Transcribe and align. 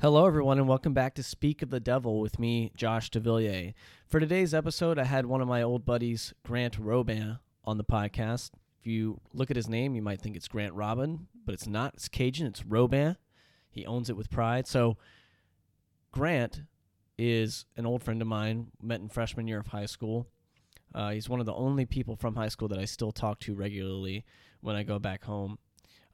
Hello, 0.00 0.28
everyone, 0.28 0.58
and 0.58 0.68
welcome 0.68 0.94
back 0.94 1.16
to 1.16 1.24
Speak 1.24 1.60
of 1.60 1.70
the 1.70 1.80
Devil 1.80 2.20
with 2.20 2.38
me, 2.38 2.70
Josh 2.76 3.10
DeVilliers. 3.10 3.74
For 4.06 4.20
today's 4.20 4.54
episode, 4.54 4.96
I 4.96 5.02
had 5.02 5.26
one 5.26 5.40
of 5.40 5.48
my 5.48 5.60
old 5.60 5.84
buddies, 5.84 6.32
Grant 6.44 6.78
Robin, 6.78 7.40
on 7.64 7.78
the 7.78 7.84
podcast. 7.84 8.52
If 8.78 8.86
you 8.86 9.20
look 9.34 9.50
at 9.50 9.56
his 9.56 9.68
name, 9.68 9.96
you 9.96 10.02
might 10.02 10.20
think 10.20 10.36
it's 10.36 10.46
Grant 10.46 10.72
Robin, 10.74 11.26
but 11.44 11.52
it's 11.52 11.66
not. 11.66 11.94
It's 11.94 12.06
Cajun. 12.06 12.46
It's 12.46 12.64
Robin. 12.64 13.16
He 13.72 13.84
owns 13.86 14.08
it 14.08 14.16
with 14.16 14.30
pride. 14.30 14.68
So, 14.68 14.98
Grant 16.12 16.62
is 17.18 17.66
an 17.76 17.84
old 17.84 18.04
friend 18.04 18.22
of 18.22 18.28
mine, 18.28 18.68
met 18.80 19.00
in 19.00 19.08
freshman 19.08 19.48
year 19.48 19.58
of 19.58 19.66
high 19.66 19.86
school. 19.86 20.28
Uh, 20.94 21.10
he's 21.10 21.28
one 21.28 21.40
of 21.40 21.46
the 21.46 21.54
only 21.54 21.86
people 21.86 22.14
from 22.14 22.36
high 22.36 22.50
school 22.50 22.68
that 22.68 22.78
I 22.78 22.84
still 22.84 23.10
talk 23.10 23.40
to 23.40 23.54
regularly 23.56 24.24
when 24.60 24.76
I 24.76 24.84
go 24.84 25.00
back 25.00 25.24
home. 25.24 25.58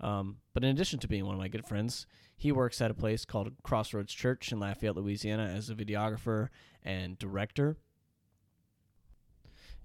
Um, 0.01 0.39
but 0.53 0.65
in 0.65 0.71
addition 0.71 0.99
to 1.01 1.09
being 1.09 1.25
one 1.25 1.35
of 1.35 1.41
my 1.41 1.49
good 1.49 1.67
friends, 1.67 2.07
he 2.37 2.53
works 2.53 2.81
at 2.81 2.91
a 2.91 2.95
place 2.95 3.25
called 3.25 3.53
Crossroads 3.63 4.13
Church 4.13 4.53
in 4.53 4.61
Lafayette, 4.61 4.97
Louisiana, 4.97 5.45
as 5.45 5.71
a 5.71 5.75
videographer 5.75 6.49
and 6.83 7.19
director. 7.19 7.77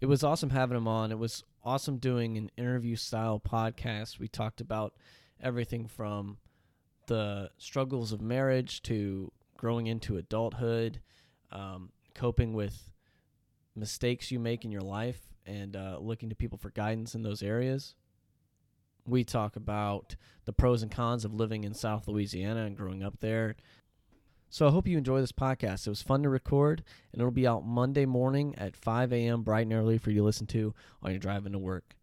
It 0.02 0.08
was 0.08 0.24
awesome 0.24 0.50
having 0.50 0.78
him 0.78 0.88
on. 0.88 1.12
It 1.12 1.20
was 1.20 1.44
awesome 1.64 1.98
doing 1.98 2.38
an 2.38 2.50
interview 2.58 2.96
style 2.96 3.40
podcast. 3.40 4.20
We 4.20 4.28
talked 4.28 4.62
about 4.62 4.94
everything 5.42 5.88
from 5.88 6.38
the 7.08 7.50
struggles 7.58 8.12
of 8.12 8.22
marriage 8.22 8.82
to 8.84 9.32
growing 9.58 9.88
into 9.88 10.18
adulthood, 10.18 11.02
um, 11.52 11.92
coping 12.16 12.54
with 12.54 12.94
mistakes 13.76 14.32
you 14.32 14.40
make 14.40 14.64
in 14.64 14.72
your 14.72 14.82
life, 14.82 15.22
and 15.46 15.76
uh, 15.76 15.98
looking 16.00 16.30
to 16.30 16.36
people 16.36 16.58
for 16.58 16.70
guidance 16.70 17.16
in 17.16 17.24
those 17.24 17.44
areas. 17.44 17.96
We 19.10 19.24
talk 19.24 19.56
about 19.56 20.16
the 20.46 20.54
pros 20.54 20.84
and 20.84 20.92
cons 20.92 21.26
of 21.26 21.34
living 21.34 21.64
in 21.64 21.74
South 21.74 22.08
Louisiana 22.08 22.66
and 22.66 22.78
growing 22.78 23.04
up 23.04 23.20
there. 23.20 23.56
So 24.50 24.68
I 24.68 24.72
hope 24.72 24.88
you 24.88 24.98
enjoy 24.98 25.22
this 25.22 25.32
podcast. 25.32 25.86
It 25.86 25.92
was 25.92 26.02
fun 26.02 26.24
to 26.24 26.30
record, 26.30 26.84
and 27.12 27.22
it'll 27.22 27.32
be 27.32 27.48
out 27.48 27.66
Monday 27.66 28.06
morning 28.06 28.56
at 28.58 28.76
5 28.76 29.14
a.m. 29.14 29.44
bright 29.44 29.68
and 29.68 29.74
early 29.74 29.98
for 29.98 30.10
you 30.10 30.18
to 30.18 30.24
listen 30.24 30.48
to 30.48 30.74
on 31.04 31.12
your 31.12 31.20
drive 31.20 31.46
into 31.46 31.60
work. 31.60 31.96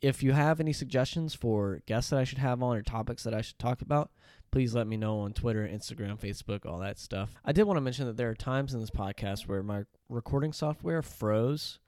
If 0.00 0.24
you 0.24 0.32
have 0.32 0.58
any 0.58 0.72
suggestions 0.72 1.34
for 1.34 1.80
guests 1.86 2.10
that 2.10 2.18
I 2.18 2.24
should 2.24 2.38
have 2.38 2.60
on 2.62 2.76
or 2.76 2.82
topics 2.82 3.22
that 3.22 3.34
I 3.34 3.42
should 3.42 3.60
talk 3.60 3.80
about, 3.80 4.10
please 4.50 4.74
let 4.74 4.88
me 4.88 4.96
know 4.96 5.20
on 5.20 5.32
Twitter, 5.32 5.66
Instagram, 5.66 6.18
Facebook, 6.18 6.66
all 6.66 6.80
that 6.80 6.98
stuff. 6.98 7.30
I 7.44 7.52
did 7.52 7.62
want 7.64 7.76
to 7.76 7.82
mention 7.82 8.06
that 8.06 8.16
there 8.16 8.30
are 8.30 8.34
times 8.34 8.74
in 8.74 8.80
this 8.80 8.90
podcast 8.90 9.46
where 9.46 9.62
my 9.62 9.84
recording 10.08 10.52
software 10.52 11.02
froze, 11.02 11.78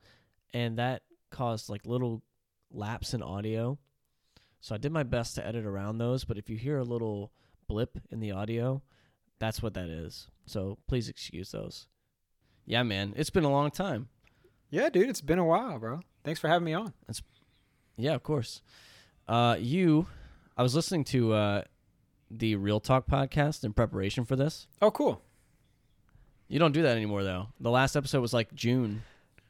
and 0.52 0.78
that 0.78 1.02
caused 1.30 1.68
like 1.68 1.84
little 1.84 2.22
lapse 2.70 3.12
in 3.12 3.22
audio. 3.22 3.76
So 4.64 4.74
I 4.74 4.78
did 4.78 4.92
my 4.92 5.02
best 5.02 5.34
to 5.34 5.46
edit 5.46 5.66
around 5.66 5.98
those, 5.98 6.24
but 6.24 6.38
if 6.38 6.48
you 6.48 6.56
hear 6.56 6.78
a 6.78 6.84
little 6.84 7.30
blip 7.68 7.98
in 8.10 8.20
the 8.20 8.32
audio, 8.32 8.80
that's 9.38 9.62
what 9.62 9.74
that 9.74 9.90
is. 9.90 10.28
So 10.46 10.78
please 10.88 11.06
excuse 11.06 11.50
those. 11.50 11.86
Yeah, 12.64 12.82
man, 12.82 13.12
it's 13.14 13.28
been 13.28 13.44
a 13.44 13.50
long 13.50 13.70
time. 13.70 14.08
Yeah, 14.70 14.88
dude, 14.88 15.10
it's 15.10 15.20
been 15.20 15.38
a 15.38 15.44
while, 15.44 15.78
bro. 15.78 16.00
Thanks 16.24 16.40
for 16.40 16.48
having 16.48 16.64
me 16.64 16.72
on. 16.72 16.94
Yeah, 17.98 18.14
of 18.14 18.22
course. 18.22 18.62
Uh, 19.28 19.56
you, 19.60 20.06
I 20.56 20.62
was 20.62 20.74
listening 20.74 21.04
to 21.04 21.34
uh, 21.34 21.62
the 22.30 22.56
Real 22.56 22.80
Talk 22.80 23.06
podcast 23.06 23.64
in 23.64 23.74
preparation 23.74 24.24
for 24.24 24.34
this. 24.34 24.66
Oh, 24.80 24.90
cool. 24.90 25.20
You 26.48 26.58
don't 26.58 26.72
do 26.72 26.80
that 26.80 26.96
anymore, 26.96 27.22
though. 27.22 27.48
The 27.60 27.70
last 27.70 27.96
episode 27.96 28.22
was 28.22 28.32
like 28.32 28.54
June. 28.54 29.02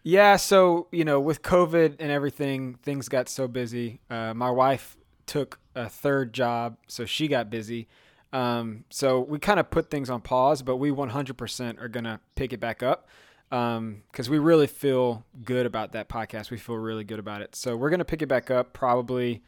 Yeah, 0.03 0.37
so 0.37 0.89
you 0.91 1.05
know, 1.05 1.21
with 1.21 1.41
COVID 1.43 1.97
and 2.01 2.11
everything, 2.11 2.75
things 2.83 3.09
got 3.09 3.29
so 3.29 3.47
busy. 3.47 4.01
Uh, 4.11 4.35
my 4.35 4.51
wife 4.51 4.97
took 5.27 5.59
a 5.75 5.89
third 5.89 6.33
job, 6.33 6.77
so 6.87 7.05
she 7.05 7.29
got 7.29 7.51
busy. 7.51 7.89
Um, 8.33 8.85
so 8.91 9.21
we 9.21 9.39
kind 9.39 9.61
of 9.61 9.71
put 9.71 9.91
things 9.91 10.11
on 10.11 10.21
pause, 10.21 10.63
but 10.63 10.77
we 10.77 10.91
100% 10.91 11.81
are 11.81 11.89
gonna 11.89 12.21
pick 12.35 12.53
it 12.53 12.61
back 12.61 12.83
up 12.83 13.09
because 13.49 13.77
um, 13.77 14.31
we 14.33 14.39
really 14.39 14.67
feel 14.67 15.25
good 15.45 15.67
about 15.67 15.93
that 15.93 16.09
podcast. 16.09 16.51
We 16.51 16.57
feel 16.57 16.77
really 16.77 17.05
good 17.05 17.21
about 17.21 17.43
it. 17.43 17.55
So 17.55 17.77
we're 17.77 17.91
gonna 17.91 18.05
pick 18.05 18.23
it 18.23 18.27
back 18.27 18.51
up 18.51 18.73
probably 18.73 19.43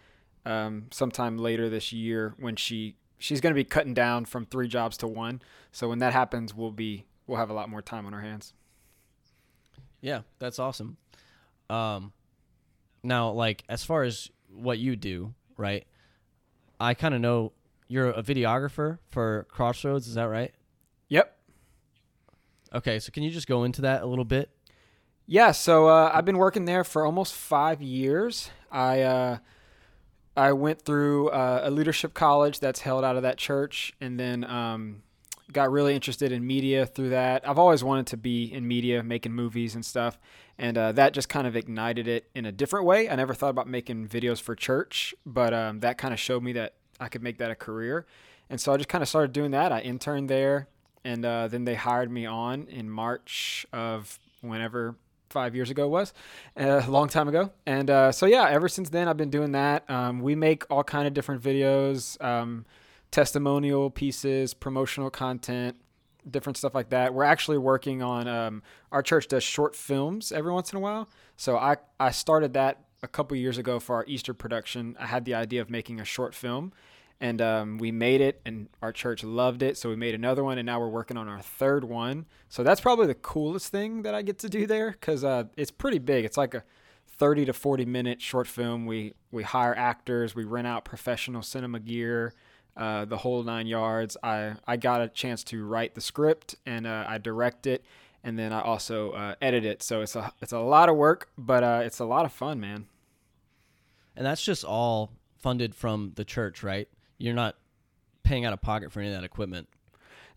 um, 0.44 0.86
sometime 0.92 1.38
later 1.38 1.68
this 1.68 1.92
year 1.92 2.34
when 2.38 2.54
she 2.54 2.94
she's 3.18 3.40
gonna 3.40 3.54
be 3.56 3.64
cutting 3.64 3.94
down 3.94 4.24
from 4.24 4.46
three 4.46 4.68
jobs 4.68 4.96
to 4.98 5.08
one. 5.08 5.42
So 5.72 5.88
when 5.88 5.98
that 5.98 6.12
happens, 6.12 6.54
we'll 6.54 6.70
be 6.70 7.06
we'll 7.26 7.38
have 7.38 7.50
a 7.50 7.54
lot 7.54 7.68
more 7.68 7.82
time 7.82 8.06
on 8.06 8.14
our 8.14 8.20
hands. 8.20 8.52
Yeah, 10.00 10.20
that's 10.38 10.60
awesome. 10.60 10.98
Um, 11.68 12.12
now, 13.02 13.30
like 13.30 13.64
as 13.68 13.84
far 13.84 14.04
as 14.04 14.30
what 14.48 14.78
you 14.78 14.94
do, 14.94 15.34
right? 15.56 15.86
I 16.78 16.94
kind 16.94 17.14
of 17.14 17.20
know 17.20 17.52
you're 17.88 18.10
a 18.10 18.22
videographer 18.22 18.98
for 19.08 19.46
Crossroads. 19.50 20.06
Is 20.06 20.14
that 20.14 20.24
right? 20.24 20.52
Yep. 21.08 21.36
Okay, 22.74 22.98
so 22.98 23.10
can 23.12 23.22
you 23.22 23.30
just 23.30 23.46
go 23.46 23.64
into 23.64 23.82
that 23.82 24.02
a 24.02 24.06
little 24.06 24.24
bit? 24.24 24.50
Yeah, 25.26 25.52
so 25.52 25.88
uh, 25.88 26.10
I've 26.12 26.24
been 26.24 26.38
working 26.38 26.66
there 26.66 26.84
for 26.84 27.04
almost 27.04 27.34
five 27.34 27.82
years. 27.82 28.50
I 28.70 29.02
uh, 29.02 29.38
I 30.36 30.52
went 30.52 30.82
through 30.82 31.30
uh, 31.30 31.62
a 31.64 31.70
leadership 31.70 32.14
college 32.14 32.60
that's 32.60 32.80
held 32.80 33.04
out 33.04 33.16
of 33.16 33.22
that 33.22 33.38
church, 33.38 33.92
and 34.00 34.20
then 34.20 34.44
um, 34.44 35.02
got 35.52 35.70
really 35.70 35.94
interested 35.94 36.32
in 36.32 36.46
media 36.46 36.86
through 36.86 37.10
that. 37.10 37.48
I've 37.48 37.58
always 37.58 37.84
wanted 37.84 38.06
to 38.08 38.16
be 38.16 38.52
in 38.52 38.66
media, 38.66 39.02
making 39.02 39.32
movies 39.32 39.74
and 39.74 39.84
stuff, 39.84 40.18
and 40.58 40.76
uh, 40.76 40.92
that 40.92 41.12
just 41.12 41.28
kind 41.28 41.46
of 41.46 41.56
ignited 41.56 42.08
it 42.08 42.28
in 42.34 42.46
a 42.46 42.52
different 42.52 42.86
way. 42.86 43.08
I 43.08 43.16
never 43.16 43.34
thought 43.34 43.50
about 43.50 43.68
making 43.68 44.08
videos 44.08 44.40
for 44.40 44.54
church, 44.54 45.14
but 45.24 45.54
um, 45.54 45.80
that 45.80 45.98
kind 45.98 46.12
of 46.12 46.20
showed 46.20 46.42
me 46.42 46.52
that 46.52 46.74
I 46.98 47.08
could 47.08 47.22
make 47.22 47.38
that 47.38 47.50
a 47.50 47.54
career, 47.54 48.06
and 48.50 48.60
so 48.60 48.72
I 48.72 48.76
just 48.76 48.88
kind 48.88 49.02
of 49.02 49.08
started 49.08 49.32
doing 49.32 49.52
that. 49.52 49.72
I 49.72 49.80
interned 49.80 50.28
there, 50.28 50.68
and 51.04 51.24
uh, 51.24 51.48
then 51.48 51.64
they 51.64 51.74
hired 51.74 52.10
me 52.10 52.26
on 52.26 52.66
in 52.68 52.90
March 52.90 53.66
of 53.72 54.18
whenever 54.40 54.96
five 55.30 55.54
years 55.54 55.70
ago 55.70 55.88
was 55.88 56.12
uh, 56.58 56.82
a 56.86 56.90
long 56.90 57.08
time 57.08 57.26
ago 57.28 57.50
and 57.66 57.90
uh, 57.90 58.12
so 58.12 58.26
yeah 58.26 58.48
ever 58.48 58.68
since 58.68 58.90
then 58.90 59.08
i've 59.08 59.16
been 59.16 59.28
doing 59.28 59.52
that 59.52 59.88
um, 59.90 60.20
we 60.20 60.34
make 60.34 60.64
all 60.70 60.84
kind 60.84 61.06
of 61.06 61.14
different 61.14 61.42
videos 61.42 62.22
um, 62.24 62.64
testimonial 63.16 63.88
pieces 63.88 64.52
promotional 64.52 65.08
content 65.08 65.74
different 66.30 66.58
stuff 66.58 66.74
like 66.74 66.90
that. 66.90 67.14
We're 67.14 67.24
actually 67.24 67.56
working 67.56 68.02
on 68.02 68.28
um, 68.28 68.62
our 68.92 69.02
church 69.02 69.26
does 69.26 69.42
short 69.42 69.74
films 69.74 70.32
every 70.32 70.52
once 70.52 70.70
in 70.70 70.76
a 70.76 70.80
while. 70.80 71.08
So 71.38 71.56
i, 71.56 71.76
I 71.98 72.10
started 72.10 72.52
that 72.52 72.84
a 73.02 73.08
couple 73.08 73.34
years 73.38 73.56
ago 73.56 73.80
for 73.80 73.96
our 73.96 74.04
easter 74.06 74.34
production. 74.34 74.96
I 75.00 75.06
had 75.06 75.24
the 75.24 75.32
idea 75.34 75.62
of 75.62 75.70
making 75.70 75.98
a 75.98 76.04
short 76.04 76.34
film 76.34 76.74
and 77.18 77.40
um, 77.40 77.78
we 77.78 77.90
made 77.90 78.20
it 78.20 78.42
and 78.44 78.68
our 78.82 78.92
church 78.92 79.24
loved 79.24 79.62
it. 79.62 79.78
So 79.78 79.88
we 79.88 79.96
made 79.96 80.14
another 80.14 80.44
one 80.44 80.58
and 80.58 80.66
now 80.66 80.78
we're 80.78 80.90
working 80.90 81.16
on 81.16 81.26
our 81.26 81.40
third 81.40 81.84
one. 81.84 82.26
So 82.50 82.62
that's 82.62 82.82
probably 82.82 83.06
the 83.06 83.14
coolest 83.14 83.72
thing 83.72 84.02
that 84.02 84.14
i 84.14 84.20
get 84.20 84.38
to 84.40 84.50
do 84.50 84.66
there 84.66 84.90
because 84.90 85.24
uh, 85.24 85.44
it's 85.56 85.70
pretty 85.70 86.00
big. 86.00 86.26
It's 86.26 86.36
like 86.36 86.52
a 86.52 86.64
30 87.16 87.46
to 87.46 87.54
40 87.54 87.86
minute 87.86 88.20
short 88.20 88.46
film. 88.46 88.84
We 88.84 89.14
we 89.30 89.42
hire 89.42 89.74
actors. 89.74 90.34
We 90.34 90.44
rent 90.44 90.66
out 90.66 90.84
professional 90.84 91.40
cinema 91.40 91.80
gear 91.80 92.34
uh, 92.76 93.04
the 93.04 93.16
whole 93.18 93.42
nine 93.42 93.66
yards 93.66 94.16
i 94.22 94.54
i 94.66 94.76
got 94.76 95.00
a 95.00 95.08
chance 95.08 95.42
to 95.44 95.64
write 95.64 95.94
the 95.94 96.00
script 96.00 96.54
and 96.66 96.86
uh, 96.86 97.04
i 97.08 97.18
direct 97.18 97.66
it 97.66 97.84
and 98.22 98.38
then 98.38 98.52
i 98.52 98.60
also 98.60 99.10
uh, 99.12 99.34
edit 99.40 99.64
it 99.64 99.82
so 99.82 100.00
it's 100.02 100.14
a 100.16 100.32
it's 100.42 100.52
a 100.52 100.58
lot 100.60 100.88
of 100.88 100.96
work 100.96 101.28
but 101.38 101.62
uh, 101.62 101.80
it's 101.82 101.98
a 101.98 102.04
lot 102.04 102.24
of 102.24 102.32
fun 102.32 102.60
man 102.60 102.86
And 104.16 104.24
that's 104.24 104.42
just 104.42 104.64
all 104.64 105.12
funded 105.38 105.74
from 105.74 106.12
the 106.16 106.24
church, 106.24 106.62
right? 106.62 106.88
You're 107.18 107.34
not 107.34 107.56
paying 108.22 108.44
out 108.46 108.52
of 108.54 108.62
pocket 108.62 108.90
for 108.90 109.00
any 109.00 109.10
of 109.10 109.14
that 109.14 109.24
equipment. 109.24 109.68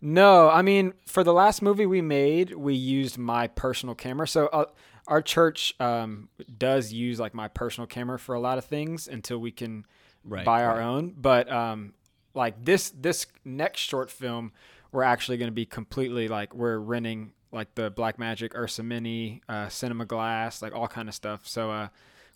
No, 0.01 0.49
I 0.49 0.61
mean, 0.61 0.93
for 1.05 1.23
the 1.23 1.33
last 1.33 1.61
movie 1.61 1.85
we 1.85 2.01
made, 2.01 2.53
we 2.55 2.73
used 2.73 3.17
my 3.17 3.47
personal 3.47 3.95
camera. 3.95 4.27
So 4.27 4.47
uh, 4.47 4.65
our 5.07 5.21
church 5.21 5.73
um, 5.79 6.29
does 6.57 6.93
use 6.93 7.19
like 7.19 7.33
my 7.33 7.47
personal 7.47 7.87
camera 7.87 8.17
for 8.19 8.33
a 8.35 8.39
lot 8.39 8.57
of 8.57 8.65
things 8.65 9.07
until 9.07 9.39
we 9.39 9.51
can 9.51 9.85
Right, 10.23 10.45
buy 10.45 10.63
our 10.63 10.77
right. 10.77 10.83
own. 10.83 11.15
But 11.17 11.51
um, 11.51 11.93
like 12.33 12.63
this 12.63 12.91
this 12.91 13.27
next 13.43 13.81
short 13.81 14.09
film, 14.11 14.51
we're 14.91 15.03
actually 15.03 15.37
going 15.37 15.49
to 15.49 15.55
be 15.55 15.65
completely 15.65 16.27
like 16.27 16.53
we're 16.53 16.77
renting 16.77 17.33
like 17.51 17.73
the 17.75 17.91
Blackmagic 17.91 18.55
Ursa 18.55 18.83
Mini, 18.83 19.41
uh, 19.49 19.69
Cinema 19.69 20.05
Glass, 20.05 20.61
like 20.61 20.73
all 20.73 20.87
kind 20.87 21.09
of 21.09 21.15
stuff. 21.15 21.47
So 21.47 21.71
uh, 21.71 21.87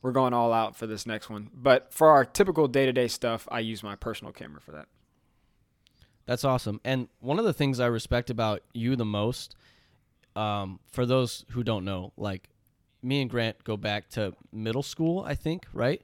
we're 0.02 0.12
going 0.12 0.34
all 0.34 0.52
out 0.52 0.76
for 0.76 0.88
this 0.88 1.06
next 1.06 1.30
one. 1.30 1.50
But 1.54 1.94
for 1.94 2.10
our 2.10 2.26
typical 2.26 2.68
day 2.68 2.86
to 2.86 2.94
day 2.94 3.08
stuff, 3.08 3.48
I 3.52 3.60
use 3.60 3.84
my 3.84 3.96
personal 3.96 4.34
camera 4.34 4.60
for 4.60 4.72
that. 4.72 4.88
That's 6.26 6.44
awesome. 6.44 6.80
And 6.84 7.10
one 7.20 7.38
of 7.38 7.46
the 7.46 7.54
things 7.54 7.80
I 7.80 7.88
respect 7.88 8.30
about 8.30 8.64
you 8.74 8.96
the 8.96 9.06
most, 9.06 9.56
um, 10.36 10.80
for 10.92 11.06
those 11.06 11.46
who 11.52 11.64
don't 11.64 11.86
know, 11.86 12.14
like 12.18 12.50
me 13.02 13.22
and 13.22 13.30
Grant 13.30 13.64
go 13.64 13.76
back 13.76 14.10
to 14.12 14.34
middle 14.52 14.84
school, 14.84 15.24
I 15.28 15.36
think, 15.36 15.66
right? 15.74 16.02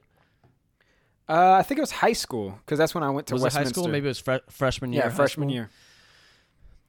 Uh, 1.30 1.52
I 1.52 1.62
think 1.62 1.78
it 1.78 1.80
was 1.82 1.92
high 1.92 2.12
school 2.12 2.58
because 2.64 2.78
that's 2.78 2.94
when 2.94 3.04
I 3.04 3.10
went 3.10 3.28
to 3.28 3.34
was 3.34 3.44
it 3.44 3.52
high 3.52 3.64
school? 3.64 3.86
Maybe 3.86 4.06
it 4.06 4.08
was 4.08 4.18
fre- 4.18 4.46
freshman 4.50 4.92
year. 4.92 5.04
yeah, 5.04 5.10
freshman 5.10 5.48
school? 5.48 5.54
year. 5.54 5.70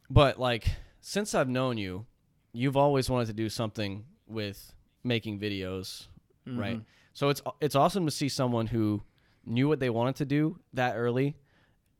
But 0.09 0.39
like 0.39 0.67
since 0.99 1.35
I've 1.35 1.47
known 1.49 1.77
you, 1.77 2.05
you've 2.51 2.75
always 2.77 3.09
wanted 3.09 3.27
to 3.27 3.33
do 3.33 3.49
something 3.49 4.05
with 4.27 4.73
making 5.03 5.39
videos, 5.39 6.07
right? 6.47 6.77
Mhm. 6.77 6.85
So 7.13 7.29
it's 7.29 7.41
it's 7.59 7.75
awesome 7.75 8.05
to 8.05 8.11
see 8.11 8.29
someone 8.29 8.67
who 8.67 9.03
knew 9.45 9.67
what 9.67 9.79
they 9.79 9.89
wanted 9.89 10.15
to 10.17 10.25
do 10.25 10.59
that 10.73 10.95
early 10.95 11.35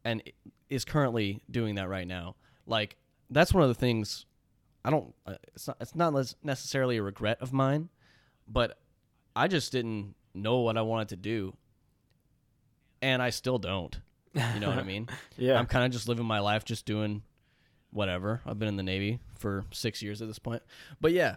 and 0.04 0.24
is 0.70 0.84
currently 0.86 1.42
doing 1.50 1.76
that 1.76 1.90
right 1.90 2.08
now. 2.08 2.36
like 2.66 2.96
that's 3.30 3.54
one 3.54 3.64
of 3.64 3.70
the 3.70 3.76
things 3.76 4.26
I 4.84 4.90
don't. 4.90 5.14
Uh, 5.28 5.36
it's 5.54 5.68
not. 5.68 5.78
It's 5.80 5.96
not 5.96 6.14
necessarily 6.44 6.98
a 6.98 7.04
regret 7.04 7.38
of 7.40 7.54
mine, 7.54 7.90
but 8.48 8.80
I 9.36 9.48
just 9.48 9.72
didn't 9.72 10.16
know 10.34 10.60
what 10.60 10.76
I 10.78 10.82
wanted 10.82 11.10
to 11.10 11.16
do, 11.16 11.56
and 13.01 13.21
I 13.21 13.30
still 13.30 13.57
don't. 13.57 14.00
You 14.33 14.59
know 14.59 14.69
what 14.69 14.77
I 14.80 14.83
mean? 14.83 15.09
Yeah. 15.38 15.57
I'm 15.57 15.65
kind 15.65 15.86
of 15.86 15.92
just 15.92 16.07
living 16.07 16.25
my 16.25 16.39
life, 16.39 16.63
just 16.63 16.86
doing 16.86 17.24
whatever. 17.89 18.42
I've 18.45 18.59
been 18.59 18.68
in 18.68 18.77
the 18.77 18.83
Navy 18.83 19.19
for 19.36 19.65
six 19.71 20.01
years 20.01 20.21
at 20.21 20.27
this 20.27 20.39
point, 20.39 20.62
but 21.00 21.12
yeah. 21.12 21.36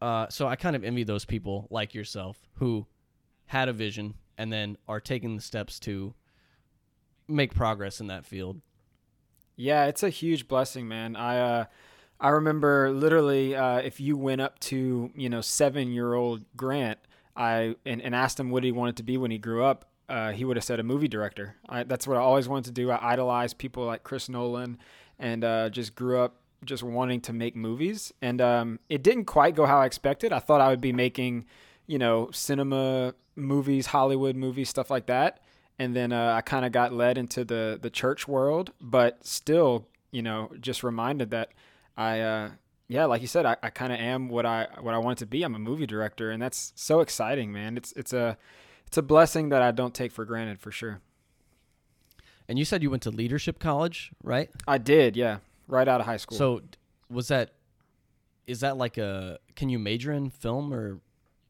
Uh, 0.00 0.28
so 0.28 0.46
I 0.46 0.56
kind 0.56 0.76
of 0.76 0.84
envy 0.84 1.04
those 1.04 1.24
people 1.24 1.66
like 1.70 1.94
yourself 1.94 2.38
who 2.54 2.86
had 3.46 3.68
a 3.68 3.72
vision 3.72 4.14
and 4.36 4.52
then 4.52 4.76
are 4.86 5.00
taking 5.00 5.36
the 5.36 5.42
steps 5.42 5.80
to 5.80 6.14
make 7.26 7.54
progress 7.54 8.00
in 8.00 8.08
that 8.08 8.24
field. 8.26 8.60
Yeah, 9.56 9.86
it's 9.86 10.02
a 10.02 10.10
huge 10.10 10.48
blessing, 10.48 10.88
man. 10.88 11.16
I 11.16 11.38
uh, 11.38 11.64
I 12.20 12.28
remember 12.30 12.90
literally 12.90 13.54
uh, 13.54 13.78
if 13.78 14.00
you 14.00 14.16
went 14.16 14.40
up 14.40 14.58
to 14.60 15.10
you 15.14 15.28
know 15.28 15.40
seven 15.40 15.92
year 15.92 16.14
old 16.14 16.44
Grant, 16.56 16.98
I 17.36 17.76
and, 17.86 18.02
and 18.02 18.14
asked 18.14 18.38
him 18.38 18.50
what 18.50 18.64
he 18.64 18.72
wanted 18.72 18.96
to 18.96 19.02
be 19.02 19.16
when 19.16 19.30
he 19.30 19.38
grew 19.38 19.64
up, 19.64 19.90
uh, 20.08 20.32
he 20.32 20.44
would 20.44 20.56
have 20.56 20.64
said 20.64 20.80
a 20.80 20.82
movie 20.82 21.08
director. 21.08 21.56
I, 21.68 21.84
that's 21.84 22.06
what 22.06 22.16
I 22.16 22.20
always 22.20 22.48
wanted 22.48 22.66
to 22.66 22.72
do. 22.72 22.90
I 22.90 23.12
idolized 23.12 23.58
people 23.58 23.84
like 23.84 24.02
Chris 24.02 24.28
Nolan, 24.28 24.78
and 25.18 25.44
uh, 25.44 25.70
just 25.70 25.94
grew 25.94 26.20
up 26.20 26.36
just 26.64 26.82
wanting 26.82 27.20
to 27.22 27.32
make 27.32 27.56
movies. 27.56 28.12
And 28.22 28.40
um, 28.40 28.80
it 28.88 29.02
didn't 29.02 29.24
quite 29.26 29.54
go 29.54 29.66
how 29.66 29.80
I 29.80 29.86
expected. 29.86 30.32
I 30.32 30.38
thought 30.38 30.60
I 30.60 30.68
would 30.68 30.80
be 30.80 30.92
making, 30.92 31.46
you 31.86 31.98
know, 31.98 32.30
cinema 32.32 33.14
movies, 33.36 33.86
Hollywood 33.86 34.36
movies, 34.36 34.68
stuff 34.68 34.90
like 34.90 35.06
that. 35.06 35.40
And 35.78 35.94
then 35.94 36.12
uh, 36.12 36.34
I 36.34 36.40
kind 36.40 36.64
of 36.64 36.72
got 36.72 36.92
led 36.92 37.18
into 37.18 37.44
the 37.44 37.78
the 37.80 37.90
church 37.90 38.28
world, 38.28 38.72
but 38.80 39.26
still, 39.26 39.88
you 40.12 40.22
know, 40.22 40.50
just 40.60 40.84
reminded 40.84 41.30
that 41.32 41.50
I, 41.96 42.20
uh, 42.20 42.50
yeah, 42.86 43.06
like 43.06 43.22
you 43.22 43.26
said, 43.26 43.44
I, 43.44 43.56
I 43.62 43.70
kind 43.70 43.92
of 43.92 43.98
am 43.98 44.28
what 44.28 44.46
I 44.46 44.68
what 44.80 44.94
I 44.94 44.98
want 44.98 45.18
to 45.18 45.26
be. 45.26 45.42
I'm 45.42 45.54
a 45.54 45.58
movie 45.58 45.86
director, 45.86 46.30
and 46.30 46.40
that's 46.40 46.72
so 46.76 47.00
exciting, 47.00 47.52
man. 47.52 47.76
It's 47.76 47.92
it's 47.92 48.12
a 48.12 48.38
it's 48.94 48.98
a 48.98 49.02
blessing 49.02 49.48
that 49.48 49.60
I 49.60 49.72
don't 49.72 49.92
take 49.92 50.12
for 50.12 50.24
granted 50.24 50.60
for 50.60 50.70
sure. 50.70 51.00
And 52.48 52.60
you 52.60 52.64
said 52.64 52.80
you 52.80 52.90
went 52.90 53.02
to 53.02 53.10
leadership 53.10 53.58
college, 53.58 54.12
right? 54.22 54.48
I 54.68 54.78
did, 54.78 55.16
yeah, 55.16 55.38
right 55.66 55.88
out 55.88 55.98
of 55.98 56.06
high 56.06 56.16
school. 56.16 56.38
So 56.38 56.62
was 57.10 57.26
that 57.26 57.54
is 58.46 58.60
that 58.60 58.76
like 58.76 58.96
a 58.96 59.40
can 59.56 59.68
you 59.68 59.80
major 59.80 60.12
in 60.12 60.30
film 60.30 60.72
or 60.72 61.00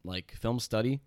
like 0.06 0.32
film 0.40 0.58
study? 0.58 1.02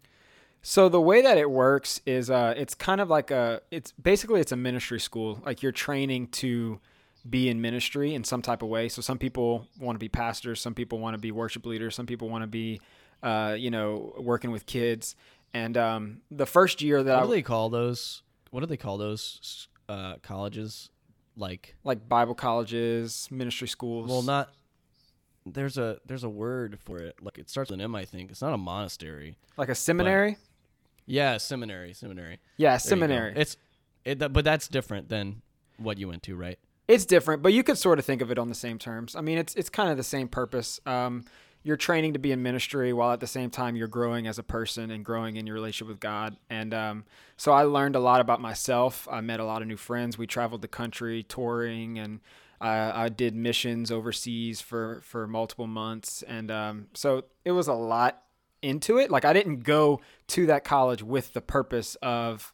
So 0.61 0.89
the 0.89 1.01
way 1.01 1.23
that 1.23 1.39
it 1.39 1.49
works 1.49 2.01
is 2.05 2.29
uh, 2.29 2.53
it's 2.55 2.75
kind 2.75 3.01
of 3.01 3.09
like 3.09 3.31
a 3.31 3.61
it's 3.71 3.91
basically 3.93 4.39
it's 4.39 4.51
a 4.51 4.57
ministry 4.57 4.99
school. 4.99 5.41
Like 5.43 5.63
you're 5.63 5.71
training 5.71 6.27
to 6.43 6.79
be 7.27 7.49
in 7.49 7.61
ministry 7.61 8.13
in 8.13 8.23
some 8.23 8.43
type 8.43 8.61
of 8.61 8.69
way. 8.69 8.89
So 8.89 9.01
some 9.01 9.17
people 9.17 9.65
want 9.79 9.95
to 9.95 9.99
be 9.99 10.07
pastors, 10.07 10.61
some 10.61 10.75
people 10.75 10.99
want 10.99 11.15
to 11.15 11.17
be 11.17 11.31
worship 11.31 11.65
leaders, 11.65 11.95
some 11.95 12.05
people 12.05 12.29
want 12.29 12.43
to 12.43 12.47
be 12.47 12.79
uh, 13.23 13.55
you 13.57 13.71
know 13.71 14.13
working 14.19 14.51
with 14.51 14.67
kids. 14.67 15.15
And 15.57 15.77
um, 15.77 16.21
the 16.29 16.45
first 16.45 16.81
year 16.81 17.01
that 17.01 17.15
What 17.15 17.23
I 17.23 17.25
do 17.25 17.31
they 17.31 17.41
call 17.41 17.69
those? 17.69 18.21
What 18.51 18.59
do 18.59 18.65
they 18.67 18.77
call 18.77 18.97
those 18.97 19.67
uh, 19.89 20.15
colleges? 20.21 20.89
Like, 21.35 21.75
like 21.83 22.07
Bible 22.07 22.35
colleges, 22.35 23.27
ministry 23.31 23.67
schools. 23.67 24.09
well, 24.09 24.21
not 24.21 24.49
there's 25.45 25.77
a 25.77 25.97
there's 26.05 26.23
a 26.23 26.29
word 26.29 26.79
for 26.83 26.97
it. 26.97 27.15
Like 27.21 27.37
it 27.37 27.49
starts 27.49 27.69
with 27.69 27.79
an 27.79 27.83
M, 27.83 27.95
I 27.95 28.05
think. 28.05 28.31
It's 28.31 28.41
not 28.41 28.53
a 28.53 28.57
monastery. 28.57 29.37
like 29.55 29.69
a 29.69 29.75
seminary. 29.75 30.37
Yeah, 31.05 31.37
seminary, 31.37 31.93
seminary. 31.93 32.39
yeah, 32.57 32.71
There 32.71 32.79
seminary. 32.79 33.33
It's 33.35 33.57
it, 34.03 34.19
but 34.19 34.43
that's 34.43 34.67
different 34.67 35.09
than 35.09 35.41
what 35.77 35.97
you 35.97 36.07
went 36.07 36.23
to, 36.23 36.35
right? 36.35 36.59
It's 36.87 37.05
different, 37.05 37.41
but 37.41 37.53
you 37.53 37.63
could 37.63 37.77
sort 37.77 37.99
of 37.99 38.05
think 38.05 38.21
of 38.21 38.31
it 38.31 38.37
on 38.37 38.49
the 38.49 38.55
same 38.55 38.77
terms. 38.77 39.15
I 39.15 39.21
mean, 39.21 39.37
it's 39.37 39.55
it's 39.55 39.69
kind 39.69 39.89
of 39.89 39.97
the 39.97 40.03
same 40.03 40.27
purpose. 40.27 40.79
Um, 40.85 41.25
you're 41.67 41.75
training 41.75 42.13
to 42.13 42.19
be 42.19 42.31
in 42.31 42.41
ministry 42.41 42.93
while 42.93 43.11
at 43.11 43.19
the 43.19 43.27
same 43.27 43.49
time 43.49 43.75
you're 43.75 43.89
growing 43.89 44.25
as 44.25 44.39
a 44.39 44.43
person 44.43 44.89
and 44.89 45.03
growing 45.03 45.35
in 45.35 45.45
your 45.45 45.53
relationship 45.53 45.89
with 45.89 45.99
God. 45.99 46.37
And 46.49 46.73
um, 46.73 47.03
so 47.35 47.51
I 47.51 47.63
learned 47.63 47.97
a 47.97 47.99
lot 47.99 48.21
about 48.21 48.39
myself. 48.39 49.05
I 49.11 49.19
met 49.19 49.41
a 49.41 49.43
lot 49.43 49.61
of 49.61 49.67
new 49.67 49.75
friends. 49.75 50.17
We 50.17 50.27
traveled 50.27 50.61
the 50.61 50.69
country 50.69 51.23
touring, 51.23 51.99
and 51.99 52.21
I, 52.61 53.03
I 53.03 53.09
did 53.09 53.35
missions 53.35 53.91
overseas 53.91 54.61
for 54.61 55.01
for 55.03 55.27
multiple 55.27 55.67
months. 55.67 56.23
And 56.23 56.49
um, 56.49 56.87
so 56.93 57.25
it 57.43 57.51
was 57.51 57.67
a 57.67 57.73
lot 57.73 58.23
into 58.61 58.97
it. 58.97 59.11
Like 59.11 59.25
I 59.25 59.33
didn't 59.33 59.63
go 59.63 59.99
to 60.27 60.45
that 60.45 60.63
college 60.63 61.03
with 61.03 61.33
the 61.33 61.41
purpose 61.41 61.95
of 62.01 62.53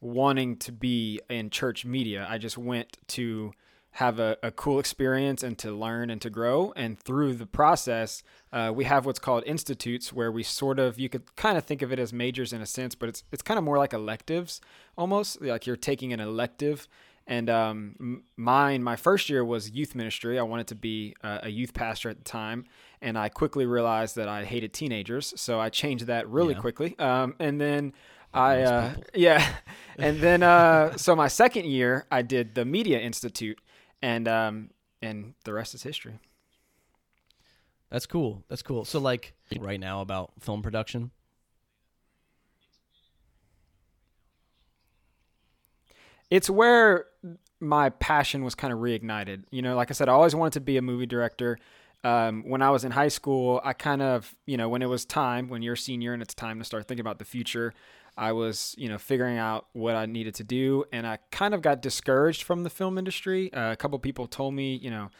wanting 0.00 0.56
to 0.58 0.70
be 0.70 1.20
in 1.28 1.50
church 1.50 1.84
media. 1.84 2.28
I 2.30 2.38
just 2.38 2.56
went 2.56 2.96
to 3.08 3.54
have 3.96 4.18
a, 4.18 4.36
a 4.42 4.50
cool 4.50 4.78
experience 4.78 5.42
and 5.42 5.58
to 5.58 5.70
learn 5.70 6.08
and 6.10 6.20
to 6.22 6.30
grow. 6.30 6.72
And 6.76 6.98
through 6.98 7.34
the 7.34 7.46
process, 7.46 8.22
uh, 8.52 8.72
we 8.74 8.84
have 8.84 9.04
what's 9.04 9.18
called 9.18 9.44
institutes, 9.46 10.12
where 10.12 10.32
we 10.32 10.42
sort 10.42 10.78
of 10.78 10.98
you 10.98 11.08
could 11.10 11.36
kind 11.36 11.58
of 11.58 11.64
think 11.64 11.82
of 11.82 11.92
it 11.92 11.98
as 11.98 12.12
majors 12.12 12.52
in 12.52 12.62
a 12.62 12.66
sense, 12.66 12.94
but 12.94 13.08
it's 13.10 13.22
it's 13.32 13.42
kind 13.42 13.58
of 13.58 13.64
more 13.64 13.76
like 13.78 13.92
electives 13.92 14.60
almost. 14.96 15.42
Like 15.42 15.66
you're 15.66 15.76
taking 15.76 16.12
an 16.12 16.20
elective. 16.20 16.88
And 17.24 17.48
um, 17.48 17.94
m- 18.00 18.24
mine, 18.36 18.82
my 18.82 18.96
first 18.96 19.30
year 19.30 19.44
was 19.44 19.70
youth 19.70 19.94
ministry. 19.94 20.40
I 20.40 20.42
wanted 20.42 20.66
to 20.68 20.74
be 20.74 21.14
uh, 21.22 21.38
a 21.44 21.48
youth 21.50 21.72
pastor 21.72 22.08
at 22.10 22.18
the 22.18 22.24
time, 22.24 22.64
and 23.00 23.16
I 23.16 23.28
quickly 23.28 23.64
realized 23.64 24.16
that 24.16 24.26
I 24.26 24.44
hated 24.44 24.72
teenagers, 24.72 25.32
so 25.36 25.60
I 25.60 25.68
changed 25.68 26.08
that 26.08 26.28
really 26.28 26.54
Yeah. 26.54 26.60
quickly. 26.60 26.98
Um, 26.98 27.36
and 27.38 27.60
then 27.60 27.92
I, 28.34 28.62
uh, 28.62 28.94
yeah, 29.14 29.54
and 29.98 30.18
then 30.20 30.42
uh, 30.42 30.96
so 30.96 31.14
my 31.14 31.28
second 31.28 31.66
year 31.66 32.06
I 32.10 32.22
did 32.22 32.56
the 32.56 32.64
Media 32.64 32.98
Institute, 32.98 33.60
and 34.02 34.28
um, 34.28 34.70
and 35.00 35.34
the 35.44 35.52
rest 35.52 35.74
is 35.74 35.82
history. 35.82 36.18
That's 37.90 38.06
cool. 38.06 38.42
That's 38.48 38.62
cool. 38.62 38.84
So 38.84 38.98
like 38.98 39.34
right 39.58 39.80
now 39.80 40.00
about 40.00 40.32
film 40.40 40.62
production. 40.62 41.10
it's 46.32 46.48
where 46.48 47.04
my 47.60 47.90
passion 47.90 48.42
was 48.42 48.54
kind 48.54 48.72
of 48.72 48.78
reignited. 48.78 49.44
You 49.50 49.60
know, 49.60 49.76
like 49.76 49.90
I 49.90 49.92
said, 49.92 50.08
I 50.08 50.12
always 50.12 50.34
wanted 50.34 50.54
to 50.54 50.60
be 50.60 50.78
a 50.78 50.82
movie 50.82 51.04
director. 51.04 51.58
Um, 52.04 52.42
when 52.48 52.62
I 52.62 52.70
was 52.70 52.84
in 52.84 52.92
high 52.92 53.08
school, 53.08 53.60
I 53.62 53.74
kind 53.74 54.00
of, 54.00 54.34
you 54.46 54.56
know, 54.56 54.70
when 54.70 54.80
it 54.80 54.88
was 54.88 55.04
time, 55.04 55.50
when 55.50 55.60
you're 55.60 55.74
a 55.74 55.76
senior 55.76 56.14
and 56.14 56.22
it's 56.22 56.32
time 56.32 56.58
to 56.58 56.64
start 56.64 56.88
thinking 56.88 57.02
about 57.02 57.18
the 57.18 57.26
future, 57.26 57.74
I 58.16 58.32
was, 58.32 58.74
you 58.78 58.88
know, 58.88 58.98
figuring 58.98 59.38
out 59.38 59.66
what 59.72 59.94
I 59.94 60.06
needed 60.06 60.34
to 60.36 60.44
do, 60.44 60.84
and 60.92 61.06
I 61.06 61.18
kind 61.30 61.54
of 61.54 61.62
got 61.62 61.80
discouraged 61.80 62.42
from 62.42 62.62
the 62.62 62.70
film 62.70 62.98
industry. 62.98 63.52
Uh, 63.52 63.72
a 63.72 63.76
couple 63.76 63.98
people 63.98 64.26
told 64.26 64.54
me, 64.54 64.76
you 64.76 64.90
know, 64.90 65.10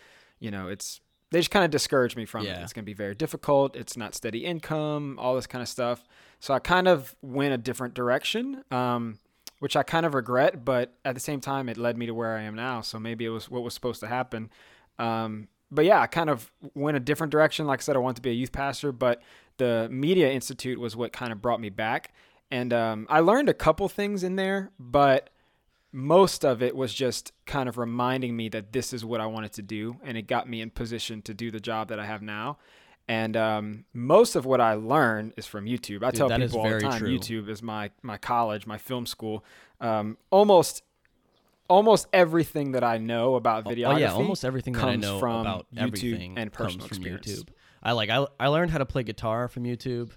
you 0.41 0.51
know, 0.51 0.69
it's 0.69 1.01
they 1.31 1.39
just 1.39 1.51
kind 1.51 1.65
of 1.65 1.71
discouraged 1.71 2.17
me 2.17 2.27
from 2.27 2.45
it. 2.59 2.63
It's 2.63 2.73
going 2.75 2.85
to 2.85 2.87
be 2.87 2.95
very 2.95 3.15
difficult. 3.15 3.75
It's 3.75 3.97
not 3.97 4.15
steady 4.15 4.45
income, 4.45 5.19
all 5.19 5.35
this 5.35 5.47
kind 5.47 5.63
of 5.63 5.69
stuff. 5.69 6.05
So 6.41 6.53
I 6.53 6.59
kind 6.59 6.87
of 6.87 7.17
went 7.23 7.55
a 7.55 7.59
different 7.59 7.95
direction. 7.95 8.65
Um, 8.71 9.19
which 9.63 9.77
I 9.77 9.85
kind 9.85 10.05
of 10.05 10.15
regret, 10.15 10.65
but 10.65 10.93
at 11.05 11.15
the 11.15 11.21
same 11.21 11.41
time, 11.41 11.69
it 11.69 11.77
led 11.77 11.97
me 11.97 12.07
to 12.07 12.15
where 12.15 12.37
I 12.37 12.43
am 12.43 12.57
now. 12.57 12.81
So 12.81 12.99
maybe 12.99 13.25
it 13.25 13.29
was 13.29 13.49
what 13.49 13.63
was 13.63 13.73
supposed 13.75 14.01
to 14.01 14.09
happen. 14.09 14.51
Um, 14.99 15.47
but 15.71 15.85
yeah, 15.85 16.01
I 16.01 16.09
kind 16.09 16.31
of 16.31 16.51
went 16.75 16.97
a 16.97 17.01
different 17.01 17.31
direction. 17.31 17.69
Like 17.69 17.79
I 17.79 17.83
said, 17.83 17.95
I 17.95 18.01
wanted 18.01 18.17
to 18.17 18.23
be 18.23 18.31
a 18.31 18.35
youth 18.35 18.51
pastor, 18.51 18.91
but 18.91 19.23
the 19.59 19.87
Media 19.89 20.33
Institute 20.33 20.81
was 20.81 20.97
what 20.97 21.13
kind 21.13 21.31
of 21.31 21.41
brought 21.41 21.61
me 21.61 21.71
back. 21.71 22.13
And 22.53 22.71
um, 22.75 23.07
I 23.09 23.21
learned 23.21 23.49
a 23.49 23.55
couple 23.55 23.89
things 23.89 24.23
in 24.23 24.37
there, 24.37 24.71
but 24.79 25.31
most 25.91 26.45
of 26.45 26.63
it 26.63 26.77
was 26.77 26.93
just 26.93 27.33
kind 27.47 27.67
of 27.67 27.79
reminding 27.79 28.37
me 28.37 28.51
that 28.51 28.75
this 28.75 28.93
is 28.93 29.07
what 29.07 29.23
I 29.23 29.27
wanted 29.27 29.55
to 29.55 29.63
do. 29.63 29.97
And 30.05 30.19
it 30.19 30.27
got 30.27 30.47
me 30.47 30.61
in 30.61 30.69
position 30.69 31.23
to 31.23 31.33
do 31.33 31.51
the 31.51 31.61
job 31.61 31.89
that 31.89 31.99
I 31.99 32.05
have 32.05 32.21
now. 32.21 32.59
And 33.09 33.39
um, 33.39 33.85
most 33.95 34.37
of 34.37 34.45
what 34.45 34.61
I 34.61 34.75
learn 34.75 35.33
is 35.39 35.47
from 35.47 35.65
YouTube. 35.65 36.05
I 36.05 36.11
Dude, 36.11 36.19
tell 36.19 36.39
people 36.39 36.61
all 36.61 36.69
the 36.69 36.81
time, 36.81 36.99
true. 36.99 37.19
YouTube 37.19 37.49
is 37.49 37.63
my 37.63 37.91
my 38.03 38.19
college, 38.19 38.67
my 38.67 38.79
film 38.79 39.07
school. 39.07 39.45
Um, 39.81 40.19
almost 40.31 40.83
almost 41.69 42.07
everything 42.13 42.73
that 42.73 42.85
I 42.85 42.99
know 42.99 43.35
about 43.35 43.65
videography. 43.65 43.95
Oh 43.95 43.97
yeah, 43.97 44.13
almost 44.13 44.45
everything 44.45 44.75
that 44.75 44.85
I 44.85 44.93
comes 44.93 45.03
know 45.03 45.19
from 45.19 45.41
about 45.41 45.67
YouTube 45.75 45.83
everything 45.83 46.39
and 46.39 46.53
comes 46.53 46.75
from 46.75 46.85
experience. 46.85 47.27
YouTube. 47.27 47.49
I 47.83 47.93
like 47.93 48.11
I 48.11 48.27
I 48.39 48.49
learned 48.49 48.71
how 48.71 48.79
to 48.79 48.87
play 48.87 49.03
guitar 49.05 49.49
from 49.49 49.65
YouTube. 49.65 50.11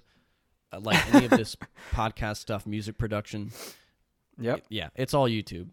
Uh, 0.72 0.80
like 0.80 1.14
any 1.14 1.24
of 1.26 1.30
this 1.30 1.56
podcast 1.92 2.36
stuff, 2.38 2.66
music 2.66 2.98
production. 2.98 3.50
Yep. 4.38 4.64
Yeah, 4.68 4.88
it's 4.96 5.14
all 5.14 5.28
YouTube. 5.28 5.68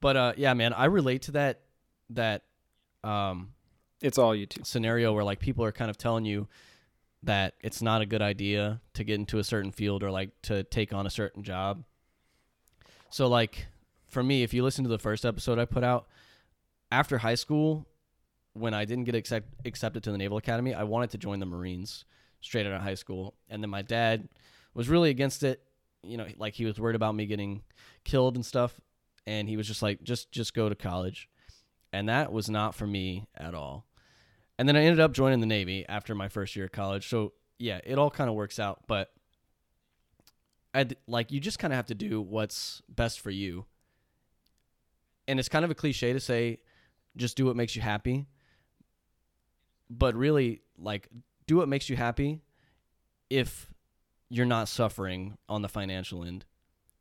But 0.00 0.16
uh 0.16 0.32
yeah, 0.36 0.54
man, 0.54 0.72
I 0.72 0.84
relate 0.86 1.22
to 1.22 1.32
that 1.32 1.60
that 2.10 2.42
um 3.02 3.52
It's 4.00 4.18
all 4.18 4.32
YouTube. 4.34 4.66
scenario 4.66 5.12
where 5.12 5.24
like 5.24 5.40
people 5.40 5.64
are 5.64 5.72
kind 5.72 5.90
of 5.90 5.96
telling 5.98 6.24
you 6.24 6.48
that 7.22 7.54
it's 7.62 7.82
not 7.82 8.02
a 8.02 8.06
good 8.06 8.22
idea 8.22 8.80
to 8.94 9.02
get 9.02 9.14
into 9.14 9.38
a 9.38 9.44
certain 9.44 9.72
field 9.72 10.02
or 10.04 10.10
like 10.10 10.30
to 10.42 10.62
take 10.64 10.92
on 10.92 11.06
a 11.06 11.10
certain 11.10 11.42
job. 11.42 11.82
So 13.10 13.26
like 13.26 13.66
for 14.08 14.22
me, 14.22 14.42
if 14.42 14.54
you 14.54 14.62
listen 14.62 14.84
to 14.84 14.90
the 14.90 14.98
first 14.98 15.24
episode 15.24 15.58
I 15.58 15.64
put 15.64 15.82
out 15.82 16.06
after 16.92 17.18
high 17.18 17.34
school, 17.34 17.86
when 18.52 18.72
I 18.74 18.84
didn't 18.84 19.04
get 19.04 19.14
accept- 19.16 19.48
accepted 19.66 20.02
to 20.04 20.12
the 20.12 20.18
Naval 20.18 20.38
Academy, 20.38 20.72
I 20.74 20.84
wanted 20.84 21.10
to 21.10 21.18
join 21.18 21.40
the 21.40 21.46
Marines 21.46 22.04
straight 22.40 22.66
out 22.66 22.72
of 22.72 22.82
high 22.82 22.94
school, 22.94 23.34
and 23.48 23.62
then 23.62 23.70
my 23.70 23.82
dad 23.82 24.28
was 24.74 24.88
really 24.88 25.10
against 25.10 25.42
it. 25.42 25.62
You 26.02 26.16
know, 26.16 26.26
like 26.36 26.54
he 26.54 26.64
was 26.64 26.78
worried 26.78 26.96
about 26.96 27.14
me 27.14 27.26
getting 27.26 27.62
killed 28.04 28.36
and 28.36 28.44
stuff, 28.46 28.80
and 29.26 29.48
he 29.48 29.56
was 29.56 29.66
just 29.66 29.82
like, 29.82 30.02
just 30.02 30.30
just 30.32 30.54
go 30.54 30.68
to 30.68 30.74
college. 30.74 31.28
and 31.92 32.08
that 32.08 32.32
was 32.32 32.50
not 32.50 32.74
for 32.74 32.86
me 32.86 33.26
at 33.36 33.54
all. 33.54 33.86
And 34.58 34.68
then 34.68 34.76
I 34.76 34.82
ended 34.82 35.00
up 35.00 35.12
joining 35.12 35.40
the 35.40 35.46
Navy 35.46 35.84
after 35.88 36.14
my 36.14 36.28
first 36.28 36.54
year 36.56 36.66
of 36.66 36.72
college. 36.72 37.08
So 37.08 37.32
yeah, 37.58 37.80
it 37.84 37.98
all 37.98 38.10
kind 38.10 38.28
of 38.28 38.36
works 38.36 38.58
out, 38.58 38.82
but 38.86 39.12
I 40.74 40.86
like 41.06 41.32
you 41.32 41.40
just 41.40 41.58
kind 41.58 41.72
of 41.72 41.76
have 41.76 41.86
to 41.86 41.94
do 41.94 42.20
what's 42.20 42.82
best 42.88 43.20
for 43.20 43.30
you. 43.30 43.64
And 45.26 45.38
it's 45.38 45.48
kind 45.48 45.64
of 45.64 45.70
a 45.70 45.74
cliche 45.74 46.12
to 46.12 46.20
say 46.20 46.58
just 47.16 47.36
do 47.36 47.46
what 47.46 47.56
makes 47.56 47.74
you 47.74 47.82
happy. 47.82 48.26
But 49.88 50.14
really 50.14 50.60
like 50.78 51.08
do 51.46 51.56
what 51.56 51.68
makes 51.68 51.88
you 51.88 51.96
happy 51.96 52.40
if 53.30 53.68
you're 54.28 54.46
not 54.46 54.68
suffering 54.68 55.38
on 55.48 55.62
the 55.62 55.68
financial 55.68 56.24
end. 56.24 56.44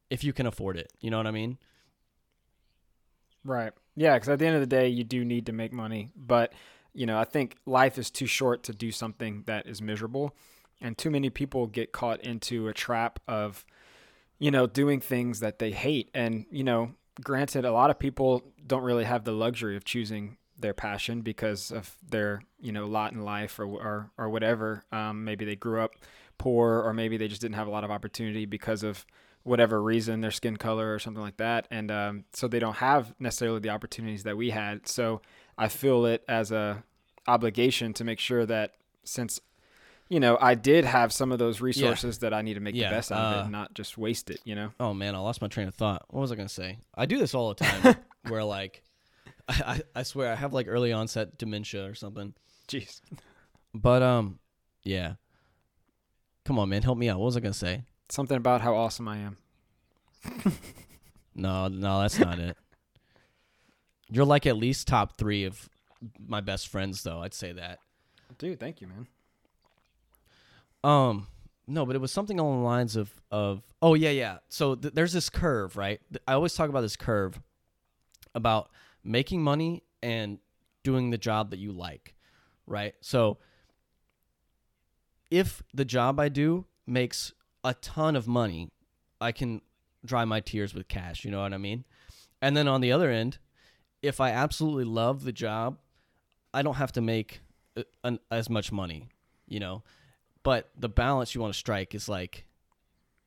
If 0.10 0.24
you 0.24 0.34
can 0.34 0.46
afford 0.46 0.78
it. 0.78 0.92
You 1.00 1.10
know 1.10 1.18
what 1.18 1.28
I 1.28 1.32
mean? 1.32 1.58
Right. 3.44 3.74
Yeah, 3.96 4.16
because 4.16 4.30
at 4.30 4.40
the 4.40 4.46
end 4.46 4.56
of 4.56 4.62
the 4.62 4.68
day, 4.68 4.88
you 4.88 5.04
do 5.04 5.25
need 5.25 5.48
to 5.48 5.52
make 5.52 5.74
money. 5.74 6.12
But, 6.16 6.54
you 6.94 7.06
know, 7.06 7.18
I 7.18 7.24
think 7.24 7.58
life 7.66 7.98
is 7.98 8.12
too 8.12 8.28
short 8.28 8.64
to 8.64 8.74
do 8.74 8.92
something 8.92 9.44
that 9.48 9.68
is 9.68 9.82
miserable. 9.82 10.36
And 10.82 10.98
too 10.98 11.10
many 11.10 11.30
people 11.30 11.68
get 11.68 11.92
caught 11.92 12.22
into 12.22 12.68
a 12.68 12.74
trap 12.74 13.20
of, 13.28 13.66
you 14.38 14.52
know, 14.52 14.68
doing 14.68 15.00
things 15.00 15.40
that 15.40 15.60
they 15.60 15.72
hate. 15.72 16.12
And, 16.14 16.46
you 16.52 16.64
know, 16.64 16.92
granted, 17.24 17.66
a 17.66 17.72
lot 17.72 17.90
of 17.90 17.98
people 17.98 18.44
don't 18.66 18.84
really 18.84 19.06
have 19.06 19.24
the 19.24 19.32
luxury 19.32 19.78
of 19.78 19.86
choosing 19.86 20.38
their 20.58 20.74
passion 20.74 21.22
because 21.22 21.72
of 21.72 21.98
their, 22.08 22.42
you 22.60 22.72
know, 22.72 22.86
lot 22.86 23.12
in 23.14 23.22
life 23.22 23.60
or, 23.60 23.66
or, 23.66 24.12
or 24.18 24.30
whatever. 24.30 24.84
Um, 24.92 25.24
maybe 25.26 25.46
they 25.46 25.56
grew 25.56 25.82
up 25.82 25.96
poor 26.38 26.82
or 26.82 26.94
maybe 26.94 27.18
they 27.18 27.28
just 27.28 27.42
didn't 27.42 27.56
have 27.56 27.68
a 27.68 27.72
lot 27.72 27.84
of 27.84 27.92
opportunity 27.92 28.46
because 28.46 28.84
of 28.84 29.06
whatever 29.44 29.82
reason, 29.82 30.22
their 30.22 30.32
skin 30.32 30.58
color 30.58 30.94
or 30.94 31.00
something 31.00 31.22
like 31.22 31.38
that. 31.38 31.68
And 31.70 31.92
um, 31.92 32.26
so 32.34 32.48
they 32.48 32.60
don't 32.60 32.78
have 32.78 33.14
necessarily 33.20 33.60
the 33.60 33.70
opportunities 33.70 34.24
that 34.24 34.36
we 34.36 34.50
had. 34.50 34.88
So 34.88 35.22
I 35.58 35.68
feel 35.68 36.06
it 36.06 36.24
as 36.28 36.52
a 36.52 36.84
obligation 37.28 37.94
to 37.94 38.04
make 38.04 38.20
sure 38.20 38.46
that 38.46 38.74
since 39.04 39.40
you 40.10 40.20
know 40.20 40.38
I 40.40 40.56
did 40.56 40.86
have 40.86 41.12
some 41.12 41.32
of 41.32 41.40
those 41.40 41.62
resources 41.62 42.18
yeah. 42.18 42.30
that 42.30 42.36
I 42.36 42.42
need 42.42 42.56
to 42.56 42.60
make 42.60 42.76
yeah. 42.76 42.90
the 42.90 42.96
best 42.96 43.12
out 43.12 43.20
of 43.20 43.34
it, 43.34 43.46
and 43.46 43.56
uh, 43.56 43.60
not 43.60 43.74
just 43.74 43.98
waste 43.98 44.30
it. 44.30 44.40
You 44.44 44.56
know. 44.56 44.72
Oh 44.80 44.94
man, 44.94 45.16
I 45.16 45.20
lost 45.20 45.42
my 45.42 45.48
train 45.48 45.68
of 45.68 45.76
thought. 45.76 46.06
What 46.10 46.22
was 46.22 46.32
I 46.32 46.36
gonna 46.36 46.50
say? 46.50 46.80
I 46.96 47.06
do 47.06 47.18
this 47.18 47.34
all 47.34 47.50
the 47.50 47.64
time, 47.64 47.96
where 48.28 48.44
like, 48.44 48.84
I, 49.48 49.82
I 49.96 50.04
swear 50.04 50.32
I 50.32 50.36
have 50.36 50.54
like 50.54 50.68
early 50.68 50.92
onset 50.92 51.38
dementia 51.38 51.86
or 51.86 51.96
something. 51.96 52.34
Jeez. 52.68 53.02
But 53.74 54.02
um, 54.02 54.40
yeah. 54.84 55.14
Come 56.46 56.60
on, 56.60 56.70
man, 56.70 56.84
help 56.84 56.98
me 56.98 57.10
out. 57.10 57.20
What 57.20 57.25
was 57.25 57.38
I 57.38 57.40
gonna 57.40 57.54
say? 57.54 57.84
Something 58.10 58.38
about 58.38 58.62
how 58.62 58.75
awesome 58.75 59.08
I 59.08 59.18
am. 59.18 59.38
no, 61.36 61.68
no, 61.68 62.02
that's 62.02 62.20
not 62.20 62.40
it. 62.40 62.56
You're 64.10 64.25
like 64.25 64.46
at 64.46 64.56
least 64.58 64.88
top 64.88 65.18
three 65.18 65.46
of 65.46 65.70
my 66.20 66.42
best 66.42 66.68
friends, 66.68 67.02
though. 67.04 67.22
I'd 67.22 67.34
say 67.34 67.52
that. 67.54 67.80
Dude, 68.38 68.60
thank 68.60 68.82
you, 68.82 68.88
man. 68.88 69.08
Um, 70.84 71.28
no, 71.68 71.86
but 71.86 71.96
it 71.96 72.00
was 72.00 72.12
something 72.12 72.40
along 72.40 72.60
the 72.60 72.66
lines 72.66 72.96
of 72.96 73.12
of 73.32 73.64
oh 73.82 73.96
yeah 73.96 74.12
yeah. 74.12 74.38
So 74.50 74.75
th- 74.75 74.94
there's 74.94 75.14
this 75.14 75.30
curve, 75.30 75.75
right? 75.78 76.00
I 76.28 76.34
always 76.34 76.54
talk 76.54 76.70
about 76.70 76.82
this 76.82 76.96
curve 76.96 77.40
about 78.36 78.70
making 79.06 79.42
money 79.42 79.84
and 80.04 80.40
doing 80.84 81.12
the 81.12 81.18
job 81.18 81.52
that 81.52 81.60
you 81.60 81.72
like, 81.72 82.16
right? 82.68 82.96
So 83.02 83.38
if 85.32 85.64
the 85.74 85.86
job 85.86 86.20
I 86.20 86.30
do 86.30 86.66
makes 86.86 87.34
a 87.64 87.74
ton 87.76 88.16
of 88.16 88.28
money, 88.28 88.72
I 89.22 89.32
can 89.32 89.62
dry 90.04 90.26
my 90.26 90.40
tears 90.40 90.74
with 90.74 90.88
cash. 90.88 91.24
You 91.24 91.32
know 91.32 91.42
what 91.42 91.54
I 91.54 91.58
mean? 91.58 91.86
And 92.42 92.56
then 92.58 92.68
on 92.68 92.82
the 92.82 92.92
other 92.92 93.10
end, 93.10 93.38
if 94.02 94.20
I 94.20 94.32
absolutely 94.32 94.84
love 94.84 95.24
the 95.24 95.32
job, 95.32 95.78
I 96.54 96.62
don't 96.62 96.76
have 96.76 96.92
to 96.94 97.02
make 97.02 97.42
uh, 97.76 97.84
an, 98.04 98.20
as 98.30 98.50
much 98.50 98.72
money, 98.72 99.10
you 99.48 99.60
know. 99.60 99.84
But 100.44 100.70
the 100.78 100.90
balance 100.90 101.34
you 101.34 101.42
want 101.42 101.54
to 101.54 101.58
strike 101.58 101.96
is 101.96 102.08
like, 102.08 102.46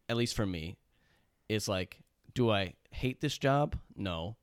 at 0.09 0.17
least 0.17 0.37
for 0.37 0.47
me, 0.47 0.77
is 1.49 1.69
like, 1.69 1.99
do 2.33 2.51
I 2.51 2.75
hate 2.91 3.21
this 3.21 3.37
job? 3.37 3.77
No. 3.97 4.37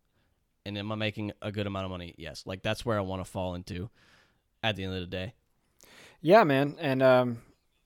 And 0.66 0.78
am 0.78 0.92
I 0.92 0.96
making 0.96 1.32
a 1.42 1.52
good 1.52 1.68
amount 1.68 1.86
of 1.86 1.92
money? 1.92 2.16
Yes. 2.18 2.44
Like 2.46 2.64
that's 2.64 2.86
where 2.86 2.98
I 2.98 3.02
want 3.02 3.24
to 3.24 3.30
fall 3.30 3.56
into 3.56 3.90
at 4.64 4.76
the 4.76 4.84
end 4.84 4.96
of 4.96 5.02
the 5.02 5.08
day. 5.08 5.34
Yeah, 6.22 6.44
man. 6.44 6.76
And 6.80 7.04
um 7.04 7.38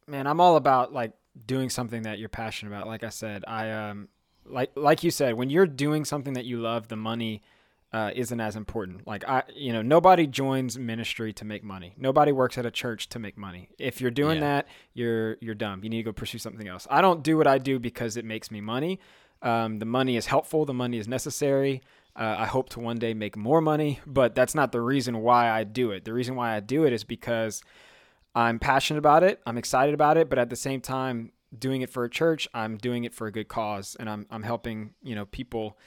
man, 0.08 0.28
I'm 0.28 0.40
all 0.40 0.56
about 0.56 0.94
like 0.94 1.14
doing 1.46 1.70
something 1.70 2.04
that 2.04 2.20
you're 2.20 2.30
passionate 2.30 2.72
about. 2.72 2.88
Like 2.88 3.04
I 3.04 3.10
said, 3.10 3.44
I 3.48 3.72
um 3.72 4.08
like 4.46 4.72
like 4.76 5.04
you 5.04 5.12
said, 5.12 5.36
when 5.36 5.50
you're 5.50 5.68
doing 5.68 6.06
something 6.06 6.34
that 6.34 6.46
you 6.46 6.60
love, 6.60 6.88
the 6.88 6.96
money 6.96 7.44
uh, 7.92 8.12
isn't 8.14 8.40
as 8.40 8.56
important. 8.56 9.08
Like 9.08 9.28
I, 9.28 9.44
you 9.54 9.74
know, 9.74 9.82
nobody 9.82 10.28
joins 10.28 10.78
ministry 10.78 11.34
to 11.34 11.46
make 11.46 11.64
money. 11.64 11.96
Nobody 11.98 12.32
works 12.32 12.58
at 12.58 12.66
a 12.66 12.72
church 12.72 13.10
to 13.10 13.20
make 13.20 13.38
money. 13.38 13.70
If 13.80 14.00
you're 14.00 14.12
doing 14.12 14.36
yeah. 14.36 14.62
that, 14.62 14.68
you're 14.94 15.38
you're 15.42 15.56
dumb. 15.56 15.84
You 15.84 15.90
need 15.90 15.98
to 15.98 16.04
go 16.04 16.12
pursue 16.12 16.38
something 16.38 16.68
else. 16.68 16.88
I 16.90 17.02
don't 17.02 17.24
do 17.24 17.38
what 17.38 17.48
I 17.48 17.58
do 17.58 17.80
because 17.80 18.16
it 18.16 18.26
makes 18.26 18.52
me 18.52 18.62
money. 18.62 19.00
Um, 19.42 19.80
the 19.80 19.86
money 19.86 20.18
is 20.18 20.28
helpful. 20.28 20.66
The 20.66 20.74
money 20.74 20.98
is 20.98 21.08
necessary. 21.08 21.82
Uh, 22.20 22.36
I 22.40 22.46
hope 22.48 22.68
to 22.72 22.82
one 22.82 22.98
day 22.98 23.14
make 23.14 23.38
more 23.38 23.62
money, 23.62 24.02
but 24.06 24.36
that's 24.36 24.54
not 24.54 24.74
the 24.74 24.82
reason 24.82 25.20
why 25.20 25.50
I 25.50 25.64
do 25.64 25.92
it. 25.92 26.04
The 26.04 26.12
reason 26.12 26.36
why 26.36 26.54
I 26.54 26.60
do 26.60 26.84
it 26.84 26.92
is 26.92 27.06
because 27.06 27.64
I'm 28.36 28.60
passionate 28.60 29.00
about 29.00 29.24
it. 29.24 29.42
I'm 29.46 29.58
excited 29.58 29.94
about 29.94 30.18
it, 30.18 30.30
but 30.30 30.38
at 30.38 30.50
the 30.50 30.58
same 30.58 30.82
time, 30.82 31.32
doing 31.58 31.82
it 31.82 31.90
for 31.90 32.04
a 32.04 32.10
church, 32.10 32.46
I'm 32.54 32.78
doing 32.78 33.06
it 33.06 33.14
for 33.14 33.28
a 33.28 33.32
good 33.32 33.48
cause, 33.48 33.96
and 33.98 34.10
I'm 34.10 34.26
I'm 34.30 34.44
helping 34.44 34.96
you 35.02 35.16
know 35.16 35.26
people 35.26 35.78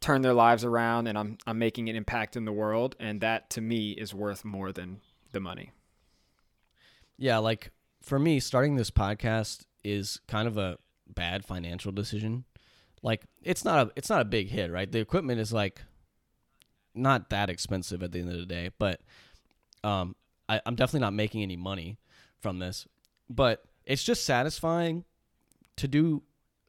turn 0.00 0.20
their 0.22 0.34
lives 0.34 0.62
around, 0.62 1.06
and 1.06 1.16
I'm 1.16 1.38
I'm 1.46 1.58
making 1.58 1.88
an 1.88 1.96
impact 1.96 2.36
in 2.36 2.44
the 2.44 2.52
world, 2.52 2.94
and 3.00 3.20
that 3.22 3.48
to 3.50 3.60
me 3.60 3.92
is 3.92 4.14
worth 4.14 4.44
more 4.44 4.72
than 4.72 5.00
the 5.32 5.40
money. 5.40 5.72
Yeah, 7.16 7.38
like 7.38 7.70
for 8.02 8.18
me, 8.18 8.40
starting 8.40 8.76
this 8.76 8.90
podcast 8.90 9.64
is 9.82 10.20
kind 10.28 10.46
of 10.46 10.58
a 10.58 10.78
bad 11.08 11.44
financial 11.44 11.92
decision. 11.92 12.44
Like 13.02 13.24
it's 13.42 13.64
not 13.64 13.86
a 13.86 13.90
it's 13.96 14.10
not 14.10 14.20
a 14.20 14.24
big 14.24 14.48
hit, 14.48 14.70
right? 14.70 14.90
The 14.90 14.98
equipment 14.98 15.40
is 15.40 15.52
like 15.52 15.82
not 16.94 17.30
that 17.30 17.50
expensive 17.50 18.02
at 18.02 18.12
the 18.12 18.20
end 18.20 18.30
of 18.30 18.38
the 18.38 18.46
day, 18.46 18.70
but 18.78 19.00
um, 19.84 20.16
I, 20.48 20.60
I'm 20.66 20.74
definitely 20.74 21.00
not 21.00 21.14
making 21.14 21.42
any 21.42 21.56
money 21.56 21.98
from 22.40 22.58
this, 22.58 22.86
but 23.30 23.64
it's 23.84 24.02
just 24.02 24.24
satisfying 24.24 25.04
to 25.76 25.88
do. 25.88 26.22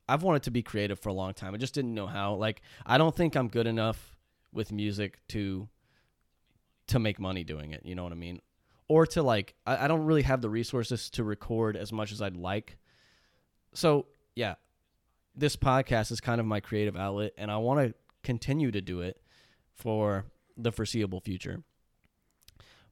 I've 0.08 0.24
wanted 0.24 0.44
to 0.44 0.52
be 0.52 0.64
creative 0.64 1.00
for 1.00 1.10
a 1.10 1.14
long 1.14 1.34
time. 1.34 1.54
I 1.54 1.58
just 1.58 1.74
didn't 1.74 1.94
know 1.94 2.08
how. 2.08 2.34
Like, 2.36 2.62
I 2.86 2.98
don't 2.98 3.16
think 3.16 3.36
I'm 3.36 3.48
good 3.48 3.68
enough 3.68 4.16
with 4.52 4.72
music 4.72 5.20
to 5.30 5.68
to 6.88 7.00
make 7.00 7.20
money 7.20 7.44
doing 7.44 7.72
it. 7.72 7.86
You 7.86 7.94
know 7.94 8.04
what 8.04 8.12
I 8.12 8.16
mean? 8.16 8.42
Or 8.88 9.06
to 9.06 9.22
like, 9.22 9.54
I, 9.68 9.86
I 9.86 9.88
don't 9.88 10.06
really 10.06 10.24
have 10.24 10.42
the 10.42 10.50
resources 10.50 11.12
to 11.12 11.24
record 11.24 11.78
as 11.78 11.92
much 11.92 12.12
as 12.12 12.20
I'd 12.22 12.36
like. 12.36 12.78
So 13.76 14.08
yeah, 14.36 14.56
this 15.36 15.56
podcast 15.56 16.12
is 16.12 16.20
kind 16.20 16.40
of 16.40 16.46
my 16.46 16.60
creative 16.60 16.96
outlet, 16.96 17.34
and 17.38 17.52
I 17.52 17.58
want 17.58 17.88
to 17.88 17.94
continue 18.24 18.72
to 18.72 18.82
do 18.82 19.02
it 19.02 19.22
for 19.74 20.26
the 20.58 20.72
foreseeable 20.72 21.22
future. 21.22 21.64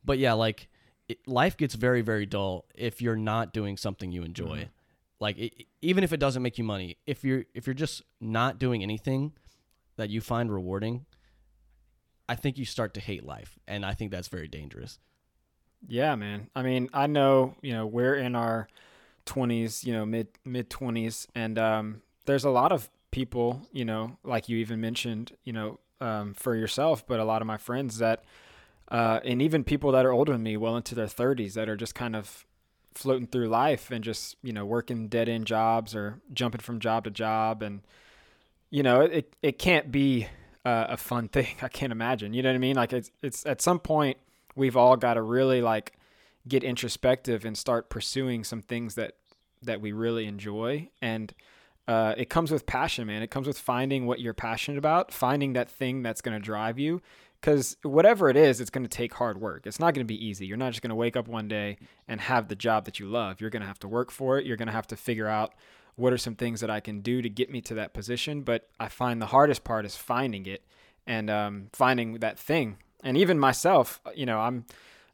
But 0.03 0.19
yeah, 0.19 0.33
like 0.33 0.69
it, 1.07 1.27
life 1.27 1.57
gets 1.57 1.75
very 1.75 2.01
very 2.01 2.25
dull 2.25 2.65
if 2.75 3.01
you're 3.01 3.17
not 3.17 3.53
doing 3.53 3.77
something 3.77 4.11
you 4.11 4.23
enjoy. 4.23 4.59
Mm-hmm. 4.59 4.69
Like 5.19 5.37
it, 5.37 5.65
even 5.81 6.03
if 6.03 6.13
it 6.13 6.19
doesn't 6.19 6.43
make 6.43 6.57
you 6.57 6.63
money, 6.63 6.97
if 7.05 7.23
you're 7.23 7.45
if 7.53 7.67
you're 7.67 7.73
just 7.73 8.03
not 8.21 8.59
doing 8.59 8.83
anything 8.83 9.33
that 9.97 10.09
you 10.09 10.21
find 10.21 10.51
rewarding, 10.51 11.05
I 12.29 12.35
think 12.35 12.57
you 12.57 12.65
start 12.65 12.93
to 12.95 12.99
hate 12.99 13.25
life, 13.25 13.57
and 13.67 13.85
I 13.85 13.93
think 13.93 14.11
that's 14.11 14.27
very 14.27 14.47
dangerous. 14.47 14.99
Yeah, 15.87 16.15
man. 16.15 16.49
I 16.55 16.61
mean, 16.61 16.89
I 16.93 17.07
know 17.07 17.55
you 17.61 17.73
know 17.73 17.85
we're 17.85 18.15
in 18.15 18.35
our 18.35 18.67
twenties, 19.25 19.83
you 19.83 19.93
know 19.93 20.05
mid 20.05 20.27
mid 20.45 20.69
twenties, 20.69 21.27
and 21.35 21.57
um, 21.57 22.01
there's 22.27 22.45
a 22.45 22.49
lot 22.49 22.71
of 22.71 22.89
people, 23.11 23.67
you 23.71 23.83
know, 23.83 24.17
like 24.23 24.47
you 24.47 24.57
even 24.57 24.79
mentioned, 24.79 25.31
you 25.43 25.53
know, 25.53 25.79
um, 25.99 26.33
for 26.35 26.55
yourself, 26.55 27.05
but 27.07 27.19
a 27.19 27.25
lot 27.25 27.41
of 27.41 27.47
my 27.47 27.57
friends 27.57 27.97
that 27.97 28.23
uh, 28.89 29.19
and 29.25 29.41
even 29.41 29.63
people 29.63 29.91
that 29.91 30.05
are 30.05 30.11
older 30.11 30.31
than 30.31 30.43
me, 30.43 30.55
well 30.55 30.77
into 30.77 30.95
their 30.95 31.07
30s, 31.07 31.53
that 31.53 31.67
are 31.67 31.75
just 31.75 31.93
kind 31.93 32.15
of 32.15 32.45
floating 32.95 33.27
through 33.27 33.47
life 33.47 33.91
and 33.91 34.03
just 34.03 34.35
you 34.41 34.51
know 34.53 34.65
working 34.65 35.07
dead 35.07 35.29
end 35.29 35.45
jobs 35.45 35.93
or 35.93 36.19
jumping 36.33 36.61
from 36.61 36.79
job 36.79 37.03
to 37.03 37.09
job, 37.09 37.61
and 37.61 37.81
you 38.69 38.83
know 38.83 39.01
it 39.01 39.35
it 39.41 39.59
can't 39.59 39.91
be 39.91 40.27
uh, 40.63 40.87
a 40.89 40.97
fun 40.97 41.27
thing. 41.29 41.55
I 41.61 41.67
can't 41.67 41.91
imagine. 41.91 42.33
You 42.33 42.43
know 42.43 42.49
what 42.49 42.55
I 42.55 42.59
mean? 42.59 42.75
Like 42.75 42.93
it's 42.93 43.11
it's 43.21 43.45
at 43.45 43.61
some 43.61 43.79
point 43.79 44.17
we've 44.55 44.77
all 44.77 44.95
got 44.95 45.15
to 45.15 45.21
really 45.21 45.61
like 45.61 45.93
get 46.47 46.63
introspective 46.63 47.43
and 47.43 47.57
start 47.57 47.89
pursuing 47.89 48.43
some 48.43 48.61
things 48.61 48.95
that 48.95 49.15
that 49.61 49.81
we 49.81 49.91
really 49.91 50.25
enjoy 50.25 50.87
and 51.01 51.33
uh, 51.87 52.13
it 52.17 52.29
comes 52.29 52.51
with 52.51 52.65
passion 52.65 53.07
man 53.07 53.21
it 53.21 53.31
comes 53.31 53.47
with 53.47 53.57
finding 53.57 54.05
what 54.05 54.19
you're 54.19 54.33
passionate 54.33 54.77
about 54.77 55.11
finding 55.11 55.53
that 55.53 55.69
thing 55.69 56.01
that's 56.01 56.21
going 56.21 56.37
to 56.37 56.43
drive 56.43 56.77
you 56.77 57.01
because 57.39 57.77
whatever 57.83 58.29
it 58.29 58.35
is, 58.35 58.59
it's 58.59 58.69
going 58.69 58.83
to 58.83 58.89
take 58.89 59.13
hard 59.13 59.39
work. 59.39 59.67
It's 59.67 59.79
not 59.79 59.93
going 59.93 60.05
to 60.05 60.11
be 60.11 60.25
easy. 60.25 60.45
You're 60.45 60.57
not 60.57 60.71
just 60.71 60.81
going 60.81 60.89
to 60.89 60.95
wake 60.95 61.15
up 61.15 61.27
one 61.27 61.47
day 61.47 61.77
and 62.07 62.19
have 62.21 62.47
the 62.47 62.55
job 62.55 62.85
that 62.85 62.99
you 62.99 63.07
love. 63.07 63.39
You're 63.39 63.49
going 63.49 63.61
to 63.61 63.67
have 63.67 63.79
to 63.79 63.87
work 63.87 64.11
for 64.11 64.37
it. 64.37 64.45
You're 64.45 64.57
going 64.57 64.67
to 64.67 64.73
have 64.73 64.87
to 64.87 64.95
figure 64.95 65.27
out 65.27 65.53
what 65.95 66.13
are 66.13 66.17
some 66.17 66.35
things 66.35 66.61
that 66.61 66.69
I 66.69 66.79
can 66.79 67.01
do 67.01 67.21
to 67.21 67.29
get 67.29 67.51
me 67.51 67.61
to 67.61 67.73
that 67.75 67.93
position. 67.93 68.41
But 68.41 68.69
I 68.79 68.87
find 68.87 69.21
the 69.21 69.27
hardest 69.27 69.63
part 69.63 69.85
is 69.85 69.95
finding 69.95 70.45
it 70.45 70.63
and 71.05 71.29
um, 71.29 71.67
finding 71.73 72.15
that 72.15 72.39
thing. 72.39 72.77
And 73.03 73.15
even 73.15 73.39
myself, 73.39 74.01
you 74.15 74.25
know, 74.25 74.39
I'm 74.39 74.65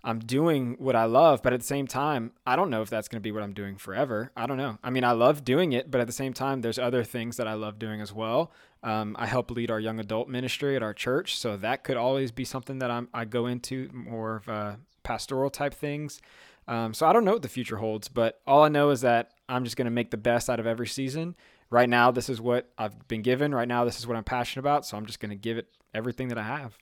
I'm 0.06 0.20
doing 0.20 0.76
what 0.80 0.98
I 0.98 1.06
love, 1.06 1.42
but 1.42 1.54
at 1.54 1.62
the 1.62 1.66
same 1.66 1.88
time, 1.88 2.34
I 2.46 2.58
don't 2.58 2.70
know 2.70 2.82
if 2.82 2.90
that's 2.90 3.08
going 3.08 3.22
to 3.22 3.24
be 3.24 3.32
what 3.32 3.42
I'm 3.42 3.54
doing 3.54 3.78
forever. 3.78 4.32
I 4.36 4.46
don't 4.46 4.58
know. 4.58 4.78
I 4.84 4.90
mean, 4.90 5.06
I 5.06 5.14
love 5.14 5.46
doing 5.46 5.72
it, 5.72 5.90
but 5.90 6.02
at 6.02 6.08
the 6.08 6.14
same 6.14 6.34
time, 6.34 6.60
there's 6.60 6.78
other 6.78 7.06
things 7.06 7.38
that 7.38 7.48
I 7.48 7.54
love 7.54 7.80
doing 7.80 8.02
as 8.02 8.12
well. 8.12 8.52
Um, 8.84 9.16
I 9.18 9.28
help 9.28 9.50
lead 9.50 9.72
our 9.72 9.80
young 9.80 10.00
adult 10.02 10.28
ministry 10.28 10.76
at 10.76 10.84
our 10.84 10.94
church, 10.94 11.38
so 11.38 11.56
that 11.56 11.86
could 11.86 11.96
always 11.96 12.32
be 12.32 12.44
something 12.44 12.80
that 12.80 12.92
I'm, 12.92 13.08
I 13.14 13.24
go 13.24 13.46
into 13.46 13.90
more 13.94 14.36
of 14.36 14.50
uh, 14.50 14.76
pastoral 15.04 15.50
type 15.50 15.74
things. 15.74 16.22
Um, 16.68 16.94
so 16.94 17.06
I 17.06 17.14
don't 17.14 17.24
know 17.24 17.34
what 17.34 17.42
the 17.42 17.50
future 17.50 17.78
holds, 17.78 18.10
but 18.10 18.42
all 18.46 18.64
I 18.64 18.70
know 18.70 18.90
is 18.90 19.02
that 19.02 19.32
I'm 19.48 19.64
just 19.64 19.78
going 19.78 19.86
to 19.86 19.92
make 19.92 20.12
the 20.12 20.18
best 20.18 20.50
out 20.50 20.60
of 20.60 20.68
every 20.68 20.88
season. 20.88 21.36
Right 21.70 21.90
now, 21.90 22.12
this 22.12 22.30
is 22.30 22.40
what 22.40 22.70
I've 22.78 23.08
been 23.08 23.22
given. 23.22 23.56
Right 23.56 23.68
now, 23.68 23.84
this 23.84 24.00
is 24.00 24.06
what 24.06 24.16
I'm 24.16 24.24
passionate 24.24 24.62
about. 24.62 24.86
So 24.86 24.96
I'm 24.96 25.06
just 25.06 25.20
going 25.20 25.32
to 25.32 25.36
give 25.36 25.58
it 25.58 25.68
everything 25.94 26.28
that 26.28 26.38
I 26.38 26.44
have. 26.44 26.78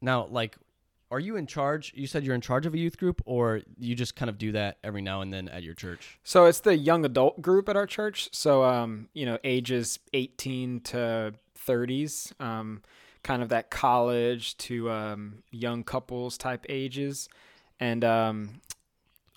Now, 0.00 0.26
like, 0.26 0.56
are 1.16 1.20
you 1.20 1.36
in 1.36 1.46
charge? 1.46 1.94
You 1.96 2.06
said 2.06 2.24
you're 2.24 2.34
in 2.34 2.42
charge 2.42 2.66
of 2.66 2.74
a 2.74 2.78
youth 2.78 2.98
group, 2.98 3.22
or 3.24 3.62
you 3.78 3.94
just 3.94 4.16
kind 4.16 4.28
of 4.28 4.36
do 4.36 4.52
that 4.52 4.76
every 4.84 5.00
now 5.00 5.22
and 5.22 5.32
then 5.32 5.48
at 5.48 5.62
your 5.62 5.72
church? 5.72 6.18
So 6.24 6.44
it's 6.44 6.60
the 6.60 6.76
young 6.76 7.06
adult 7.06 7.40
group 7.40 7.70
at 7.70 7.76
our 7.76 7.86
church. 7.86 8.28
So, 8.32 8.64
um, 8.64 9.08
you 9.14 9.24
know, 9.24 9.38
ages 9.42 9.98
18 10.12 10.80
to 10.80 11.32
30s, 11.66 12.38
um, 12.38 12.82
kind 13.22 13.42
of 13.42 13.48
that 13.48 13.70
college 13.70 14.58
to 14.58 14.90
um, 14.90 15.42
young 15.50 15.84
couples 15.84 16.36
type 16.36 16.66
ages. 16.68 17.30
And 17.80 18.04
um, 18.04 18.60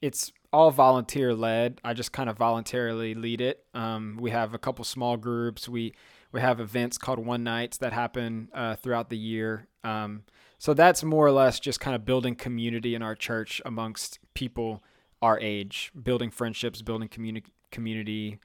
it's 0.01 0.33
all 0.51 0.71
volunteer 0.71 1.33
led. 1.33 1.79
I 1.81 1.93
just 1.93 2.11
kind 2.11 2.29
of 2.29 2.37
voluntarily 2.37 3.15
lead 3.15 3.39
it. 3.39 3.63
Um, 3.73 4.17
we 4.19 4.31
have 4.31 4.53
a 4.53 4.57
couple 4.57 4.83
small 4.83 5.15
groups. 5.15 5.69
We 5.69 5.93
we 6.33 6.41
have 6.41 6.59
events 6.59 6.97
called 6.97 7.19
one 7.19 7.43
nights 7.43 7.77
that 7.77 7.93
happen 7.93 8.49
uh, 8.53 8.75
throughout 8.75 9.09
the 9.09 9.17
year. 9.17 9.67
Um, 9.83 10.23
so 10.59 10.73
that's 10.73 11.03
more 11.03 11.25
or 11.25 11.31
less 11.31 11.59
just 11.59 11.79
kind 11.79 11.95
of 11.95 12.05
building 12.05 12.35
community 12.35 12.93
in 12.93 13.01
our 13.01 13.15
church 13.15 13.61
amongst 13.65 14.19
people 14.33 14.83
our 15.21 15.39
age, 15.39 15.91
building 16.01 16.29
friendships, 16.29 16.81
building 16.81 17.07
community, 17.07 17.51
community, 17.71 18.39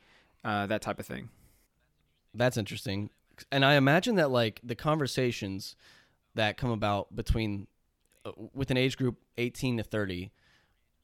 uh, 0.45 0.67
that 0.67 0.83
type 0.83 0.99
of 0.99 1.07
thing. 1.07 1.29
That's 2.33 2.57
interesting. 2.57 3.11
And 3.51 3.65
I 3.65 3.75
imagine 3.75 4.17
that 4.17 4.31
like 4.31 4.61
the 4.63 4.75
conversations 4.75 5.77
that 6.35 6.57
come 6.57 6.71
about 6.71 7.15
between 7.15 7.67
uh, 8.25 8.33
with 8.53 8.71
an 8.71 8.77
age 8.77 8.97
group 8.97 9.19
18 9.39 9.79
to 9.79 9.83
30 9.83 10.31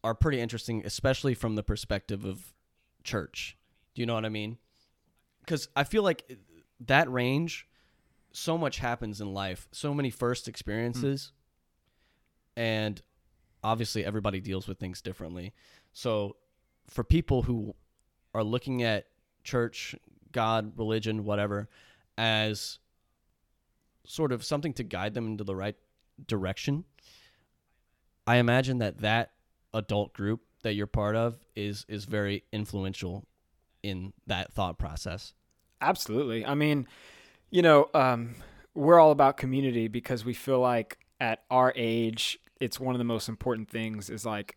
are 0.02 0.14
pretty 0.14 0.40
interesting, 0.40 0.82
especially 0.84 1.34
from 1.34 1.56
the 1.56 1.62
perspective 1.62 2.24
of 2.24 2.52
church. 3.04 3.56
Do 3.94 4.02
you 4.02 4.06
know 4.06 4.14
what 4.14 4.24
I 4.24 4.30
mean? 4.30 4.58
Because 5.40 5.68
I 5.76 5.84
feel 5.84 6.02
like 6.02 6.38
that 6.86 7.10
range 7.10 7.66
so 8.32 8.56
much 8.56 8.78
happens 8.78 9.20
in 9.20 9.34
life, 9.34 9.68
so 9.72 9.92
many 9.92 10.10
first 10.10 10.48
experiences, 10.48 11.32
mm. 12.56 12.62
and 12.62 13.02
obviously 13.62 14.04
everybody 14.04 14.40
deals 14.40 14.66
with 14.68 14.78
things 14.78 15.02
differently. 15.02 15.52
So 15.92 16.36
for 16.88 17.04
people 17.04 17.42
who 17.42 17.74
are 18.34 18.44
looking 18.44 18.82
at 18.82 19.06
church, 19.44 19.94
God, 20.32 20.72
religion, 20.76 21.24
whatever, 21.24 21.68
as 22.16 22.78
sort 24.04 24.32
of 24.32 24.44
something 24.44 24.72
to 24.74 24.84
guide 24.84 25.14
them 25.14 25.26
into 25.26 25.44
the 25.44 25.56
right 25.56 25.76
direction, 26.26 26.84
I 28.26 28.36
imagine 28.36 28.78
that 28.78 28.98
that 28.98 29.32
adult 29.74 30.12
group 30.12 30.42
that 30.62 30.74
you're 30.74 30.86
part 30.86 31.16
of 31.16 31.38
is 31.56 31.86
is 31.88 32.04
very 32.04 32.44
influential 32.52 33.26
in 33.82 34.12
that 34.26 34.52
thought 34.52 34.78
process. 34.78 35.32
Absolutely. 35.80 36.44
I 36.44 36.54
mean, 36.54 36.86
you 37.50 37.62
know, 37.62 37.88
um, 37.94 38.34
we're 38.74 38.98
all 38.98 39.10
about 39.10 39.36
community 39.36 39.88
because 39.88 40.24
we 40.24 40.34
feel 40.34 40.60
like 40.60 40.98
at 41.20 41.42
our 41.50 41.72
age, 41.76 42.38
it's 42.60 42.78
one 42.78 42.94
of 42.94 42.98
the 42.98 43.04
most 43.04 43.28
important 43.28 43.68
things 43.68 44.10
is 44.10 44.24
like, 44.24 44.56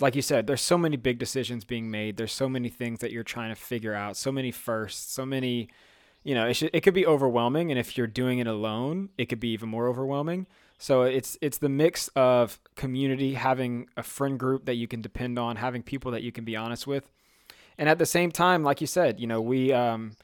like 0.00 0.16
you 0.16 0.22
said, 0.22 0.46
there's 0.46 0.62
so 0.62 0.78
many 0.78 0.96
big 0.96 1.18
decisions 1.18 1.64
being 1.64 1.90
made. 1.90 2.16
There's 2.16 2.32
so 2.32 2.48
many 2.48 2.68
things 2.68 3.00
that 3.00 3.12
you're 3.12 3.22
trying 3.22 3.54
to 3.54 3.60
figure 3.60 3.94
out, 3.94 4.16
so 4.16 4.32
many 4.32 4.50
firsts, 4.50 5.12
so 5.12 5.26
many, 5.26 5.68
you 6.24 6.34
know, 6.34 6.46
it, 6.46 6.54
should, 6.54 6.70
it 6.72 6.80
could 6.80 6.94
be 6.94 7.06
overwhelming. 7.06 7.70
And 7.70 7.78
if 7.78 7.96
you're 7.96 8.06
doing 8.06 8.38
it 8.38 8.46
alone, 8.46 9.10
it 9.18 9.26
could 9.26 9.40
be 9.40 9.48
even 9.50 9.68
more 9.68 9.88
overwhelming. 9.88 10.46
So 10.78 11.02
it's 11.02 11.38
it's 11.40 11.58
the 11.58 11.68
mix 11.68 12.08
of 12.16 12.58
community, 12.74 13.34
having 13.34 13.86
a 13.96 14.02
friend 14.02 14.36
group 14.36 14.64
that 14.64 14.74
you 14.74 14.88
can 14.88 15.00
depend 15.00 15.38
on, 15.38 15.54
having 15.54 15.80
people 15.80 16.10
that 16.10 16.24
you 16.24 16.32
can 16.32 16.44
be 16.44 16.56
honest 16.56 16.88
with, 16.88 17.08
and 17.78 17.88
at 17.88 17.98
the 17.98 18.06
same 18.06 18.32
time, 18.32 18.64
like 18.64 18.80
you 18.80 18.88
said, 18.88 19.20
you 19.20 19.28
know, 19.28 19.40
we 19.40 19.72
um, 19.72 20.16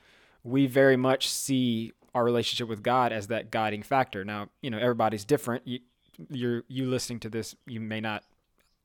we 0.42 0.66
very 0.66 0.96
much 0.96 1.28
see 1.28 1.92
our 2.14 2.24
relationship 2.24 2.68
with 2.68 2.82
God 2.82 3.12
as 3.12 3.28
that 3.28 3.50
guiding 3.50 3.82
factor. 3.82 4.24
Now, 4.24 4.48
you 4.62 4.70
know, 4.70 4.78
everybody's 4.78 5.24
different. 5.24 5.66
You, 5.66 5.80
you're 6.28 6.64
you 6.68 6.86
listening 6.86 7.20
to 7.20 7.28
this, 7.28 7.54
you 7.66 7.80
may 7.80 8.00
not 8.00 8.24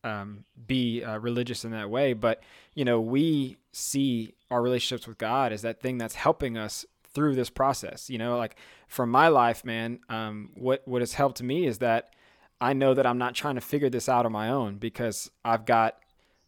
um, 0.03 0.43
be 0.67 1.03
uh, 1.03 1.17
religious 1.17 1.65
in 1.65 1.71
that 1.71 1.89
way, 1.89 2.13
but 2.13 2.43
you 2.75 2.85
know, 2.85 2.99
we 2.99 3.57
see 3.71 4.33
our 4.51 4.61
relationships 4.61 5.07
with 5.07 5.17
God 5.17 5.51
as 5.51 5.61
that 5.61 5.81
thing 5.81 5.97
that's 5.97 6.15
helping 6.15 6.57
us 6.57 6.85
through 7.13 7.35
this 7.35 7.49
process. 7.49 8.09
You 8.09 8.17
know, 8.17 8.37
like 8.37 8.55
from 8.87 9.09
my 9.09 9.29
life, 9.29 9.63
man, 9.63 9.99
um, 10.09 10.51
what 10.55 10.81
what 10.85 11.01
has 11.01 11.13
helped 11.13 11.41
me 11.41 11.65
is 11.65 11.79
that 11.79 12.13
I 12.59 12.73
know 12.73 12.93
that 12.93 13.05
I'm 13.05 13.17
not 13.17 13.35
trying 13.35 13.55
to 13.55 13.61
figure 13.61 13.89
this 13.89 14.07
out 14.07 14.25
on 14.25 14.31
my 14.31 14.49
own 14.49 14.77
because 14.77 15.31
I've 15.43 15.65
got 15.65 15.97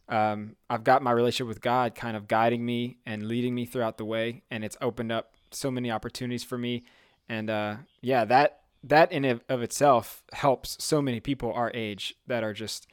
um, 0.08 0.56
I've 0.70 0.84
got 0.84 1.02
my 1.02 1.12
relationship 1.12 1.48
with 1.48 1.62
God 1.62 1.96
kind 1.96 2.16
of 2.16 2.28
guiding 2.28 2.66
me 2.66 2.98
and 3.06 3.28
leading 3.28 3.56
me 3.56 3.66
throughout 3.66 3.98
the 3.98 4.06
way, 4.06 4.44
and 4.52 4.64
it's 4.64 4.78
opened 4.82 5.12
up 5.12 5.35
so 5.52 5.72
many 5.72 5.92
opportunities 5.92 6.44
for 6.44 6.58
me. 6.58 6.84
And 7.30 7.50
uh, 7.50 7.78
yeah, 8.02 8.26
that 8.26 8.62
that 8.84 9.12
in 9.12 9.42
of 9.50 9.62
itself 9.62 10.24
helps 10.34 10.78
so 10.84 11.02
many 11.02 11.20
people 11.20 11.52
our 11.54 11.72
age 11.74 12.16
that 12.28 12.44
are 12.44 12.54
just 12.54 12.88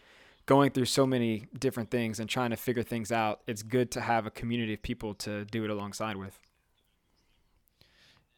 going 0.47 0.71
through 0.71 0.87
so 0.87 1.07
many 1.07 1.47
different 1.59 1.91
things 1.91 2.19
and 2.19 2.29
trying 2.29 2.51
to 2.51 2.57
figure 2.57 2.83
things 2.83 3.13
out. 3.13 3.41
It's 3.47 3.63
good 3.63 3.91
to 3.93 4.01
have 4.01 4.27
a 4.27 4.31
community 4.31 4.75
of 4.75 4.83
people 4.83 5.15
to 5.17 5.45
do 5.45 5.65
it 5.65 5.71
alongside 5.71 6.17
with. 6.17 6.39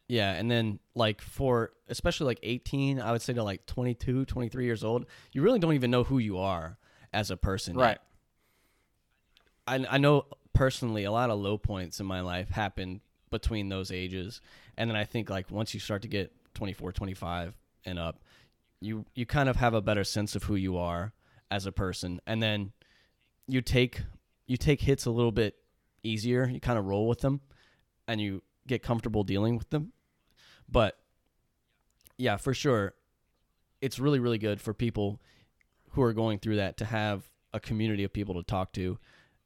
Yeah, 0.07 0.33
and 0.33 0.51
then 0.51 0.79
like 0.93 1.19
for 1.21 1.71
especially 1.89 2.27
like 2.27 2.39
18, 2.43 2.99
I 2.99 3.11
would 3.11 3.21
say 3.21 3.33
to 3.33 3.43
like 3.43 3.65
22, 3.65 4.25
23 4.25 4.65
years 4.65 4.83
old, 4.83 5.05
you 5.31 5.41
really 5.41 5.59
don't 5.59 5.73
even 5.73 5.89
know 5.89 6.03
who 6.03 6.19
you 6.19 6.37
are 6.37 6.77
as 7.11 7.31
a 7.31 7.37
person. 7.37 7.75
Right. 7.75 7.97
I 9.65 9.85
I 9.89 9.97
know 9.97 10.25
personally 10.53 11.03
a 11.05 11.11
lot 11.11 11.29
of 11.29 11.39
low 11.39 11.57
points 11.57 11.99
in 11.99 12.05
my 12.05 12.21
life 12.21 12.49
happened 12.49 13.01
between 13.41 13.69
those 13.69 13.91
ages. 13.91 14.41
And 14.77 14.89
then 14.89 14.95
I 14.95 15.03
think 15.03 15.29
like 15.29 15.51
once 15.51 15.73
you 15.73 15.79
start 15.79 16.01
to 16.03 16.07
get 16.07 16.31
24, 16.53 16.91
25 16.93 17.53
and 17.85 17.99
up, 17.99 18.21
you 18.79 19.05
you 19.15 19.25
kind 19.25 19.49
of 19.49 19.57
have 19.57 19.73
a 19.73 19.81
better 19.81 20.03
sense 20.03 20.35
of 20.35 20.43
who 20.43 20.55
you 20.55 20.77
are 20.77 21.13
as 21.51 21.65
a 21.65 21.71
person. 21.71 22.21
And 22.25 22.41
then 22.41 22.71
you 23.47 23.61
take 23.61 24.01
you 24.47 24.57
take 24.57 24.81
hits 24.81 25.05
a 25.05 25.11
little 25.11 25.31
bit 25.31 25.55
easier. 26.03 26.47
You 26.47 26.59
kind 26.59 26.79
of 26.79 26.85
roll 26.85 27.07
with 27.07 27.19
them 27.19 27.41
and 28.07 28.21
you 28.21 28.41
get 28.67 28.83
comfortable 28.83 29.23
dealing 29.23 29.57
with 29.57 29.69
them. 29.69 29.91
But 30.69 30.97
yeah, 32.17 32.37
for 32.37 32.53
sure 32.53 32.93
it's 33.81 33.99
really 33.99 34.19
really 34.19 34.37
good 34.37 34.61
for 34.61 34.73
people 34.73 35.19
who 35.91 36.01
are 36.01 36.13
going 36.13 36.39
through 36.39 36.55
that 36.55 36.77
to 36.77 36.85
have 36.85 37.29
a 37.53 37.59
community 37.59 38.03
of 38.03 38.11
people 38.11 38.35
to 38.35 38.43
talk 38.43 38.71
to 38.73 38.97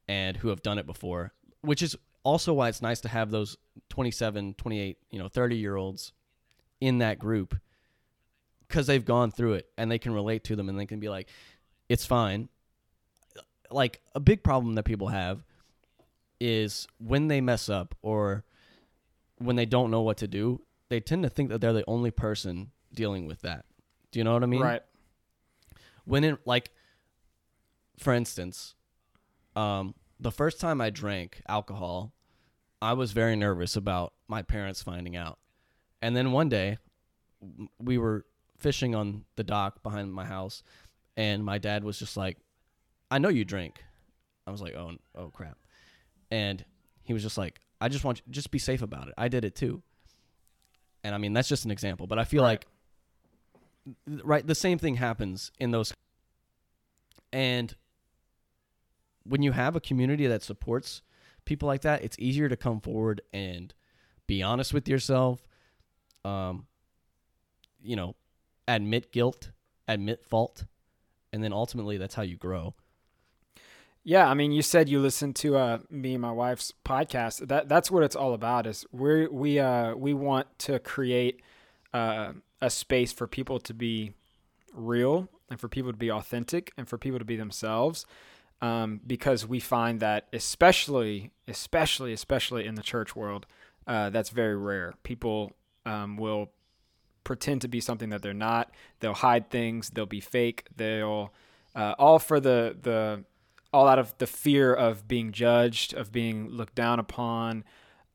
and 0.08 0.38
who 0.38 0.50
have 0.50 0.62
done 0.64 0.80
it 0.80 0.88
before, 0.88 1.34
which 1.62 1.84
is 1.84 1.96
also 2.30 2.54
why 2.54 2.70
it's 2.70 2.82
nice 2.82 3.02
to 3.02 3.10
have 3.10 3.32
those 3.32 3.58
27, 3.90 4.54
28, 4.54 4.98
you 5.10 5.20
know, 5.20 5.28
30 5.28 5.58
year 5.58 5.76
olds 5.76 6.14
in 6.80 7.00
that 7.00 7.20
group 7.20 7.56
because 8.68 8.88
they've 8.88 9.04
gone 9.06 9.32
through 9.32 9.54
it 9.54 9.68
and 9.78 9.92
they 9.92 9.98
can 9.98 10.14
relate 10.14 10.44
to 10.46 10.56
them 10.56 10.70
and 10.70 10.80
they 10.80 10.86
can 10.86 11.00
be 11.00 11.10
like, 11.10 11.28
it's 11.90 12.06
fine. 12.06 12.50
Like 13.72 14.02
a 14.14 14.20
big 14.20 14.44
problem 14.44 14.76
that 14.76 14.84
people 14.84 15.08
have 15.08 15.44
is 16.40 16.88
when 17.00 17.28
they 17.28 17.42
mess 17.42 17.68
up 17.68 17.96
or 18.02 18.44
when 19.38 19.56
they 19.56 19.66
don't 19.66 19.92
know 19.92 20.02
what 20.02 20.18
to 20.18 20.28
do, 20.28 20.62
they 20.90 21.00
tend 21.00 21.24
to 21.24 21.30
think 21.30 21.50
that 21.50 21.62
they're 21.62 21.74
the 21.74 21.84
only 21.88 22.12
person 22.12 22.72
dealing 22.94 23.26
with 23.26 23.42
that. 23.42 23.66
Do 24.12 24.20
you 24.20 24.24
know 24.24 24.34
what 24.34 24.44
I 24.44 24.48
mean? 24.48 24.62
Right. 24.62 24.82
When 26.06 26.24
it 26.24 26.40
like 26.46 26.72
for 27.98 28.14
instance, 28.14 28.76
um, 29.56 29.94
the 30.20 30.32
first 30.32 30.60
time 30.60 30.82
I 30.82 30.90
drank 30.90 31.42
alcohol, 31.48 32.14
I 32.82 32.94
was 32.94 33.12
very 33.12 33.36
nervous 33.36 33.76
about 33.76 34.14
my 34.28 34.42
parents 34.42 34.82
finding 34.82 35.16
out. 35.16 35.40
And 36.02 36.16
then 36.16 36.32
one 36.32 36.50
day, 36.50 36.78
we 37.80 37.98
were 37.98 38.26
fishing 38.58 38.96
on 38.96 39.26
the 39.36 39.44
dock 39.44 39.84
behind 39.84 40.14
my 40.14 40.26
house, 40.26 40.64
and 41.18 41.44
my 41.44 41.58
dad 41.58 41.84
was 41.84 42.00
just 42.00 42.16
like, 42.16 42.38
"I 43.12 43.18
know 43.20 43.30
you 43.30 43.44
drink." 43.46 43.84
I 44.48 44.52
was 44.52 44.62
like, 44.62 44.76
"Oh, 44.76 44.94
oh 45.16 45.30
crap!" 45.30 45.58
And 46.32 46.64
he 47.04 47.14
was 47.14 47.24
just 47.24 47.38
like, 47.38 47.60
"I 47.82 47.90
just 47.90 48.04
want 48.04 48.22
you 48.26 48.32
just 48.32 48.52
be 48.52 48.60
safe 48.60 48.82
about 48.82 49.08
it. 49.08 49.14
I 49.18 49.28
did 49.28 49.44
it 49.44 49.56
too." 49.56 49.84
And 51.04 51.16
I 51.16 51.18
mean, 51.18 51.34
that's 51.34 51.50
just 51.50 51.66
an 51.66 51.72
example, 51.72 52.08
but 52.08 52.20
I 52.20 52.24
feel 52.24 52.44
right. 52.44 52.50
like 52.50 52.68
right 54.24 54.46
the 54.46 54.56
same 54.56 54.78
thing 54.78 54.96
happens 54.96 55.52
in 55.60 55.72
those 55.72 55.94
and 57.32 57.76
when 59.24 59.42
you 59.42 59.52
have 59.52 59.76
a 59.76 59.80
community 59.80 60.28
that 60.28 60.44
supports 60.44 61.02
people 61.50 61.68
like 61.68 61.82
that, 61.82 62.04
it's 62.04 62.16
easier 62.20 62.48
to 62.48 62.56
come 62.56 62.80
forward 62.80 63.22
and 63.34 63.74
be 64.28 64.44
honest 64.44 64.72
with 64.72 64.88
yourself. 64.88 65.42
Um, 66.24 66.68
you 67.82 67.96
know, 67.96 68.16
admit 68.68 69.12
guilt, 69.12 69.50
admit 69.88 70.24
fault, 70.24 70.66
and 71.34 71.44
then 71.44 71.52
ultimately 71.52 71.98
that's 71.98 72.14
how 72.14 72.22
you 72.22 72.38
grow. 72.38 72.76
Yeah, 74.04 74.30
I 74.30 74.36
mean, 74.36 74.52
you 74.52 74.62
said 74.62 74.90
you 74.90 75.00
listened 75.00 75.36
to 75.38 75.58
uh, 75.58 75.80
me 75.90 76.14
and 76.14 76.22
my 76.22 76.32
wife's 76.32 76.72
podcast. 76.86 77.48
That 77.48 77.68
that's 77.68 77.90
what 77.90 78.04
it's 78.04 78.16
all 78.16 78.34
about. 78.34 78.68
Is 78.68 78.86
we 78.92 79.28
we 79.28 79.60
uh, 79.60 79.96
we 79.96 80.14
want 80.14 80.48
to 80.60 80.78
create 80.78 81.42
uh, 81.94 82.34
a 82.62 82.70
space 82.70 83.12
for 83.12 83.28
people 83.28 83.60
to 83.60 83.74
be 83.74 84.14
real 84.72 85.28
and 85.50 85.60
for 85.60 85.68
people 85.68 85.92
to 85.92 85.98
be 85.98 86.12
authentic 86.12 86.72
and 86.78 86.88
for 86.88 87.00
people 87.00 87.18
to 87.18 87.26
be 87.26 87.36
themselves. 87.36 88.06
Um, 88.62 89.00
because 89.08 89.48
we 89.48 89.62
find 89.62 90.02
that 90.02 90.28
especially, 90.34 91.32
especially, 91.48 92.12
especially 92.12 92.66
in 92.66 92.76
the 92.76 92.82
church 92.82 93.16
world, 93.16 93.46
uh, 93.88 94.10
that's 94.10 94.32
very 94.32 94.58
rare. 94.58 94.96
People 95.04 95.54
um, 95.86 96.18
will 96.18 96.52
pretend 97.24 97.62
to 97.62 97.68
be 97.68 97.80
something 97.80 98.10
that 98.10 98.22
they're 98.22 98.34
not. 98.34 98.72
They'll 99.00 99.14
hide 99.14 99.50
things. 99.50 99.92
They'll 99.92 100.06
be 100.06 100.20
fake. 100.20 100.66
They'll 100.76 101.34
uh, 101.76 101.96
all 101.98 102.20
for 102.20 102.40
the 102.40 102.76
the 102.82 103.24
all 103.72 103.88
out 103.88 104.00
of 104.00 104.18
the 104.18 104.28
fear 104.28 104.74
of 104.74 105.08
being 105.08 105.32
judged, 105.32 105.94
of 105.94 106.12
being 106.12 106.50
looked 106.50 106.76
down 106.76 107.00
upon, 107.00 107.64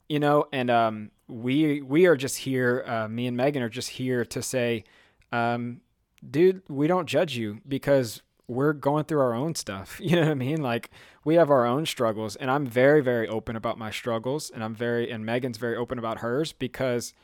you 0.09 0.19
know. 0.19 0.47
And 0.53 0.71
um, 0.71 1.11
we 1.29 1.81
we 1.81 2.07
are 2.07 2.17
just 2.17 2.39
here. 2.39 2.85
Uh, 2.87 3.09
me 3.09 3.27
and 3.27 3.37
Megan 3.37 3.63
are 3.63 3.69
just 3.69 3.91
here 3.91 4.25
to 4.25 4.43
say, 4.43 4.85
um, 5.33 5.81
dude, 6.29 6.63
we 6.69 6.87
don't 6.87 7.07
judge 7.07 7.37
you 7.37 7.61
because 7.67 8.23
we're 8.47 8.73
going 8.73 9.05
through 9.05 9.21
our 9.21 9.35
own 9.35 9.55
stuff. 9.55 10.01
You 10.05 10.17
know 10.17 10.23
what 10.23 10.31
I 10.31 10.35
mean? 10.35 10.63
Like 10.63 10.91
we 11.25 11.37
have 11.37 11.51
our 11.51 11.65
own 11.65 11.87
struggles, 11.87 12.37
and 12.37 12.51
I'm 12.51 12.67
very 12.67 13.01
very 13.01 13.29
open 13.29 13.57
about 13.57 13.79
my 13.79 13.91
struggles, 13.91 14.51
and 14.51 14.63
I'm 14.63 14.75
very 14.75 15.11
and 15.11 15.25
Megan's 15.25 15.59
very 15.59 15.77
open 15.77 15.99
about 15.99 16.19
hers 16.19 16.53
because 16.53 17.15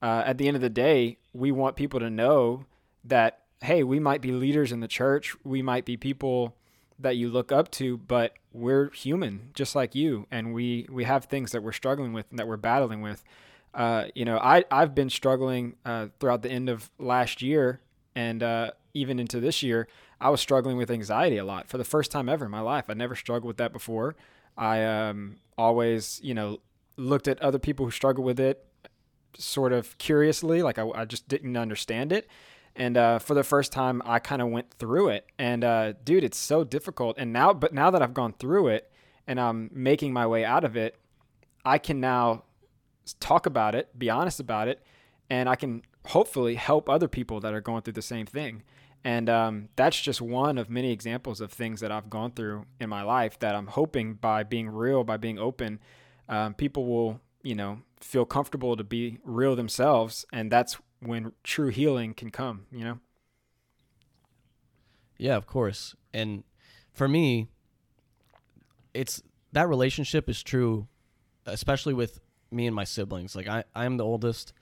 uh, 0.00 0.22
at 0.26 0.38
the 0.38 0.48
end 0.48 0.56
of 0.56 0.60
the 0.60 0.70
day, 0.70 1.18
we 1.32 1.52
want 1.52 1.76
people 1.76 2.00
to 2.00 2.10
know 2.10 2.64
that 3.04 3.40
hey, 3.62 3.84
we 3.84 4.00
might 4.00 4.20
be 4.20 4.32
leaders 4.32 4.72
in 4.72 4.80
the 4.80 4.88
church, 4.88 5.36
we 5.44 5.62
might 5.62 5.84
be 5.84 5.96
people 5.96 6.56
that 6.98 7.16
you 7.16 7.28
look 7.28 7.52
up 7.52 7.70
to, 7.70 7.96
but 7.96 8.34
we're 8.52 8.90
human 8.90 9.50
just 9.54 9.74
like 9.74 9.94
you, 9.94 10.26
and 10.30 10.54
we 10.54 10.86
we 10.90 11.04
have 11.04 11.26
things 11.26 11.52
that 11.52 11.62
we're 11.62 11.72
struggling 11.72 12.12
with 12.12 12.26
and 12.30 12.38
that 12.38 12.48
we're 12.48 12.56
battling 12.56 13.02
with. 13.02 13.22
Uh, 13.74 14.06
you 14.14 14.24
know, 14.24 14.38
I 14.38 14.64
I've 14.70 14.94
been 14.94 15.10
struggling 15.10 15.76
uh, 15.84 16.08
throughout 16.18 16.42
the 16.42 16.50
end 16.50 16.68
of 16.68 16.90
last 16.98 17.42
year 17.42 17.80
and 18.14 18.42
uh, 18.42 18.72
even 18.94 19.18
into 19.18 19.40
this 19.40 19.62
year. 19.62 19.88
I 20.20 20.30
was 20.30 20.40
struggling 20.40 20.76
with 20.76 20.90
anxiety 20.90 21.36
a 21.36 21.44
lot 21.44 21.68
for 21.68 21.78
the 21.78 21.84
first 21.84 22.10
time 22.10 22.28
ever 22.28 22.44
in 22.44 22.50
my 22.50 22.60
life. 22.60 22.84
I 22.88 22.94
never 22.94 23.14
struggled 23.14 23.48
with 23.48 23.56
that 23.58 23.72
before. 23.72 24.16
I 24.56 24.84
um, 24.84 25.36
always, 25.56 26.20
you 26.22 26.34
know, 26.34 26.58
looked 26.96 27.28
at 27.28 27.40
other 27.40 27.58
people 27.58 27.86
who 27.86 27.90
struggle 27.90 28.22
with 28.22 28.38
it 28.38 28.66
sort 29.36 29.72
of 29.72 29.96
curiously, 29.98 30.62
like 30.62 30.78
I, 30.78 30.86
I 30.88 31.04
just 31.04 31.28
didn't 31.28 31.56
understand 31.56 32.12
it. 32.12 32.28
And 32.74 32.96
uh, 32.96 33.18
for 33.18 33.34
the 33.34 33.44
first 33.44 33.72
time, 33.72 34.02
I 34.04 34.18
kind 34.18 34.40
of 34.40 34.48
went 34.48 34.70
through 34.70 35.08
it. 35.08 35.26
And 35.38 35.64
uh, 35.64 35.92
dude, 36.04 36.24
it's 36.24 36.38
so 36.38 36.64
difficult. 36.64 37.16
And 37.18 37.32
now, 37.32 37.52
but 37.52 37.74
now 37.74 37.90
that 37.90 38.02
I've 38.02 38.14
gone 38.14 38.32
through 38.32 38.68
it 38.68 38.90
and 39.26 39.38
I'm 39.40 39.70
making 39.72 40.12
my 40.12 40.26
way 40.26 40.44
out 40.44 40.64
of 40.64 40.76
it, 40.76 40.96
I 41.64 41.78
can 41.78 42.00
now 42.00 42.44
talk 43.20 43.46
about 43.46 43.74
it, 43.74 43.98
be 43.98 44.08
honest 44.10 44.40
about 44.40 44.68
it, 44.68 44.82
and 45.28 45.48
I 45.48 45.54
can 45.54 45.82
hopefully 46.06 46.54
help 46.54 46.88
other 46.88 47.08
people 47.08 47.40
that 47.40 47.54
are 47.54 47.60
going 47.60 47.82
through 47.82 47.92
the 47.94 48.02
same 48.02 48.26
thing. 48.26 48.62
And 49.04 49.28
um, 49.28 49.68
that's 49.74 50.00
just 50.00 50.20
one 50.20 50.58
of 50.58 50.70
many 50.70 50.92
examples 50.92 51.40
of 51.40 51.52
things 51.52 51.80
that 51.80 51.90
I've 51.90 52.08
gone 52.08 52.32
through 52.32 52.66
in 52.80 52.88
my 52.88 53.02
life 53.02 53.38
that 53.40 53.54
I'm 53.54 53.66
hoping 53.66 54.14
by 54.14 54.44
being 54.44 54.68
real, 54.68 55.02
by 55.02 55.16
being 55.16 55.38
open, 55.38 55.80
um, 56.28 56.54
people 56.54 56.86
will, 56.86 57.20
you 57.42 57.54
know, 57.54 57.80
feel 58.00 58.24
comfortable 58.24 58.76
to 58.76 58.84
be 58.84 59.18
real 59.24 59.56
themselves. 59.56 60.24
And 60.32 60.52
that's 60.52 60.78
when 61.00 61.32
true 61.42 61.68
healing 61.68 62.14
can 62.14 62.30
come, 62.30 62.66
you 62.70 62.84
know? 62.84 62.98
Yeah, 65.18 65.36
of 65.36 65.46
course. 65.46 65.96
And 66.14 66.44
for 66.92 67.08
me, 67.08 67.48
it's 68.94 69.22
that 69.52 69.68
relationship 69.68 70.28
is 70.28 70.42
true, 70.42 70.86
especially 71.46 71.94
with 71.94 72.20
me 72.52 72.66
and 72.66 72.76
my 72.76 72.84
siblings. 72.84 73.34
Like 73.34 73.48
I, 73.48 73.64
I'm 73.74 73.96
the 73.96 74.04
oldest, 74.04 74.52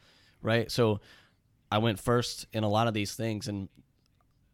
right? 0.41 0.71
So 0.71 1.01
I 1.71 1.79
went 1.79 1.99
first 1.99 2.47
in 2.53 2.65
a 2.65 2.69
lot 2.69 2.89
of 2.89 2.95
these 2.95 3.15
things 3.15 3.49
and 3.49 3.69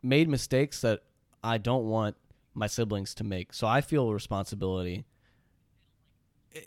made 0.07 0.29
mistakes 0.29 0.81
that 0.81 1.03
I 1.43 1.59
don't 1.59 1.87
want 1.87 2.17
my 2.55 2.67
siblings 2.67 3.15
to 3.15 3.25
make. 3.25 3.53
So 3.53 3.67
I 3.67 3.81
feel 3.81 4.13
responsibility. 4.13 5.05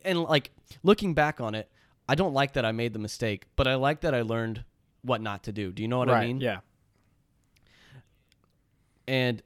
And 0.04 0.22
like 0.24 0.52
looking 0.84 1.14
back 1.14 1.42
on 1.42 1.56
it, 1.56 1.72
I 2.08 2.16
don't 2.16 2.34
like 2.34 2.54
that 2.54 2.66
I 2.66 2.72
made 2.72 2.94
the 2.94 3.00
mistake, 3.00 3.46
but 3.56 3.68
I 3.68 3.76
like 3.76 4.02
that 4.02 4.14
I 4.14 4.22
learned 4.22 4.64
what 5.02 5.22
not 5.22 5.44
to 5.44 5.52
do. 5.52 5.72
Do 5.72 5.82
you 5.82 5.88
know 5.88 6.00
what 6.00 6.10
right. 6.10 6.24
I 6.24 6.28
mean? 6.28 6.42
Yeah. 6.42 6.60
And 9.08 9.42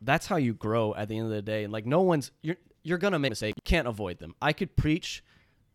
that's 0.00 0.26
how 0.26 0.36
you 0.36 0.54
grow 0.54 0.94
at 0.94 1.08
the 1.08 1.18
end 1.18 1.26
of 1.26 1.32
the 1.32 1.42
day. 1.42 1.64
And 1.64 1.72
like 1.72 1.86
no 1.86 2.00
one's 2.00 2.32
you're 2.42 2.56
you're 2.82 2.98
gonna 2.98 3.18
make 3.18 3.30
mistakes. 3.30 3.56
You 3.56 3.62
can't 3.68 3.86
avoid 3.86 4.18
them. 4.18 4.34
I 4.40 4.52
could 4.52 4.74
preach 4.74 5.22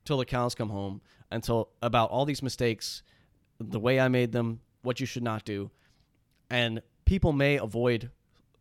till 0.03 0.17
the 0.17 0.25
cows 0.25 0.55
come 0.55 0.69
home 0.69 1.01
until 1.31 1.69
about 1.81 2.09
all 2.09 2.25
these 2.25 2.41
mistakes, 2.41 3.03
the 3.59 3.79
way 3.79 3.99
I 3.99 4.07
made 4.07 4.31
them, 4.31 4.59
what 4.81 4.99
you 4.99 5.05
should 5.05 5.23
not 5.23 5.45
do. 5.45 5.71
And 6.55 6.81
people 7.05 7.33
may 7.33 7.57
avoid 7.57 8.11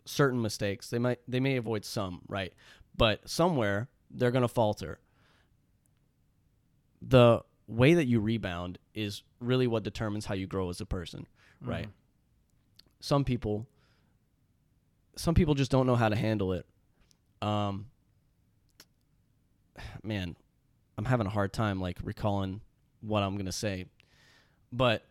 certain 0.04 0.42
mistakes. 0.42 0.90
They 0.90 0.98
might 0.98 1.20
they 1.28 1.40
may 1.40 1.56
avoid 1.56 1.84
some, 1.84 2.22
right? 2.28 2.52
But 2.96 3.28
somewhere 3.28 3.88
they're 4.10 4.30
gonna 4.30 4.48
falter. 4.48 4.98
The 7.00 7.42
way 7.66 7.94
that 7.94 8.06
you 8.06 8.20
rebound 8.20 8.78
is 8.94 9.22
really 9.40 9.66
what 9.66 9.82
determines 9.82 10.26
how 10.26 10.34
you 10.34 10.46
grow 10.46 10.68
as 10.70 10.80
a 10.80 10.86
person, 10.86 11.26
right? 11.60 11.86
Mhm. 11.86 11.92
Some 13.00 13.24
people 13.24 13.66
some 15.16 15.34
people 15.34 15.54
just 15.54 15.70
don't 15.70 15.86
know 15.86 15.96
how 15.96 16.08
to 16.08 16.16
handle 16.16 16.52
it. 16.52 16.66
Um 17.40 17.86
man, 20.02 20.36
I'm 20.98 21.04
having 21.04 21.26
a 21.26 21.30
hard 21.30 21.52
time 21.52 21.80
like 21.80 21.98
recalling 22.02 22.60
what 23.00 23.22
I'm 23.22 23.34
going 23.34 23.46
to 23.46 23.52
say. 23.52 23.86
But 24.72 25.04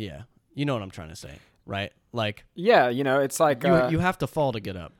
yeah, 0.00 0.22
you 0.54 0.64
know 0.64 0.74
what 0.74 0.82
I'm 0.82 0.90
trying 0.90 1.10
to 1.10 1.16
say, 1.16 1.34
right? 1.66 1.92
Like 2.12 2.44
Yeah, 2.54 2.88
you 2.88 3.04
know, 3.04 3.20
it's 3.20 3.38
like 3.38 3.62
you 3.62 3.70
uh, 3.70 3.90
you 3.90 3.98
have 3.98 4.18
to 4.18 4.26
fall 4.26 4.52
to 4.52 4.60
get 4.60 4.76
up. 4.76 4.92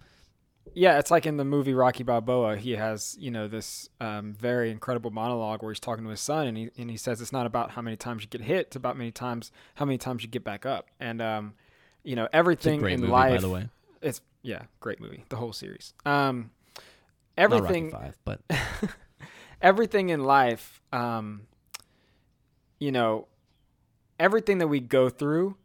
Yeah, 0.73 0.99
it's 0.99 1.11
like 1.11 1.27
in 1.27 1.37
the 1.37 1.45
movie 1.45 1.75
Rocky 1.75 2.05
Balboa. 2.05 2.57
He 2.57 2.73
has, 2.73 3.17
you 3.19 3.31
know, 3.31 3.49
this 3.49 3.89
um, 4.01 4.35
very 4.35 4.71
incredible 4.71 5.11
monologue 5.11 5.63
where 5.63 5.73
he's 5.73 5.81
talking 5.81 6.05
to 6.05 6.11
his 6.11 6.21
son, 6.21 6.47
and 6.47 6.57
he 6.57 6.71
and 6.79 6.91
he 6.91 6.97
says 6.97 7.21
it's 7.21 7.33
not 7.33 7.47
about 7.47 7.73
how 7.73 7.83
many 7.83 7.97
times 7.97 8.23
you 8.23 8.29
get 8.29 8.43
hit; 8.43 8.67
it's 8.67 8.77
about 8.77 8.97
many 8.97 9.11
times 9.11 9.51
how 9.75 9.85
many 9.85 9.99
times 9.99 10.23
you 10.23 10.29
get 10.29 10.45
back 10.45 10.65
up. 10.67 10.87
And 11.01 11.21
um, 11.21 11.55
you 12.05 12.15
know, 12.15 12.29
everything 12.33 12.85
in 12.85 13.01
movie 13.01 13.11
life. 13.11 13.37
by 13.37 13.41
the 13.41 13.49
way. 13.49 13.69
It's 14.03 14.21
yeah, 14.43 14.63
great 14.81 15.01
movie, 15.01 15.25
the 15.29 15.37
whole 15.37 15.53
series. 15.53 15.93
Um, 16.07 16.51
everything, 17.37 17.91
5, 17.91 18.19
but 18.25 18.41
everything 19.61 20.11
in 20.11 20.25
life, 20.25 20.81
um, 20.93 21.43
you 22.79 22.93
know, 22.93 23.27
everything 24.21 24.59
that 24.59 24.69
we 24.69 24.79
go 24.79 25.09
through 25.09 25.57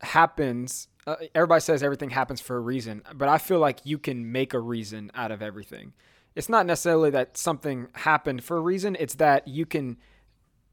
happens. 0.00 0.88
Uh, 1.06 1.16
everybody 1.34 1.60
says 1.60 1.82
everything 1.82 2.10
happens 2.10 2.40
for 2.40 2.56
a 2.56 2.60
reason, 2.60 3.02
but 3.14 3.28
I 3.28 3.38
feel 3.38 3.60
like 3.60 3.80
you 3.84 3.98
can 3.98 4.30
make 4.32 4.52
a 4.52 4.60
reason 4.60 5.10
out 5.14 5.30
of 5.30 5.40
everything. 5.40 5.94
It's 6.34 6.48
not 6.48 6.66
necessarily 6.66 7.10
that 7.10 7.36
something 7.38 7.86
happened 7.94 8.42
for 8.42 8.56
a 8.56 8.60
reason, 8.60 8.96
it's 8.98 9.14
that 9.14 9.46
you 9.46 9.64
can 9.64 9.96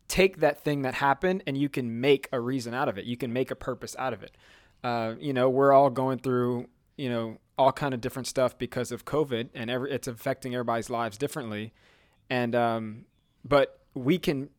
take 0.07 0.39
that 0.39 0.61
thing 0.61 0.81
that 0.81 0.95
happened 0.95 1.43
and 1.45 1.55
you 1.55 1.69
can 1.69 2.01
make 2.01 2.27
a 2.33 2.39
reason 2.39 2.73
out 2.73 2.89
of 2.89 2.97
it. 2.97 3.05
You 3.05 3.15
can 3.15 3.31
make 3.31 3.51
a 3.51 3.55
purpose 3.55 3.95
out 3.97 4.11
of 4.11 4.23
it. 4.23 4.35
Uh, 4.83 5.13
you 5.19 5.31
know, 5.31 5.49
we're 5.49 5.71
all 5.71 5.89
going 5.89 6.17
through, 6.17 6.67
you 6.97 7.07
know, 7.07 7.37
all 7.57 7.71
kind 7.71 7.93
of 7.93 8.01
different 8.01 8.27
stuff 8.27 8.57
because 8.57 8.91
of 8.91 9.05
COVID 9.05 9.49
and 9.53 9.69
every, 9.69 9.91
it's 9.91 10.07
affecting 10.07 10.55
everybody's 10.55 10.89
lives 10.89 11.17
differently. 11.17 11.71
And, 12.29 12.55
um, 12.55 13.05
but 13.45 13.79
we 13.93 14.17
can 14.17 14.49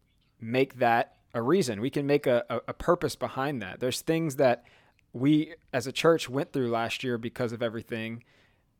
make 0.40 0.78
that 0.78 1.16
a 1.34 1.42
reason. 1.42 1.80
We 1.80 1.90
can 1.90 2.06
make 2.06 2.26
a, 2.26 2.44
a, 2.48 2.60
a 2.68 2.72
purpose 2.74 3.16
behind 3.16 3.62
that. 3.62 3.80
There's 3.80 4.00
things 4.00 4.36
that 4.36 4.64
we 5.12 5.54
as 5.72 5.86
a 5.86 5.92
church 5.92 6.28
went 6.28 6.52
through 6.52 6.70
last 6.70 7.04
year 7.04 7.18
because 7.18 7.52
of 7.52 7.62
everything, 7.62 8.24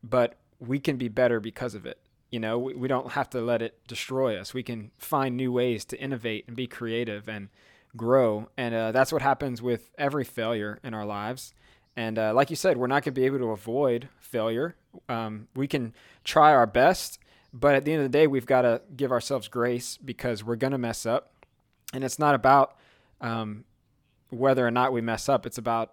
but 0.03 0.37
we 0.59 0.79
can 0.79 0.97
be 0.97 1.09
better 1.09 1.41
because 1.41 1.75
of 1.75 1.87
it. 1.87 1.99
You 2.31 2.41
know, 2.41 2.59
we, 2.59 2.75
we 2.75 2.89
don't 2.89 3.13
have 3.13 3.29
to 3.31 3.41
let 3.41 3.61
it 3.63 3.87
destroy 3.87 4.39
us. 4.39 4.55
We 4.55 4.63
can 4.63 4.91
find 4.99 5.37
new 5.37 5.53
ways 5.53 5.85
to 5.87 6.01
innovate 6.01 6.45
and 6.47 6.57
be 6.57 6.67
creative 6.67 7.29
and 7.29 7.49
grow. 7.97 8.49
And 8.57 8.75
uh, 8.75 8.93
that's 8.93 9.13
what 9.13 9.23
happens 9.23 9.61
with 9.61 9.91
every 9.99 10.25
failure 10.25 10.79
in 10.83 10.95
our 10.95 11.05
lives. 11.05 11.53
And 11.95 12.19
uh, 12.19 12.33
like 12.33 12.49
you 12.49 12.57
said, 12.57 12.79
we're 12.79 12.87
not 12.87 13.05
going 13.05 13.15
to 13.15 13.21
be 13.21 13.27
able 13.27 13.39
to 13.39 13.51
avoid 13.51 14.09
failure. 14.19 14.77
Um, 15.09 15.49
we 15.55 15.67
can 15.67 15.93
try 16.25 16.55
our 16.55 16.67
best, 16.67 17.19
but 17.53 17.75
at 17.75 17.85
the 17.85 17.93
end 17.93 18.03
of 18.03 18.11
the 18.11 18.19
day, 18.19 18.27
we've 18.27 18.47
got 18.47 18.63
to 18.63 18.81
give 18.97 19.13
ourselves 19.13 19.49
grace 19.49 19.99
because 20.03 20.43
we're 20.43 20.57
going 20.57 20.71
to 20.71 20.79
mess 20.79 21.05
up. 21.05 21.33
And 21.93 22.05
it's 22.05 22.19
not 22.19 22.35
about 22.35 22.77
um, 23.21 23.65
whether 24.31 24.67
or 24.67 24.71
not 24.71 24.93
we 24.93 25.01
mess 25.01 25.29
up. 25.29 25.47
It's 25.47 25.59
about 25.59 25.93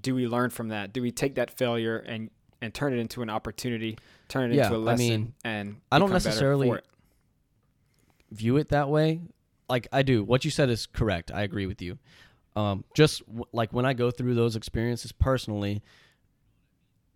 do 0.00 0.14
we 0.14 0.26
learn 0.26 0.50
from 0.50 0.68
that? 0.68 0.92
Do 0.92 1.02
we 1.02 1.10
take 1.10 1.34
that 1.36 1.50
failure 1.56 1.96
and 1.98 2.30
and 2.62 2.74
turn 2.74 2.92
it 2.92 2.98
into 2.98 3.22
an 3.22 3.30
opportunity, 3.30 3.96
turn 4.28 4.52
it 4.52 4.56
Yeah, 4.56 4.64
into 4.66 4.76
a 4.76 4.78
lesson, 4.78 5.06
I 5.06 5.08
mean, 5.08 5.34
and 5.44 5.76
I 5.90 5.98
don't 5.98 6.12
necessarily- 6.12 6.68
it? 6.70 6.84
view 8.30 8.56
it 8.58 8.68
that 8.68 8.88
way. 8.88 9.20
like 9.68 9.86
I 9.92 10.02
do. 10.02 10.22
What 10.24 10.44
you 10.44 10.50
said 10.50 10.68
is 10.68 10.86
correct. 10.86 11.30
I 11.32 11.42
agree 11.42 11.66
with 11.66 11.80
you. 11.80 11.98
Um, 12.56 12.84
just 12.94 13.24
w- 13.26 13.44
like 13.52 13.72
when 13.72 13.86
I 13.86 13.92
go 13.94 14.10
through 14.10 14.34
those 14.34 14.56
experiences 14.56 15.12
personally, 15.12 15.80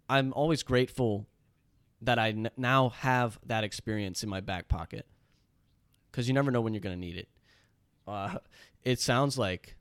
I'm 0.08 0.32
always 0.32 0.62
grateful 0.62 1.26
that 2.00 2.18
I 2.18 2.28
n- 2.28 2.50
now 2.56 2.90
have 2.90 3.38
that 3.46 3.64
experience 3.64 4.22
in 4.22 4.28
my 4.28 4.40
back 4.40 4.68
pocket 4.68 5.04
because 6.10 6.28
you 6.28 6.34
never 6.34 6.50
know 6.52 6.60
when 6.60 6.74
you're 6.74 6.80
going 6.80 6.94
to 6.94 7.00
need 7.00 7.16
it. 7.16 7.28
Uh, 8.06 8.38
it 8.82 9.00
sounds 9.00 9.38
like 9.38 9.76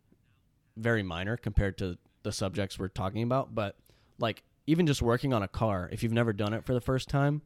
very 0.78 1.04
minor 1.04 1.38
compared 1.38 1.78
to 1.78 1.98
the 2.24 2.32
subjects 2.32 2.80
we're 2.80 2.88
talking 2.88 3.24
about, 3.24 3.54
but 3.54 3.76
like 4.18 4.44
even 4.66 4.88
just 4.88 5.02
working 5.02 5.34
on 5.34 5.44
a 5.44 5.48
car, 5.48 5.90
if 5.92 6.04
you've 6.04 6.14
never 6.14 6.34
done 6.34 6.54
it 6.54 6.66
for 6.66 6.74
the 6.74 6.82
first 6.82 7.10
time, 7.10 7.42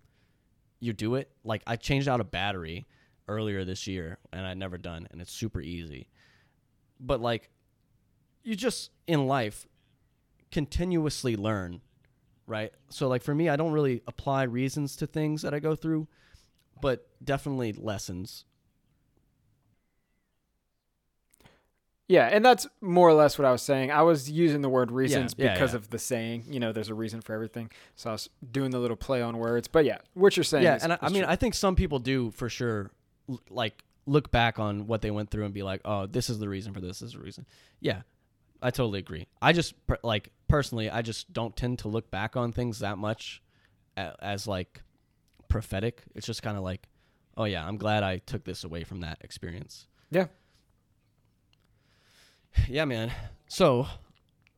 you 0.79 0.93
do 0.93 1.15
it. 1.15 1.31
Like 1.43 1.63
I 1.65 1.75
changed 1.75 2.07
out 2.07 2.21
a 2.21 2.23
battery 2.23 2.87
earlier 3.27 3.65
this 3.65 3.87
year 3.87 4.19
and 4.31 4.45
I'd 4.45 4.57
never 4.57 4.77
done, 4.77 5.07
and 5.11 5.21
it's 5.21 5.31
super 5.31 5.61
easy. 5.61 6.09
But 6.99 7.21
like, 7.21 7.49
you 8.43 8.55
just 8.55 8.91
in 9.07 9.27
life 9.27 9.67
continuously 10.51 11.35
learn, 11.35 11.81
right? 12.45 12.71
So 12.89 13.07
like 13.07 13.23
for 13.23 13.35
me, 13.35 13.49
I 13.49 13.55
don't 13.55 13.73
really 13.73 14.01
apply 14.07 14.43
reasons 14.43 14.95
to 14.97 15.07
things 15.07 15.41
that 15.41 15.53
I 15.53 15.59
go 15.59 15.75
through, 15.75 16.07
but 16.81 17.07
definitely 17.23 17.73
lessons. 17.73 18.45
Yeah, 22.07 22.27
and 22.27 22.43
that's 22.43 22.65
more 22.79 23.09
or 23.09 23.13
less 23.13 23.37
what 23.37 23.45
I 23.45 23.51
was 23.51 23.61
saying. 23.61 23.91
I 23.91 24.01
was 24.01 24.31
using 24.31 24.61
the 24.61 24.69
word 24.69 24.91
reasons 24.91 25.35
yeah, 25.37 25.53
because 25.53 25.73
yeah. 25.73 25.77
of 25.77 25.89
the 25.89 25.99
saying. 25.99 26.45
You 26.47 26.59
know, 26.59 26.71
there's 26.71 26.89
a 26.89 26.93
reason 26.93 27.21
for 27.21 27.33
everything. 27.33 27.69
So 27.95 28.09
I 28.09 28.13
was 28.13 28.29
doing 28.49 28.71
the 28.71 28.79
little 28.79 28.95
play 28.95 29.21
on 29.21 29.37
words. 29.37 29.67
But 29.67 29.83
yeah, 29.83 29.97
what 30.13 30.37
you're 30.37 30.45
saying. 30.45 30.63
yeah, 30.63 30.77
is, 30.77 30.83
and 30.83 30.93
I, 30.93 30.99
I 31.01 31.09
mean, 31.09 31.23
true. 31.23 31.31
I 31.31 31.35
think 31.35 31.53
some 31.53 31.75
people 31.75 31.99
do 31.99 32.31
for 32.31 32.47
sure, 32.47 32.91
like 33.49 33.83
look 34.05 34.31
back 34.31 34.57
on 34.57 34.87
what 34.87 35.01
they 35.01 35.11
went 35.11 35.29
through 35.29 35.43
and 35.43 35.53
be 35.53 35.63
like, 35.63 35.81
"Oh, 35.83 36.05
this 36.05 36.29
is 36.29 36.39
the 36.39 36.47
reason 36.47 36.73
for 36.73 36.79
this. 36.79 36.99
This 36.99 37.07
is 37.07 37.13
the 37.13 37.19
reason." 37.19 37.45
Yeah, 37.81 38.03
I 38.61 38.71
totally 38.71 38.99
agree. 38.99 39.27
I 39.41 39.51
just 39.51 39.73
like 40.01 40.29
personally, 40.47 40.89
I 40.89 41.01
just 41.01 41.33
don't 41.33 41.57
tend 41.57 41.79
to 41.79 41.89
look 41.89 42.09
back 42.09 42.37
on 42.37 42.53
things 42.53 42.79
that 42.79 42.97
much 42.97 43.41
as, 43.97 44.13
as 44.21 44.47
like 44.47 44.81
prophetic. 45.49 46.03
It's 46.15 46.25
just 46.25 46.41
kind 46.41 46.55
of 46.57 46.63
like, 46.63 46.87
"Oh 47.35 47.43
yeah, 47.43 47.67
I'm 47.67 47.77
glad 47.77 48.03
I 48.03 48.19
took 48.19 48.45
this 48.45 48.63
away 48.63 48.85
from 48.85 49.01
that 49.01 49.17
experience." 49.21 49.87
yeah. 50.09 50.27
Yeah, 52.67 52.85
man. 52.85 53.11
So, 53.47 53.87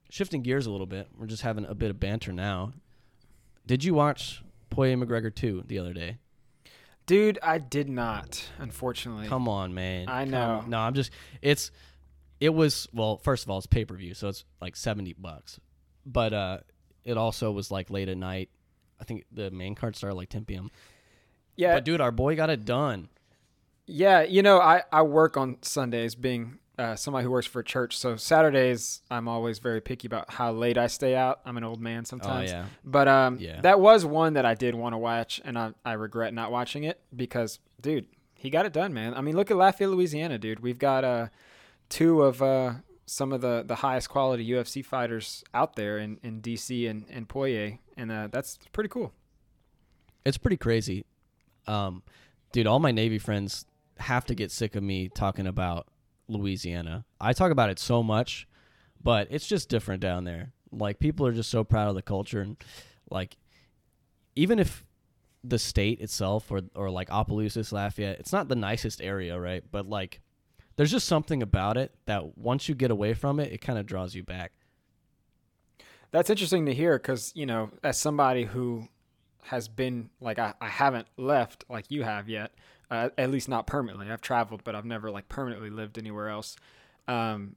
shifting 0.09 0.41
gears 0.41 0.65
a 0.65 0.71
little 0.71 0.87
bit, 0.87 1.07
we're 1.17 1.27
just 1.27 1.43
having 1.43 1.65
a 1.65 1.75
bit 1.75 1.89
of 1.91 1.99
banter 1.99 2.31
now. 2.31 2.73
Did 3.67 3.83
you 3.83 3.93
watch 3.93 4.43
Poirier 4.69 4.97
McGregor 4.97 5.33
2 5.33 5.63
the 5.67 5.77
other 5.79 5.93
day? 5.93 6.17
Dude, 7.05 7.39
I 7.41 7.57
did 7.57 7.89
not, 7.89 8.47
unfortunately. 8.59 9.27
Come 9.27 9.47
on, 9.47 9.73
man. 9.73 10.07
I 10.09 10.25
know. 10.25 10.63
No, 10.67 10.77
I'm 10.79 10.93
just 10.93 11.11
it's 11.41 11.71
it 12.39 12.49
was 12.53 12.87
well, 12.93 13.17
first 13.17 13.43
of 13.43 13.49
all, 13.49 13.57
it's 13.57 13.65
pay-per-view, 13.67 14.13
so 14.13 14.27
it's 14.27 14.45
like 14.61 14.75
70 14.75 15.13
bucks. 15.13 15.59
But 16.05 16.33
uh 16.33 16.57
it 17.03 17.17
also 17.17 17.51
was 17.51 17.71
like 17.71 17.89
late 17.89 18.09
at 18.09 18.17
night. 18.17 18.49
I 19.01 19.05
think 19.05 19.25
the 19.31 19.49
main 19.49 19.73
card 19.73 19.95
started 19.95 20.15
like 20.15 20.29
10 20.29 20.45
p.m. 20.45 20.69
yeah, 21.55 21.73
But 21.75 21.85
dude, 21.85 21.99
our 22.01 22.11
boy 22.11 22.35
got 22.35 22.49
it 22.51 22.63
done. 22.65 23.09
yeah. 23.87 24.21
You 24.21 24.43
know, 24.43 24.59
I, 24.59 24.83
I 24.91 25.01
work 25.01 25.35
on 25.37 25.57
Sundays 25.63 26.13
being 26.13 26.59
uh, 26.79 26.95
somebody 26.95 27.25
who 27.25 27.31
works 27.31 27.45
for 27.45 27.59
a 27.59 27.63
church. 27.63 27.97
So 27.97 28.15
Saturdays, 28.15 29.01
I'm 29.11 29.27
always 29.27 29.59
very 29.59 29.81
picky 29.81 30.07
about 30.07 30.31
how 30.31 30.51
late 30.53 30.77
I 30.77 30.87
stay 30.87 31.15
out. 31.15 31.41
I'm 31.45 31.57
an 31.57 31.63
old 31.63 31.81
man 31.81 32.05
sometimes. 32.05 32.49
Oh 32.49 32.53
yeah. 32.55 32.65
But 32.85 33.07
um, 33.07 33.37
Yeah. 33.39 33.59
that 33.61 33.79
was 33.79 34.05
one 34.05 34.33
that 34.33 34.45
I 34.45 34.53
did 34.55 34.73
want 34.75 34.93
to 34.93 34.97
watch, 34.97 35.41
and 35.43 35.59
I, 35.59 35.73
I 35.83 35.93
regret 35.93 36.33
not 36.33 36.51
watching 36.51 36.85
it 36.85 37.01
because, 37.15 37.59
dude, 37.81 38.05
he 38.33 38.49
got 38.49 38.65
it 38.65 38.71
done, 38.73 38.93
man. 38.93 39.13
I 39.13 39.21
mean, 39.21 39.35
look 39.35 39.51
at 39.51 39.57
Lafayette, 39.57 39.91
Louisiana, 39.91 40.37
dude. 40.37 40.61
We've 40.61 40.79
got 40.79 41.03
uh, 41.03 41.27
two 41.89 42.21
of 42.21 42.41
uh, 42.41 42.75
some 43.05 43.33
of 43.33 43.41
the, 43.41 43.63
the 43.67 43.75
highest 43.75 44.09
quality 44.09 44.47
UFC 44.49 44.83
fighters 44.85 45.43
out 45.53 45.75
there 45.75 45.97
in, 45.97 46.17
in 46.23 46.41
DC 46.41 46.89
and, 46.89 47.05
and 47.09 47.27
Poirier, 47.27 47.79
and 47.97 48.09
uh, 48.11 48.29
that's 48.31 48.57
pretty 48.71 48.87
cool. 48.89 49.11
It's 50.25 50.37
pretty 50.37 50.57
crazy. 50.57 51.05
Um, 51.67 52.03
dude, 52.53 52.67
all 52.67 52.79
my 52.79 52.91
Navy 52.91 53.17
friends 53.19 53.65
have 53.97 54.23
to 54.25 54.35
get 54.35 54.49
sick 54.51 54.75
of 54.77 54.83
me 54.83 55.09
talking 55.09 55.45
about 55.45 55.87
Louisiana. 56.29 57.05
I 57.19 57.33
talk 57.33 57.51
about 57.51 57.69
it 57.69 57.79
so 57.79 58.01
much, 58.03 58.47
but 59.01 59.27
it's 59.29 59.47
just 59.47 59.69
different 59.69 60.01
down 60.01 60.23
there. 60.23 60.53
Like 60.71 60.99
people 60.99 61.25
are 61.25 61.33
just 61.33 61.49
so 61.49 61.63
proud 61.63 61.89
of 61.89 61.95
the 61.95 62.01
culture 62.01 62.41
and 62.41 62.57
like 63.09 63.37
even 64.35 64.59
if 64.59 64.85
the 65.43 65.59
state 65.59 65.99
itself 65.99 66.51
or 66.51 66.61
or 66.75 66.89
like 66.89 67.09
Opelousas, 67.09 67.71
Lafayette, 67.71 68.19
it's 68.19 68.31
not 68.31 68.47
the 68.47 68.55
nicest 68.55 69.01
area, 69.01 69.39
right? 69.39 69.63
But 69.69 69.87
like 69.87 70.21
there's 70.79 70.91
just 70.91 71.07
something 71.07 71.43
about 71.43 71.75
it 71.75 71.93
that 72.05 72.37
once 72.37 72.69
you 72.69 72.75
get 72.75 72.89
away 72.89 73.13
from 73.13 73.39
it, 73.39 73.51
it 73.51 73.59
kind 73.59 73.77
of 73.77 73.85
draws 73.85 74.15
you 74.15 74.23
back. 74.23 74.53
That's 76.11 76.29
interesting 76.29 76.65
to 76.67 76.73
hear 76.73 76.97
because, 76.97 77.33
you 77.35 77.45
know, 77.45 77.69
as 77.83 77.99
somebody 77.99 78.45
who 78.45 78.87
has 79.43 79.67
been, 79.67 80.09
like, 80.21 80.39
I, 80.39 80.53
I 80.61 80.69
haven't 80.69 81.07
left 81.17 81.65
like 81.69 81.85
you 81.89 82.03
have 82.03 82.29
yet, 82.29 82.53
uh, 82.91 83.09
at 83.17 83.29
least 83.31 83.49
not 83.49 83.67
permanently. 83.67 84.09
I've 84.09 84.21
traveled, 84.21 84.63
but 84.63 84.75
I've 84.75 84.85
never, 84.85 85.11
like, 85.11 85.29
permanently 85.29 85.69
lived 85.69 85.97
anywhere 85.97 86.29
else. 86.29 86.55
Um, 87.07 87.55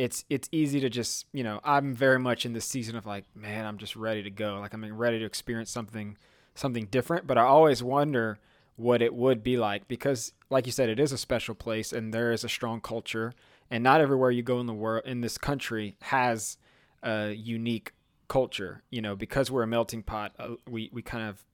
it's 0.00 0.24
it's 0.30 0.48
easy 0.50 0.80
to 0.80 0.88
just 0.88 1.26
you 1.30 1.44
know 1.44 1.60
I'm 1.62 1.94
very 1.94 2.18
much 2.18 2.46
in 2.46 2.54
this 2.54 2.64
season 2.64 2.96
of 2.96 3.04
like 3.04 3.24
man 3.34 3.66
I'm 3.66 3.76
just 3.76 3.96
ready 3.96 4.22
to 4.22 4.30
go 4.30 4.58
like 4.58 4.72
I'm 4.72 4.82
ready 4.96 5.18
to 5.18 5.26
experience 5.26 5.70
something 5.70 6.16
something 6.54 6.86
different 6.86 7.26
but 7.26 7.36
I 7.36 7.42
always 7.42 7.82
wonder 7.82 8.38
what 8.76 9.02
it 9.02 9.12
would 9.12 9.42
be 9.42 9.58
like 9.58 9.86
because 9.88 10.32
like 10.48 10.64
you 10.64 10.72
said 10.72 10.88
it 10.88 10.98
is 10.98 11.12
a 11.12 11.18
special 11.18 11.54
place 11.54 11.92
and 11.92 12.14
there 12.14 12.32
is 12.32 12.44
a 12.44 12.48
strong 12.48 12.80
culture 12.80 13.34
and 13.70 13.84
not 13.84 14.00
everywhere 14.00 14.30
you 14.30 14.42
go 14.42 14.58
in 14.58 14.66
the 14.66 14.72
world 14.72 15.02
in 15.04 15.20
this 15.20 15.36
country 15.36 15.96
has 16.00 16.56
a 17.02 17.32
unique 17.32 17.92
culture 18.26 18.82
you 18.88 19.02
know 19.02 19.14
because 19.14 19.50
we're 19.50 19.64
a 19.64 19.66
melting 19.66 20.02
pot 20.02 20.32
uh, 20.38 20.54
we 20.66 20.88
we 20.94 21.02
kind 21.02 21.28
of 21.28 21.44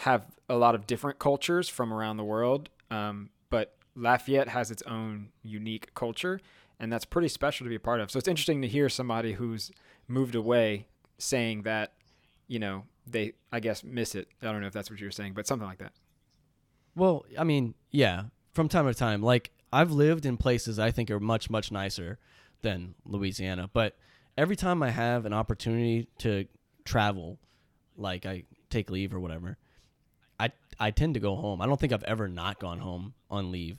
have 0.00 0.26
a 0.48 0.56
lot 0.56 0.74
of 0.74 0.86
different 0.86 1.18
cultures 1.18 1.68
from 1.68 1.92
around 1.92 2.16
the 2.16 2.24
world 2.24 2.68
um, 2.90 3.30
but 3.50 3.76
Lafayette 3.94 4.48
has 4.48 4.70
its 4.70 4.82
own 4.82 5.28
unique 5.42 5.94
culture 5.94 6.40
and 6.80 6.90
that's 6.90 7.04
pretty 7.04 7.28
special 7.28 7.64
to 7.64 7.68
be 7.68 7.76
a 7.76 7.80
part 7.80 8.00
of. 8.00 8.10
So 8.10 8.18
it's 8.18 8.26
interesting 8.26 8.62
to 8.62 8.68
hear 8.68 8.88
somebody 8.88 9.34
who's 9.34 9.70
moved 10.08 10.34
away 10.34 10.86
saying 11.18 11.62
that, 11.62 11.92
you 12.48 12.58
know, 12.58 12.84
they 13.06 13.34
I 13.52 13.60
guess 13.60 13.84
miss 13.84 14.14
it. 14.14 14.28
I 14.42 14.46
don't 14.46 14.62
know 14.62 14.66
if 14.66 14.72
that's 14.72 14.90
what 14.90 14.98
you 14.98 15.06
were 15.06 15.12
saying, 15.12 15.34
but 15.34 15.46
something 15.46 15.68
like 15.68 15.78
that. 15.78 15.92
Well, 16.96 17.26
I 17.38 17.44
mean, 17.44 17.74
yeah, 17.90 18.24
from 18.54 18.68
time 18.68 18.86
to 18.86 18.94
time. 18.94 19.22
Like 19.22 19.50
I've 19.72 19.92
lived 19.92 20.24
in 20.24 20.36
places 20.38 20.78
I 20.78 20.90
think 20.90 21.10
are 21.10 21.20
much 21.20 21.50
much 21.50 21.70
nicer 21.70 22.18
than 22.62 22.94
Louisiana, 23.04 23.68
but 23.72 23.96
every 24.36 24.56
time 24.56 24.82
I 24.82 24.90
have 24.90 25.26
an 25.26 25.32
opportunity 25.32 26.08
to 26.18 26.46
travel, 26.84 27.38
like 27.96 28.24
I 28.24 28.44
take 28.70 28.90
leave 28.90 29.14
or 29.14 29.20
whatever, 29.20 29.58
I 30.80 30.90
tend 30.90 31.14
to 31.14 31.20
go 31.20 31.36
home. 31.36 31.60
I 31.60 31.66
don't 31.66 31.78
think 31.78 31.92
I've 31.92 32.02
ever 32.04 32.26
not 32.26 32.58
gone 32.58 32.78
home 32.78 33.12
on 33.30 33.52
leave. 33.52 33.78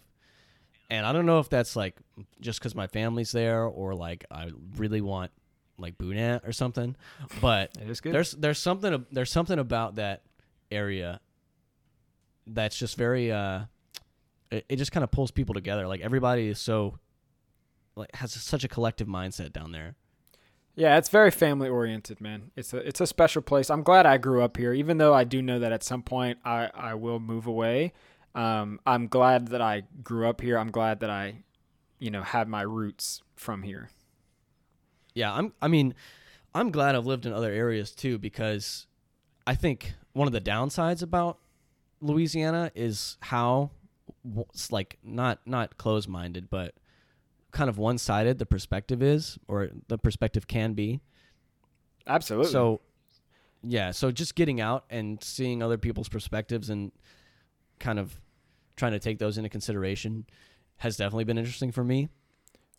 And 0.89 1.05
I 1.05 1.11
don't 1.13 1.25
know 1.25 1.39
if 1.39 1.49
that's 1.49 1.75
like 1.75 1.95
just 2.39 2.59
because 2.59 2.75
my 2.75 2.85
family's 2.87 3.31
there 3.31 3.63
or 3.65 3.95
like 3.95 4.25
I 4.29 4.51
really 4.77 5.01
want 5.01 5.31
like 5.77 5.97
boudin 5.97 6.41
or 6.45 6.51
something, 6.51 6.95
but 7.41 7.71
It 7.81 7.89
is 7.89 8.01
good. 8.01 8.13
there's 8.13 8.31
there's 8.33 8.59
something 8.59 9.05
there's 9.11 9.31
something 9.31 9.57
about 9.57 9.95
that 9.95 10.21
area 10.69 11.19
that's 12.47 12.77
just 12.77 12.97
very 12.97 13.31
uh 13.31 13.61
it, 14.51 14.65
it 14.69 14.75
just 14.75 14.91
kind 14.91 15.03
of 15.03 15.11
pulls 15.11 15.31
people 15.31 15.53
together 15.53 15.87
like 15.87 16.01
everybody 16.01 16.47
is 16.47 16.59
so 16.59 16.97
like 17.95 18.13
has 18.15 18.31
such 18.33 18.63
a 18.63 18.67
collective 18.67 19.07
mindset 19.07 19.53
down 19.53 19.71
there 19.71 19.95
yeah, 20.75 20.97
it's 20.97 21.09
very 21.09 21.31
family 21.31 21.69
oriented, 21.69 22.21
man. 22.21 22.51
It's 22.55 22.73
a 22.73 22.77
it's 22.77 23.01
a 23.01 23.07
special 23.07 23.41
place. 23.41 23.69
I'm 23.69 23.83
glad 23.83 24.05
I 24.05 24.17
grew 24.17 24.41
up 24.41 24.57
here, 24.57 24.73
even 24.73 24.97
though 24.97 25.13
I 25.13 25.23
do 25.23 25.41
know 25.41 25.59
that 25.59 25.71
at 25.71 25.83
some 25.83 26.01
point 26.03 26.39
I 26.45 26.69
I 26.73 26.93
will 26.95 27.19
move 27.19 27.47
away. 27.47 27.93
Um, 28.35 28.79
I'm 28.85 29.07
glad 29.07 29.49
that 29.49 29.61
I 29.61 29.83
grew 30.03 30.27
up 30.29 30.39
here. 30.41 30.57
I'm 30.57 30.71
glad 30.71 31.01
that 31.01 31.09
I, 31.09 31.43
you 31.99 32.09
know, 32.09 32.21
had 32.23 32.47
my 32.47 32.61
roots 32.61 33.21
from 33.35 33.63
here. 33.63 33.89
yeah 35.13 35.33
i'm 35.33 35.51
i 35.61 35.67
mean 35.67 35.93
i'm 36.53 36.71
glad 36.71 36.95
i've 36.95 37.05
lived 37.05 37.25
in 37.25 37.33
other 37.33 37.51
areas 37.51 37.91
too 37.91 38.17
because 38.17 38.85
i 39.47 39.53
think 39.55 39.93
one 40.13 40.27
of 40.27 40.31
the 40.31 40.39
downsides 40.39 41.01
about 41.03 41.37
louisiana 42.01 42.71
is 42.75 43.17
how 43.21 43.71
it's 44.53 44.71
like 44.71 44.97
not 45.03 45.39
not 45.45 45.77
close-minded 45.77 46.49
but 46.49 46.73
kind 47.51 47.69
of 47.69 47.77
one-sided 47.77 48.37
the 48.39 48.45
perspective 48.45 49.01
is 49.03 49.37
or 49.47 49.69
the 49.87 49.97
perspective 49.97 50.47
can 50.47 50.73
be 50.73 51.01
Absolutely. 52.07 52.51
So, 52.51 52.81
yeah, 53.63 53.91
so 53.91 54.11
just 54.11 54.35
getting 54.35 54.59
out 54.59 54.85
and 54.89 55.23
seeing 55.23 55.61
other 55.61 55.77
people's 55.77 56.09
perspectives 56.09 56.69
and 56.69 56.91
kind 57.79 57.99
of 57.99 58.19
trying 58.75 58.93
to 58.93 58.99
take 58.99 59.19
those 59.19 59.37
into 59.37 59.49
consideration 59.49 60.25
has 60.77 60.97
definitely 60.97 61.25
been 61.25 61.37
interesting 61.37 61.71
for 61.71 61.83
me. 61.83 62.09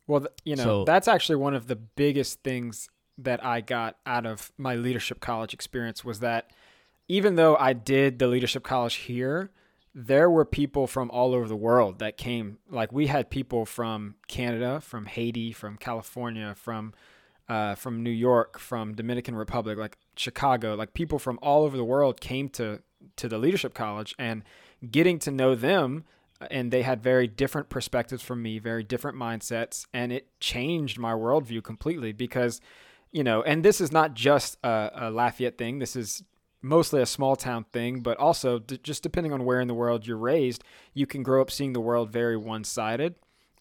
Well, 0.08 0.20
th- 0.20 0.32
you 0.44 0.56
know, 0.56 0.64
So- 0.64 0.84
that's 0.84 1.06
actually 1.06 1.36
one 1.36 1.54
of 1.54 1.68
the 1.68 1.76
biggest 1.76 2.42
things 2.42 2.88
that 3.18 3.44
I 3.44 3.60
got 3.60 3.96
out 4.06 4.26
of 4.26 4.50
my 4.58 4.74
leadership 4.74 5.20
college 5.20 5.54
experience 5.54 6.04
was 6.04 6.18
that 6.20 6.50
even 7.08 7.36
though 7.36 7.56
I 7.56 7.74
did 7.74 8.18
the 8.18 8.26
leadership 8.26 8.64
college 8.64 8.94
here, 8.94 9.50
there 9.94 10.30
were 10.30 10.44
people 10.44 10.86
from 10.86 11.10
all 11.10 11.34
over 11.34 11.46
the 11.46 11.56
world 11.56 11.98
that 11.98 12.16
came. 12.16 12.58
Like 12.70 12.92
we 12.92 13.08
had 13.08 13.30
people 13.30 13.66
from 13.66 14.14
Canada, 14.28 14.80
from 14.80 15.06
Haiti, 15.06 15.52
from 15.52 15.76
California, 15.76 16.54
from 16.56 16.94
uh, 17.48 17.74
from 17.74 18.02
New 18.02 18.10
York, 18.10 18.58
from 18.58 18.94
Dominican 18.94 19.34
Republic, 19.34 19.76
like 19.76 19.98
Chicago, 20.16 20.74
like 20.74 20.94
people 20.94 21.18
from 21.18 21.38
all 21.42 21.64
over 21.64 21.76
the 21.76 21.84
world 21.84 22.20
came 22.20 22.48
to 22.50 22.80
to 23.16 23.28
the 23.28 23.38
leadership 23.38 23.74
college 23.74 24.14
and 24.18 24.42
getting 24.90 25.18
to 25.18 25.30
know 25.30 25.54
them 25.54 26.04
uh, 26.40 26.46
and 26.50 26.70
they 26.70 26.82
had 26.82 27.02
very 27.02 27.26
different 27.26 27.68
perspectives 27.68 28.22
from 28.22 28.42
me, 28.42 28.58
very 28.58 28.82
different 28.82 29.16
mindsets, 29.16 29.86
and 29.92 30.12
it 30.12 30.28
changed 30.40 30.98
my 30.98 31.12
worldview 31.12 31.62
completely 31.62 32.12
because, 32.12 32.60
you 33.10 33.24
know, 33.24 33.42
and 33.42 33.64
this 33.64 33.80
is 33.80 33.92
not 33.92 34.14
just 34.14 34.56
a, 34.62 34.90
a 34.94 35.10
Lafayette 35.10 35.58
thing. 35.58 35.78
This 35.78 35.96
is 35.96 36.22
mostly 36.62 37.02
a 37.02 37.06
small 37.06 37.36
town 37.36 37.64
thing, 37.72 38.00
but 38.00 38.16
also 38.18 38.58
d- 38.60 38.78
just 38.82 39.02
depending 39.02 39.32
on 39.32 39.44
where 39.44 39.60
in 39.60 39.68
the 39.68 39.74
world 39.74 40.06
you're 40.06 40.16
raised, 40.16 40.62
you 40.94 41.06
can 41.06 41.22
grow 41.22 41.42
up 41.42 41.50
seeing 41.50 41.72
the 41.72 41.80
world 41.80 42.10
very 42.10 42.36
one 42.36 42.64
sided. 42.64 43.16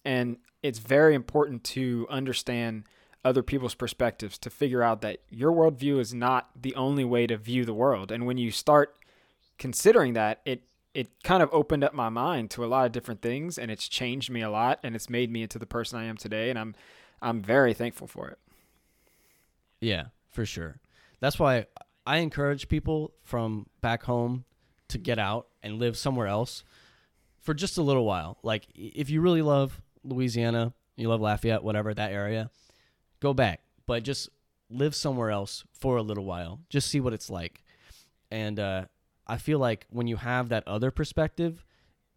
And 0.05 0.37
it's 0.63 0.79
very 0.79 1.15
important 1.15 1.63
to 1.65 2.07
understand 2.09 2.83
other 3.23 3.43
people's 3.43 3.75
perspectives 3.75 4.37
to 4.39 4.49
figure 4.49 4.81
out 4.81 5.01
that 5.01 5.19
your 5.29 5.51
worldview 5.51 5.99
is 5.99 6.13
not 6.13 6.49
the 6.59 6.73
only 6.75 7.03
way 7.03 7.27
to 7.27 7.37
view 7.37 7.65
the 7.65 7.73
world. 7.73 8.11
And 8.11 8.25
when 8.25 8.37
you 8.37 8.51
start 8.51 8.95
considering 9.57 10.13
that, 10.13 10.41
it 10.45 10.63
it 10.93 11.07
kind 11.23 11.41
of 11.41 11.49
opened 11.53 11.85
up 11.85 11.93
my 11.93 12.09
mind 12.09 12.51
to 12.51 12.65
a 12.65 12.67
lot 12.67 12.85
of 12.85 12.91
different 12.91 13.21
things 13.21 13.57
and 13.57 13.71
it's 13.71 13.87
changed 13.87 14.29
me 14.29 14.41
a 14.41 14.49
lot 14.49 14.77
and 14.83 14.93
it's 14.93 15.09
made 15.09 15.31
me 15.31 15.41
into 15.41 15.57
the 15.57 15.65
person 15.65 15.97
I 15.97 16.03
am 16.03 16.17
today 16.17 16.49
and 16.49 16.59
I'm 16.59 16.75
I'm 17.21 17.41
very 17.41 17.73
thankful 17.73 18.07
for 18.07 18.27
it. 18.27 18.39
Yeah, 19.79 20.05
for 20.29 20.45
sure. 20.45 20.81
That's 21.21 21.39
why 21.39 21.67
I 22.05 22.17
encourage 22.17 22.67
people 22.67 23.13
from 23.23 23.67
back 23.81 24.03
home 24.03 24.45
to 24.89 24.97
get 24.97 25.19
out 25.19 25.47
and 25.63 25.79
live 25.79 25.97
somewhere 25.97 26.27
else 26.27 26.63
for 27.39 27.53
just 27.53 27.77
a 27.77 27.81
little 27.81 28.05
while. 28.05 28.37
Like 28.43 28.67
if 28.75 29.09
you 29.09 29.21
really 29.21 29.41
love 29.41 29.81
Louisiana, 30.03 30.73
you 30.95 31.09
love 31.09 31.21
Lafayette, 31.21 31.63
whatever 31.63 31.93
that 31.93 32.11
area, 32.11 32.49
go 33.19 33.33
back, 33.33 33.61
but 33.85 34.03
just 34.03 34.29
live 34.69 34.95
somewhere 34.95 35.31
else 35.31 35.63
for 35.73 35.97
a 35.97 36.01
little 36.01 36.25
while. 36.25 36.59
Just 36.69 36.89
see 36.89 36.99
what 36.99 37.13
it's 37.13 37.29
like. 37.29 37.63
And 38.31 38.59
uh, 38.59 38.85
I 39.27 39.37
feel 39.37 39.59
like 39.59 39.85
when 39.89 40.07
you 40.07 40.15
have 40.17 40.49
that 40.49 40.67
other 40.67 40.91
perspective, 40.91 41.65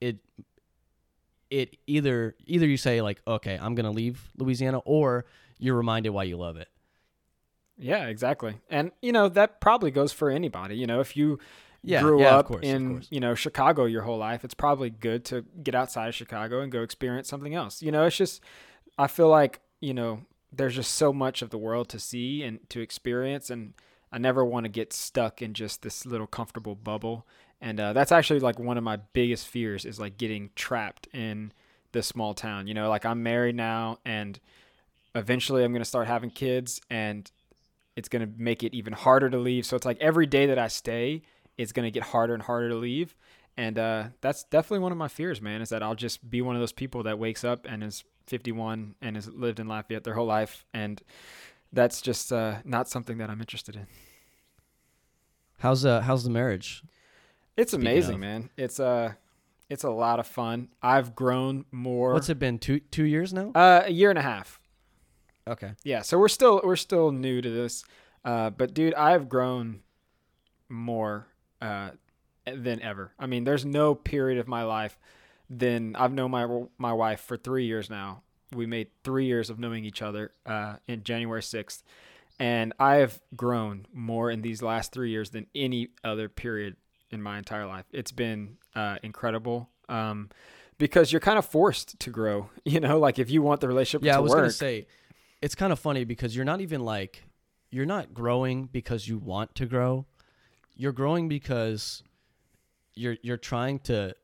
it 0.00 0.18
it 1.50 1.76
either 1.86 2.34
either 2.46 2.66
you 2.66 2.76
say 2.76 3.00
like, 3.02 3.20
okay, 3.26 3.58
I'm 3.60 3.74
gonna 3.74 3.90
leave 3.90 4.30
Louisiana, 4.36 4.78
or 4.78 5.24
you're 5.58 5.76
reminded 5.76 6.10
why 6.10 6.24
you 6.24 6.36
love 6.36 6.56
it. 6.56 6.68
Yeah, 7.78 8.06
exactly. 8.06 8.56
And 8.70 8.92
you 9.02 9.12
know 9.12 9.28
that 9.28 9.60
probably 9.60 9.90
goes 9.90 10.12
for 10.12 10.30
anybody. 10.30 10.76
You 10.76 10.86
know, 10.86 11.00
if 11.00 11.16
you 11.16 11.38
Yeah, 11.82 12.00
grew 12.00 12.18
yeah, 12.18 12.36
up 12.38 12.46
course, 12.46 12.64
in 12.64 13.02
you 13.10 13.20
know 13.20 13.34
Chicago 13.34 13.84
your 13.84 14.02
whole 14.02 14.18
life, 14.18 14.44
it's 14.44 14.54
probably 14.54 14.90
good 14.90 15.24
to 15.26 15.44
get 15.62 15.74
outside 15.74 16.08
of 16.08 16.14
Chicago 16.14 16.60
and 16.60 16.70
go 16.70 16.82
experience 16.82 17.28
something 17.28 17.54
else. 17.54 17.82
You 17.82 17.90
know, 17.92 18.04
it's 18.04 18.16
just 18.16 18.40
I 18.98 19.06
feel 19.08 19.28
like 19.28 19.60
you 19.80 19.92
know 19.94 20.20
there's 20.52 20.76
just 20.76 20.94
so 20.94 21.12
much 21.12 21.42
of 21.42 21.50
the 21.50 21.58
world 21.58 21.88
to 21.90 21.98
see 21.98 22.42
and 22.44 22.60
to 22.70 22.80
experience, 22.80 23.50
and 23.50 23.74
I 24.12 24.18
never 24.18 24.44
want 24.44 24.64
to 24.64 24.70
get 24.70 24.92
stuck 24.92 25.42
in 25.42 25.52
just 25.52 25.82
this 25.82 26.06
little 26.06 26.28
comfortable 26.28 26.76
bubble. 26.76 27.26
And 27.60 27.80
uh, 27.80 27.92
that's 27.92 28.12
actually 28.12 28.40
like 28.40 28.58
one 28.58 28.78
of 28.78 28.84
my 28.84 28.96
biggest 28.96 29.48
fears 29.48 29.84
is 29.84 29.98
like 29.98 30.16
getting 30.18 30.50
trapped 30.54 31.08
in 31.12 31.52
this 31.92 32.06
small 32.06 32.34
town. 32.34 32.66
You 32.68 32.74
know, 32.74 32.88
like 32.88 33.04
I'm 33.04 33.22
married 33.24 33.56
now, 33.56 33.98
and 34.04 34.38
eventually 35.14 35.64
I'm 35.64 35.72
gonna 35.72 35.84
start 35.84 36.06
having 36.06 36.30
kids, 36.30 36.80
and 36.90 37.30
it's 37.96 38.08
going 38.08 38.26
to 38.26 38.32
make 38.36 38.62
it 38.62 38.74
even 38.74 38.92
harder 38.92 39.30
to 39.30 39.38
leave. 39.38 39.66
So 39.66 39.76
it's 39.76 39.86
like 39.86 39.98
every 40.00 40.26
day 40.26 40.46
that 40.46 40.58
I 40.58 40.68
stay, 40.68 41.22
it's 41.56 41.72
going 41.72 41.84
to 41.86 41.90
get 41.90 42.02
harder 42.02 42.34
and 42.34 42.42
harder 42.42 42.68
to 42.70 42.74
leave. 42.74 43.14
And 43.56 43.78
uh, 43.78 44.04
that's 44.20 44.42
definitely 44.44 44.80
one 44.80 44.90
of 44.92 44.98
my 44.98 45.06
fears, 45.08 45.40
man, 45.40 45.62
is 45.62 45.68
that 45.68 45.82
I'll 45.82 45.94
just 45.94 46.28
be 46.28 46.42
one 46.42 46.56
of 46.56 46.60
those 46.60 46.72
people 46.72 47.04
that 47.04 47.18
wakes 47.18 47.44
up 47.44 47.66
and 47.68 47.84
is 47.84 48.02
51 48.26 48.96
and 49.00 49.16
has 49.16 49.28
lived 49.28 49.60
in 49.60 49.68
Lafayette 49.68 50.02
their 50.02 50.14
whole 50.14 50.26
life. 50.26 50.64
And 50.74 51.00
that's 51.72 52.02
just 52.02 52.32
uh, 52.32 52.56
not 52.64 52.88
something 52.88 53.18
that 53.18 53.30
I'm 53.30 53.40
interested 53.40 53.76
in. 53.76 53.86
How's 55.60 55.84
uh 55.86 56.00
how's 56.02 56.24
the 56.24 56.30
marriage? 56.30 56.82
It's 57.56 57.72
Speaking 57.72 57.86
amazing, 57.86 58.14
of. 58.14 58.20
man. 58.20 58.50
It's 58.56 58.78
uh, 58.80 59.12
it's 59.70 59.84
a 59.84 59.90
lot 59.90 60.18
of 60.18 60.26
fun. 60.26 60.68
I've 60.82 61.14
grown 61.14 61.64
more. 61.70 62.12
What's 62.12 62.28
it 62.28 62.38
been? 62.38 62.58
Two 62.58 62.80
two 62.80 63.04
years 63.04 63.32
now? 63.32 63.52
Uh, 63.54 63.84
a 63.86 63.90
year 63.90 64.10
and 64.10 64.18
a 64.18 64.22
half. 64.22 64.60
Okay. 65.46 65.72
yeah 65.84 66.02
so 66.02 66.18
we're 66.18 66.28
still 66.28 66.60
we're 66.64 66.76
still 66.76 67.12
new 67.12 67.42
to 67.42 67.50
this 67.50 67.84
uh, 68.24 68.50
but 68.50 68.72
dude 68.72 68.94
i've 68.94 69.28
grown 69.28 69.80
more 70.68 71.28
uh, 71.60 71.90
than 72.46 72.80
ever. 72.82 73.12
I 73.18 73.26
mean 73.26 73.44
there's 73.44 73.64
no 73.64 73.94
period 73.94 74.38
of 74.38 74.48
my 74.48 74.64
life 74.64 74.98
than 75.48 75.94
i've 75.96 76.12
known 76.12 76.30
my 76.30 76.46
my 76.78 76.92
wife 76.92 77.20
for 77.20 77.36
three 77.36 77.66
years 77.66 77.88
now. 77.90 78.22
We 78.54 78.66
made 78.66 78.88
three 79.02 79.26
years 79.26 79.50
of 79.50 79.58
knowing 79.58 79.84
each 79.84 80.02
other 80.02 80.32
uh, 80.46 80.76
in 80.86 81.02
january 81.02 81.42
6th 81.42 81.82
and 82.38 82.72
i 82.78 82.96
have 82.96 83.20
grown 83.36 83.86
more 83.92 84.30
in 84.30 84.42
these 84.42 84.62
last 84.62 84.92
three 84.92 85.10
years 85.10 85.30
than 85.30 85.46
any 85.54 85.88
other 86.02 86.28
period 86.28 86.76
in 87.10 87.22
my 87.22 87.38
entire 87.38 87.66
life. 87.66 87.84
It's 87.92 88.10
been 88.10 88.56
uh, 88.74 88.96
incredible 89.02 89.68
um, 89.88 90.30
because 90.78 91.12
you're 91.12 91.20
kind 91.20 91.38
of 91.38 91.44
forced 91.46 91.98
to 92.00 92.10
grow 92.10 92.50
you 92.64 92.80
know 92.80 92.98
like 92.98 93.18
if 93.18 93.30
you 93.30 93.42
want 93.42 93.60
the 93.60 93.68
relationship 93.68 94.04
Yeah, 94.04 94.12
to 94.12 94.18
I 94.18 94.20
was 94.20 94.34
gonna 94.34 94.50
say, 94.50 94.86
it's 95.44 95.54
kind 95.54 95.74
of 95.74 95.78
funny 95.78 96.04
because 96.04 96.34
you're 96.34 96.46
not 96.46 96.62
even 96.62 96.86
like, 96.86 97.22
you're 97.70 97.84
not 97.84 98.14
growing 98.14 98.64
because 98.64 99.06
you 99.06 99.18
want 99.18 99.54
to 99.56 99.66
grow. 99.66 100.06
You're 100.74 100.92
growing 100.92 101.28
because 101.28 102.02
you're 102.94 103.18
you're 103.20 103.36
trying 103.36 103.80
to 103.80 104.16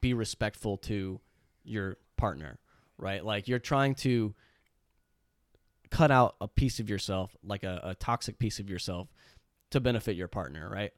be 0.00 0.14
respectful 0.14 0.78
to 0.78 1.20
your 1.64 1.98
partner, 2.16 2.58
right? 2.96 3.22
Like 3.22 3.46
you're 3.46 3.58
trying 3.58 3.94
to 3.96 4.34
cut 5.90 6.10
out 6.10 6.36
a 6.40 6.48
piece 6.48 6.80
of 6.80 6.88
yourself, 6.88 7.36
like 7.44 7.62
a, 7.62 7.80
a 7.84 7.94
toxic 7.94 8.38
piece 8.38 8.58
of 8.58 8.70
yourself, 8.70 9.08
to 9.70 9.80
benefit 9.80 10.16
your 10.16 10.28
partner, 10.28 10.66
right? 10.72 10.92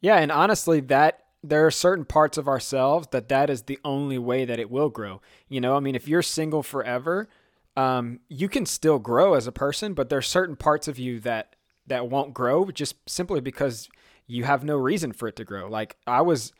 Yeah, 0.00 0.16
and 0.16 0.32
honestly, 0.32 0.80
that 0.80 1.26
there 1.44 1.64
are 1.64 1.70
certain 1.70 2.04
parts 2.04 2.38
of 2.38 2.48
ourselves 2.48 3.06
that 3.12 3.28
that 3.28 3.50
is 3.50 3.62
the 3.62 3.78
only 3.84 4.18
way 4.18 4.44
that 4.44 4.58
it 4.58 4.68
will 4.68 4.88
grow. 4.88 5.20
You 5.48 5.60
know, 5.60 5.76
I 5.76 5.80
mean, 5.80 5.94
if 5.94 6.08
you're 6.08 6.22
single 6.22 6.64
forever, 6.64 7.28
um, 7.76 8.20
you 8.28 8.48
can 8.48 8.66
still 8.66 8.98
grow 8.98 9.34
as 9.34 9.46
a 9.46 9.52
person, 9.52 9.94
but 9.94 10.08
there's 10.08 10.28
certain 10.28 10.56
parts 10.56 10.88
of 10.88 10.98
you 10.98 11.20
that 11.20 11.56
that 11.86 12.08
won't 12.08 12.32
grow 12.34 12.70
just 12.70 12.94
simply 13.08 13.40
because 13.40 13.88
you 14.26 14.44
have 14.44 14.62
no 14.62 14.76
reason 14.76 15.12
for 15.12 15.26
it 15.28 15.36
to 15.36 15.44
grow. 15.44 15.68
Like 15.68 15.96
I 16.06 16.20
was, 16.20 16.52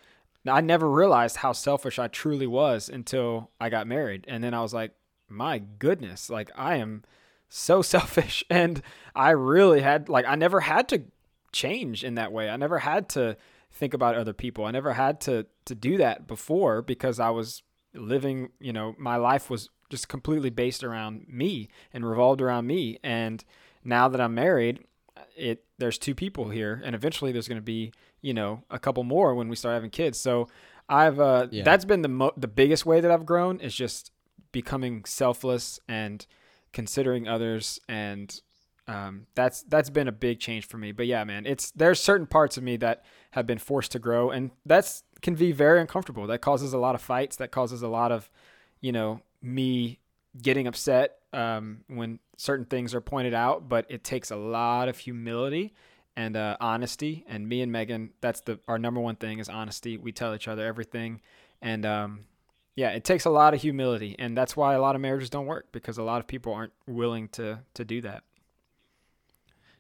I 0.47 0.61
never 0.61 0.91
realized 0.91 1.37
how 1.37 1.53
selfish 1.53 1.99
I 1.99 2.09
truly 2.09 2.47
was 2.47 2.89
until 2.89 3.51
I 3.61 3.69
got 3.69 3.87
married, 3.87 4.25
and 4.29 4.43
then 4.43 4.55
I 4.55 4.63
was 4.63 4.75
like, 4.75 4.93
my 5.29 5.59
goodness, 5.59 6.31
like 6.31 6.51
I 6.57 6.77
am 6.77 7.03
so 7.49 7.83
selfish, 7.83 8.45
and 8.49 8.83
I 9.15 9.31
really 9.31 9.81
had 9.81 10.09
like 10.09 10.25
I 10.27 10.35
never 10.35 10.61
had 10.61 10.89
to 10.91 11.03
change 11.53 12.03
in 12.03 12.15
that 12.15 12.33
way. 12.33 12.49
I 12.49 12.57
never 12.57 12.79
had 12.79 13.09
to 13.11 13.37
think 13.71 13.95
about 13.95 14.15
other 14.15 14.33
people. 14.33 14.65
I 14.65 14.71
never 14.71 14.95
had 14.95 15.21
to 15.23 15.47
to 15.67 15.75
do 15.75 15.99
that 15.99 16.27
before 16.27 16.83
because 16.83 17.21
I 17.21 17.31
was 17.31 17.63
living, 17.95 18.51
you 18.59 18.73
know, 18.73 18.95
my 18.99 19.17
life 19.17 19.51
was 19.51 19.69
just 19.93 20.09
completely 20.09 20.49
based 20.49 20.83
around 20.83 21.27
me 21.29 21.69
and 21.93 22.09
revolved 22.09 22.41
around 22.41 22.67
me. 22.67 22.99
And 23.05 23.45
now 23.85 24.09
that 24.09 24.21
I'm 24.23 24.35
married, 24.35 24.81
it 25.37 25.65
there's 25.79 25.99
two 25.99 26.15
people 26.15 26.49
here 26.49 26.81
and 26.83 26.95
eventually 26.95 27.31
there's 27.31 27.47
going 27.47 27.61
to 27.61 27.71
be, 27.77 27.93
you 28.23 28.33
know, 28.33 28.63
a 28.71 28.79
couple 28.79 29.05
more 29.05 29.35
when 29.35 29.49
we 29.51 29.55
start 29.57 29.75
having 29.75 29.91
kids. 29.91 30.19
So 30.19 30.49
I've 30.89 31.21
uh 31.21 31.49
Yeah. 31.51 31.63
that's 31.65 31.85
been 31.85 32.01
the 32.01 32.09
mo- 32.09 32.33
the 32.39 32.49
biggest 32.49 32.87
way 32.87 33.01
that 33.03 33.11
I've 33.11 33.27
grown 33.27 33.61
is 33.61 33.75
just 33.75 34.11
becoming 34.51 35.05
selfless 35.05 35.79
and 35.87 36.27
considering 36.73 37.29
others 37.29 37.79
and 37.87 38.41
um, 38.89 39.27
that's 39.37 39.63
that's 39.65 39.91
been 39.91 40.09
a 40.09 40.13
big 40.13 40.41
change 40.41 40.67
for 40.67 40.77
me. 40.79 40.91
But 40.93 41.07
yeah, 41.07 41.23
man, 41.25 41.47
it's 41.47 41.71
there's 41.71 42.01
certain 42.01 42.27
parts 42.27 42.57
of 42.57 42.63
me 42.65 42.77
that 42.79 43.05
have 43.31 43.47
been 43.47 43.59
forced 43.59 43.93
to 43.93 44.01
grow, 44.01 44.31
and 44.31 44.51
that's 44.67 45.05
can 45.23 45.35
be 45.37 45.53
very 45.53 45.81
uncomfortable. 45.81 46.27
That 46.27 46.41
causes 46.41 46.73
a 46.73 46.79
lot 46.79 46.97
of 46.97 47.01
fights. 47.01 47.37
That 47.37 47.53
causes 47.53 47.83
a 47.83 47.89
lot 47.89 48.11
of, 48.11 48.29
you 48.81 48.91
know, 48.91 49.21
me 49.43 49.99
getting 50.41 50.67
upset 50.67 51.19
um, 51.33 51.81
when 51.89 52.19
certain 52.37 52.65
things 52.67 52.95
are 52.95 53.01
pointed 53.01 53.35
out. 53.35 53.69
But 53.69 53.87
it 53.89 54.05
takes 54.05 54.31
a 54.31 54.37
lot 54.37 54.89
of 54.89 54.97
humility 54.99 55.75
and 56.17 56.37
uh, 56.37 56.57
honesty. 56.61 57.25
And 57.29 57.49
me 57.49 57.61
and 57.63 57.73
Megan, 57.73 58.11
that's 58.21 58.41
the 58.41 58.61
our 58.69 58.79
number 58.79 59.01
one 59.01 59.17
thing 59.17 59.39
is 59.39 59.49
honesty. 59.49 59.97
We 59.99 60.13
tell 60.13 60.35
each 60.35 60.49
other 60.49 60.67
everything, 60.67 61.21
and 61.61 61.85
um, 61.85 62.21
yeah, 62.75 62.91
it 62.91 63.05
takes 63.05 63.25
a 63.25 63.31
lot 63.31 63.53
of 63.55 63.61
humility, 63.61 64.17
and 64.19 64.37
that's 64.37 64.57
why 64.57 64.75
a 64.75 64.81
lot 64.81 64.95
of 64.95 65.01
marriages 65.01 65.29
don't 65.31 65.47
work 65.47 65.73
because 65.73 65.99
a 65.99 66.03
lot 66.03 66.21
of 66.21 66.27
people 66.27 66.53
aren't 66.55 66.73
willing 66.87 67.29
to 67.31 67.61
to 67.75 67.85
do 67.85 68.01
that. 68.03 68.25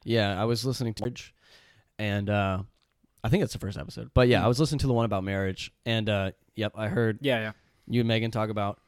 Yeah, 0.04 0.40
I 0.40 0.44
was 0.46 0.64
listening 0.64 0.94
to 0.94 1.04
marriage, 1.04 1.34
and 1.98 2.28
uh, 2.28 2.62
I 3.22 3.28
think 3.28 3.44
it's 3.44 3.52
the 3.52 3.58
first 3.58 3.78
episode. 3.78 4.10
But 4.14 4.28
yeah, 4.28 4.44
I 4.44 4.48
was 4.48 4.58
listening 4.58 4.80
to 4.80 4.86
the 4.88 4.92
one 4.92 5.04
about 5.04 5.22
marriage, 5.24 5.72
and 5.86 6.08
uh, 6.08 6.32
yep, 6.56 6.72
I 6.74 6.88
heard 6.88 7.18
Yeah, 7.20 7.38
yeah. 7.40 7.52
you 7.86 8.00
and 8.00 8.08
Megan 8.08 8.30
talk 8.32 8.50
about 8.50 8.80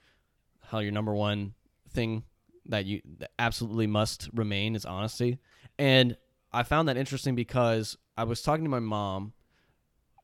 how 0.74 0.80
your 0.80 0.92
number 0.92 1.14
one 1.14 1.54
thing 1.90 2.24
that 2.66 2.84
you 2.84 3.00
absolutely 3.38 3.86
must 3.86 4.28
remain 4.34 4.74
is 4.74 4.84
honesty. 4.84 5.38
And 5.78 6.16
I 6.52 6.64
found 6.64 6.88
that 6.88 6.96
interesting 6.96 7.36
because 7.36 7.96
I 8.16 8.24
was 8.24 8.42
talking 8.42 8.64
to 8.64 8.70
my 8.70 8.80
mom 8.80 9.34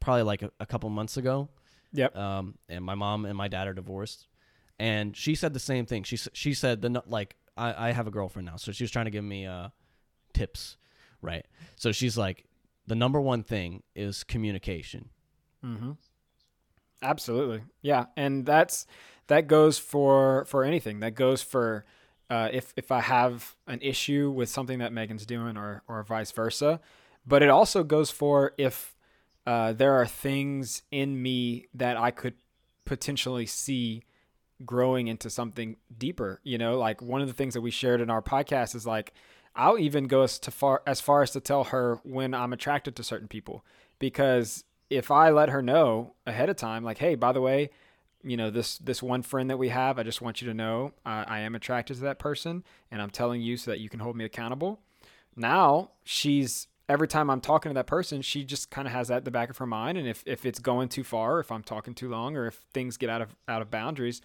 probably 0.00 0.22
like 0.22 0.42
a, 0.42 0.50
a 0.58 0.66
couple 0.66 0.90
months 0.90 1.16
ago. 1.16 1.48
Yep. 1.92 2.16
Um, 2.16 2.54
and 2.68 2.84
my 2.84 2.94
mom 2.94 3.26
and 3.26 3.36
my 3.36 3.48
dad 3.48 3.68
are 3.68 3.74
divorced, 3.74 4.26
and 4.78 5.16
she 5.16 5.34
said 5.34 5.52
the 5.52 5.60
same 5.60 5.86
thing. 5.86 6.04
She 6.04 6.16
she 6.16 6.54
said 6.54 6.82
the 6.82 7.02
like 7.06 7.36
I 7.56 7.88
I 7.88 7.92
have 7.92 8.06
a 8.06 8.12
girlfriend 8.12 8.46
now, 8.46 8.56
so 8.56 8.70
she 8.70 8.84
was 8.84 8.92
trying 8.92 9.06
to 9.06 9.10
give 9.10 9.24
me 9.24 9.44
uh 9.46 9.70
tips, 10.32 10.76
right? 11.20 11.44
So 11.74 11.90
she's 11.90 12.16
like, 12.16 12.44
the 12.86 12.94
number 12.94 13.20
one 13.20 13.42
thing 13.42 13.82
is 13.96 14.22
communication. 14.22 15.10
Mm-hmm. 15.64 15.92
Absolutely, 17.02 17.62
yeah, 17.82 18.06
and 18.16 18.46
that's 18.46 18.86
that 19.30 19.46
goes 19.46 19.78
for 19.78 20.44
for 20.46 20.64
anything. 20.64 21.00
That 21.00 21.14
goes 21.14 21.40
for 21.40 21.84
uh, 22.28 22.48
if 22.52 22.74
if 22.76 22.90
I 22.90 23.00
have 23.00 23.56
an 23.66 23.78
issue 23.80 24.30
with 24.30 24.48
something 24.48 24.80
that 24.80 24.92
Megan's 24.92 25.24
doing, 25.24 25.56
or 25.56 25.82
or 25.88 26.02
vice 26.02 26.32
versa. 26.32 26.80
But 27.26 27.42
it 27.42 27.48
also 27.48 27.84
goes 27.84 28.10
for 28.10 28.52
if 28.58 28.96
uh, 29.46 29.72
there 29.72 29.94
are 29.94 30.06
things 30.06 30.82
in 30.90 31.22
me 31.22 31.66
that 31.74 31.96
I 31.96 32.10
could 32.10 32.34
potentially 32.84 33.46
see 33.46 34.02
growing 34.64 35.06
into 35.06 35.30
something 35.30 35.76
deeper. 35.96 36.40
You 36.42 36.58
know, 36.58 36.76
like 36.76 37.00
one 37.00 37.20
of 37.20 37.28
the 37.28 37.34
things 37.34 37.54
that 37.54 37.60
we 37.60 37.70
shared 37.70 38.00
in 38.00 38.10
our 38.10 38.22
podcast 38.22 38.74
is 38.74 38.84
like 38.84 39.14
I'll 39.54 39.78
even 39.78 40.08
go 40.08 40.22
as 40.22 40.40
to 40.40 40.50
far 40.50 40.82
as 40.88 41.00
far 41.00 41.22
as 41.22 41.30
to 41.32 41.40
tell 41.40 41.64
her 41.64 42.00
when 42.02 42.34
I'm 42.34 42.52
attracted 42.52 42.96
to 42.96 43.04
certain 43.04 43.28
people 43.28 43.64
because 44.00 44.64
if 44.88 45.12
I 45.12 45.30
let 45.30 45.50
her 45.50 45.62
know 45.62 46.14
ahead 46.26 46.48
of 46.48 46.56
time, 46.56 46.82
like, 46.82 46.98
hey, 46.98 47.14
by 47.14 47.30
the 47.30 47.40
way, 47.40 47.70
you 48.22 48.36
know 48.36 48.50
this 48.50 48.78
this 48.78 49.02
one 49.02 49.22
friend 49.22 49.50
that 49.50 49.58
we 49.58 49.68
have, 49.68 49.98
I 49.98 50.02
just 50.02 50.20
want 50.20 50.42
you 50.42 50.48
to 50.48 50.54
know 50.54 50.92
uh, 51.06 51.24
I 51.26 51.40
am 51.40 51.54
attracted 51.54 51.96
to 51.96 52.02
that 52.02 52.18
person, 52.18 52.64
and 52.90 53.00
I'm 53.00 53.10
telling 53.10 53.40
you 53.40 53.56
so 53.56 53.70
that 53.70 53.80
you 53.80 53.88
can 53.88 54.00
hold 54.00 54.16
me 54.16 54.24
accountable. 54.24 54.80
Now 55.36 55.90
she's 56.04 56.68
every 56.88 57.08
time 57.08 57.30
I'm 57.30 57.40
talking 57.40 57.70
to 57.70 57.74
that 57.74 57.86
person, 57.86 58.20
she 58.20 58.44
just 58.44 58.70
kind 58.70 58.88
of 58.88 58.92
has 58.92 59.08
that 59.08 59.18
in 59.18 59.24
the 59.24 59.30
back 59.30 59.48
of 59.48 59.58
her 59.58 59.66
mind, 59.66 59.96
and 59.96 60.06
if 60.08 60.22
if 60.26 60.44
it's 60.44 60.58
going 60.58 60.88
too 60.88 61.04
far, 61.04 61.40
if 61.40 61.50
I'm 61.52 61.62
talking 61.62 61.94
too 61.94 62.08
long, 62.08 62.36
or 62.36 62.46
if 62.46 62.64
things 62.74 62.96
get 62.96 63.08
out 63.08 63.22
of 63.22 63.36
out 63.48 63.62
of 63.62 63.70
boundaries, 63.70 64.20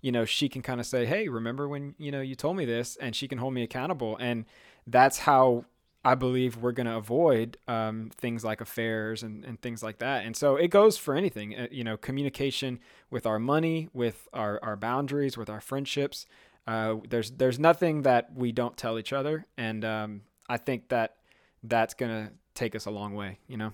you 0.00 0.12
know, 0.12 0.24
she 0.24 0.48
can 0.48 0.62
kind 0.62 0.80
of 0.80 0.86
say, 0.86 1.06
hey, 1.06 1.28
remember 1.28 1.68
when 1.68 1.94
you 1.98 2.10
know 2.10 2.20
you 2.20 2.34
told 2.34 2.56
me 2.56 2.64
this, 2.64 2.96
and 2.96 3.16
she 3.16 3.26
can 3.26 3.38
hold 3.38 3.54
me 3.54 3.62
accountable, 3.62 4.16
and 4.20 4.44
that's 4.86 5.20
how 5.20 5.64
I 6.04 6.14
believe 6.14 6.56
we're 6.56 6.72
going 6.72 6.86
to 6.86 6.96
avoid 6.96 7.58
um, 7.68 8.10
things 8.16 8.42
like 8.42 8.60
affairs 8.60 9.22
and, 9.22 9.44
and 9.44 9.60
things 9.60 9.82
like 9.82 9.98
that. 9.98 10.24
And 10.24 10.34
so 10.34 10.56
it 10.56 10.68
goes 10.68 10.96
for 10.96 11.14
anything, 11.14 11.54
uh, 11.54 11.66
you 11.70 11.84
know, 11.84 11.96
communication 11.98 12.80
with 13.10 13.26
our 13.26 13.38
money, 13.38 13.88
with 13.92 14.26
our, 14.32 14.58
our 14.62 14.76
boundaries, 14.76 15.36
with 15.36 15.50
our 15.50 15.60
friendships. 15.60 16.24
Uh, 16.66 16.96
there's 17.08 17.32
there's 17.32 17.58
nothing 17.58 18.02
that 18.02 18.32
we 18.34 18.52
don't 18.52 18.76
tell 18.76 18.98
each 18.98 19.12
other, 19.12 19.46
and 19.56 19.84
um, 19.84 20.20
I 20.48 20.56
think 20.56 20.88
that 20.88 21.16
that's 21.62 21.94
going 21.94 22.10
to 22.26 22.32
take 22.54 22.76
us 22.76 22.86
a 22.86 22.90
long 22.90 23.14
way. 23.14 23.38
You 23.48 23.56
know. 23.56 23.72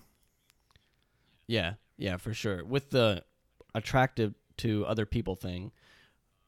Yeah, 1.47 1.75
yeah, 1.99 2.17
for 2.17 2.33
sure. 2.33 2.65
With 2.65 2.91
the 2.91 3.25
attractive 3.75 4.35
to 4.59 4.87
other 4.87 5.05
people 5.05 5.35
thing, 5.37 5.73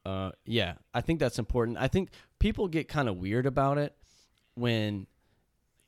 uh, 0.06 0.30
yeah, 0.46 0.74
I 0.94 1.00
think 1.02 1.20
that's 1.20 1.38
important. 1.38 1.76
I 1.76 1.88
think 1.88 2.10
people 2.38 2.68
get 2.68 2.88
kind 2.88 3.08
of 3.08 3.16
weird 3.16 3.44
about 3.44 3.76
it 3.76 3.94
when 4.54 5.06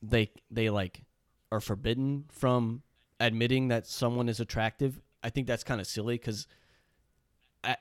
they 0.02 0.30
they 0.50 0.70
like 0.70 1.02
are 1.52 1.60
forbidden 1.60 2.24
from 2.30 2.82
admitting 3.18 3.68
that 3.68 3.86
someone 3.86 4.28
is 4.28 4.40
attractive. 4.40 5.00
I 5.22 5.30
think 5.30 5.46
that's 5.46 5.64
kind 5.64 5.80
of 5.80 5.86
silly 5.86 6.14
because 6.14 6.46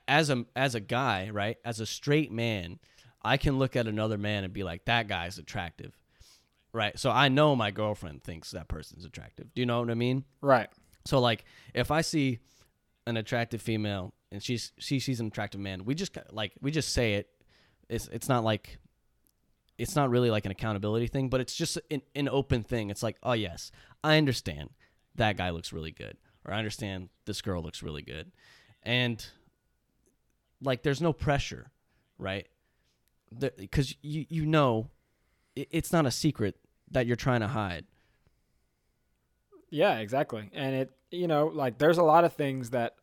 as 0.06 0.30
a 0.30 0.44
as 0.54 0.74
a 0.74 0.80
guy, 0.80 1.30
right, 1.30 1.56
as 1.64 1.80
a 1.80 1.86
straight 1.86 2.30
man, 2.30 2.78
I 3.22 3.36
can 3.36 3.58
look 3.58 3.76
at 3.76 3.86
another 3.86 4.18
man 4.18 4.44
and 4.44 4.52
be 4.52 4.62
like, 4.62 4.84
that 4.84 5.08
guy's 5.08 5.38
attractive, 5.38 5.96
right? 6.72 6.98
So 6.98 7.10
I 7.10 7.28
know 7.28 7.56
my 7.56 7.70
girlfriend 7.70 8.22
thinks 8.22 8.50
that 8.50 8.68
person's 8.68 9.04
attractive. 9.04 9.52
Do 9.54 9.62
you 9.62 9.66
know 9.66 9.80
what 9.80 9.90
I 9.90 9.94
mean? 9.94 10.24
Right. 10.40 10.68
So 11.06 11.18
like 11.20 11.44
if 11.74 11.90
I 11.90 12.02
see 12.02 12.40
an 13.06 13.16
attractive 13.16 13.62
female 13.62 14.12
and 14.30 14.42
she's 14.42 14.72
she 14.78 15.00
sees 15.00 15.20
an 15.20 15.28
attractive 15.28 15.60
man, 15.60 15.84
we 15.84 15.94
just 15.94 16.16
like 16.30 16.52
we 16.60 16.70
just 16.70 16.92
say 16.92 17.14
it. 17.14 17.28
It's 17.88 18.08
it's 18.08 18.28
not 18.28 18.44
like 18.44 18.78
it's 19.80 19.96
not 19.96 20.10
really 20.10 20.30
like 20.30 20.44
an 20.44 20.50
accountability 20.50 21.06
thing, 21.06 21.30
but 21.30 21.40
it's 21.40 21.54
just 21.54 21.78
an, 21.90 22.02
an 22.14 22.28
open 22.28 22.62
thing. 22.62 22.90
It's 22.90 23.02
like, 23.02 23.16
oh 23.22 23.32
yes, 23.32 23.72
I 24.04 24.18
understand 24.18 24.70
that 25.14 25.38
guy 25.38 25.48
looks 25.50 25.72
really 25.72 25.90
good, 25.90 26.18
or 26.44 26.52
I 26.52 26.58
understand 26.58 27.08
this 27.24 27.40
girl 27.40 27.62
looks 27.62 27.82
really 27.82 28.02
good, 28.02 28.30
and 28.82 29.24
like 30.62 30.82
there's 30.82 31.00
no 31.00 31.14
pressure, 31.14 31.70
right? 32.18 32.46
Because 33.56 33.94
you 34.02 34.26
you 34.28 34.44
know, 34.44 34.90
it, 35.56 35.68
it's 35.70 35.92
not 35.92 36.04
a 36.04 36.10
secret 36.10 36.56
that 36.90 37.06
you're 37.06 37.16
trying 37.16 37.40
to 37.40 37.48
hide. 37.48 37.86
Yeah, 39.70 39.98
exactly. 39.98 40.50
And 40.52 40.74
it, 40.74 40.90
you 41.10 41.26
know, 41.26 41.46
like 41.46 41.78
there's 41.78 41.98
a 41.98 42.02
lot 42.02 42.24
of 42.24 42.34
things 42.34 42.70
that 42.70 42.96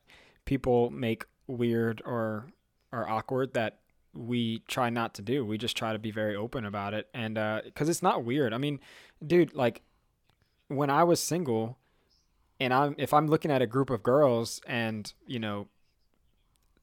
people 0.46 0.92
make 0.92 1.26
weird 1.48 2.04
or 2.06 2.52
or 2.92 3.10
awkward 3.10 3.56
that 3.56 3.80
we 4.18 4.60
try 4.68 4.90
not 4.90 5.14
to 5.16 5.22
do. 5.22 5.46
We 5.46 5.58
just 5.58 5.78
try 5.78 5.94
to 5.94 6.00
be 6.00 6.12
very 6.12 6.36
open 6.36 6.66
about 6.66 6.94
it, 6.94 7.08
and 7.14 7.38
uh, 7.38 7.62
because 7.64 7.90
it's 7.90 8.02
not 8.02 8.24
weird. 8.24 8.54
I 8.54 8.58
mean, 8.58 8.80
dude, 9.26 9.54
like 9.54 9.82
when 10.68 10.90
I 10.90 11.04
was 11.04 11.22
single, 11.22 11.78
and 12.60 12.74
I'm 12.74 12.96
if 12.98 13.14
I'm 13.14 13.28
looking 13.28 13.52
at 13.52 13.62
a 13.62 13.68
group 13.68 13.90
of 13.90 14.04
girls, 14.04 14.62
and 14.68 15.12
you 15.28 15.40
know, 15.40 15.68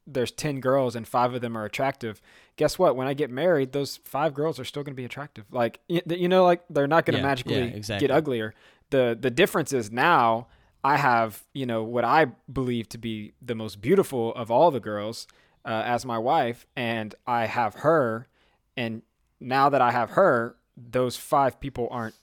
there's 0.06 0.30
ten 0.30 0.60
girls 0.60 0.94
and 0.94 1.06
five 1.08 1.34
of 1.34 1.40
them 1.40 1.56
are 1.56 1.64
attractive. 1.64 2.20
Guess 2.56 2.78
what? 2.78 2.94
When 2.96 3.06
I 3.06 3.14
get 3.14 3.30
married, 3.30 3.72
those 3.72 3.96
five 4.04 4.34
girls 4.34 4.60
are 4.60 4.64
still 4.64 4.82
going 4.82 4.94
to 4.94 5.00
be 5.00 5.04
attractive. 5.04 5.46
Like 5.50 5.80
you 5.88 6.28
know, 6.28 6.44
like 6.44 6.62
they're 6.70 6.86
not 6.86 7.04
going 7.06 7.14
to 7.14 7.20
Yeah, 7.20 7.26
magically 7.26 7.54
yeah, 7.58 7.64
exactly. 7.64 8.06
get 8.08 8.14
uglier. 8.14 8.54
the 8.90 9.16
The 9.20 9.30
difference 9.30 9.72
is 9.72 9.90
now. 9.90 10.46
I 10.86 10.98
have, 10.98 11.42
you 11.54 11.64
know, 11.64 11.82
what 11.82 12.04
I 12.04 12.26
believe 12.52 12.90
to 12.90 12.98
be 12.98 13.32
the 13.40 13.54
most 13.54 13.80
beautiful 13.80 14.34
of 14.34 14.50
all 14.50 14.70
the 14.70 14.80
girls, 14.80 15.26
uh, 15.64 15.82
as 15.84 16.04
my 16.04 16.18
wife, 16.18 16.66
and 16.76 17.14
I 17.26 17.46
have 17.46 17.76
her. 17.76 18.28
And 18.76 19.02
now 19.40 19.68
that 19.68 19.80
I 19.80 19.90
have 19.90 20.10
her, 20.10 20.56
those 20.76 21.16
five 21.16 21.60
people 21.60 21.88
aren't 21.90 22.14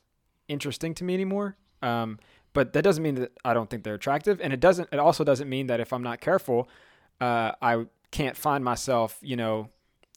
interesting 0.47 0.93
to 0.95 1.03
me 1.03 1.13
anymore. 1.13 1.55
Um, 1.81 2.19
but 2.53 2.73
that 2.73 2.81
doesn't 2.83 3.01
mean 3.01 3.15
that 3.15 3.31
I 3.45 3.53
don't 3.53 3.69
think 3.69 3.83
they're 3.83 3.95
attractive, 3.95 4.41
and 4.41 4.51
it 4.51 4.59
doesn't. 4.59 4.89
It 4.91 4.99
also 4.99 5.23
doesn't 5.23 5.49
mean 5.49 5.67
that 5.67 5.79
if 5.79 5.93
I'm 5.93 6.03
not 6.03 6.19
careful, 6.19 6.67
uh, 7.21 7.53
I 7.61 7.85
can't 8.11 8.35
find 8.35 8.63
myself, 8.63 9.17
you 9.21 9.37
know, 9.37 9.69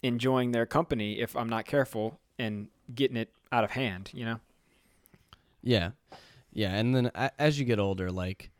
enjoying 0.02 0.50
their 0.50 0.66
company 0.66 1.20
if 1.20 1.36
I'm 1.36 1.48
not 1.48 1.64
careful 1.64 2.18
and 2.38 2.68
getting 2.92 3.16
it 3.16 3.30
out 3.52 3.62
of 3.62 3.70
hand. 3.70 4.10
You 4.12 4.24
know. 4.24 4.40
Yeah, 5.62 5.90
yeah, 6.52 6.74
and 6.74 6.94
then 6.94 7.10
as 7.38 7.58
you 7.60 7.64
get 7.64 7.78
older, 7.78 8.10
like 8.10 8.50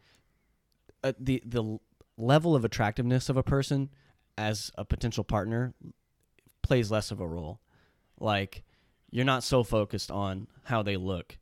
uh, 1.03 1.12
the 1.19 1.43
the 1.45 1.79
level 2.17 2.55
of 2.55 2.65
attractiveness 2.65 3.29
of 3.29 3.37
a 3.37 3.43
person 3.43 3.91
as 4.37 4.70
a 4.76 4.85
potential 4.85 5.24
partner 5.24 5.74
plays 6.62 6.91
less 6.91 7.11
of 7.11 7.20
a 7.20 7.26
role. 7.26 7.61
Like 8.18 8.64
you're 9.11 9.24
not 9.24 9.45
so 9.45 9.62
focused 9.62 10.11
on 10.11 10.47
how 10.64 10.82
they 10.82 10.97
look; 10.97 11.39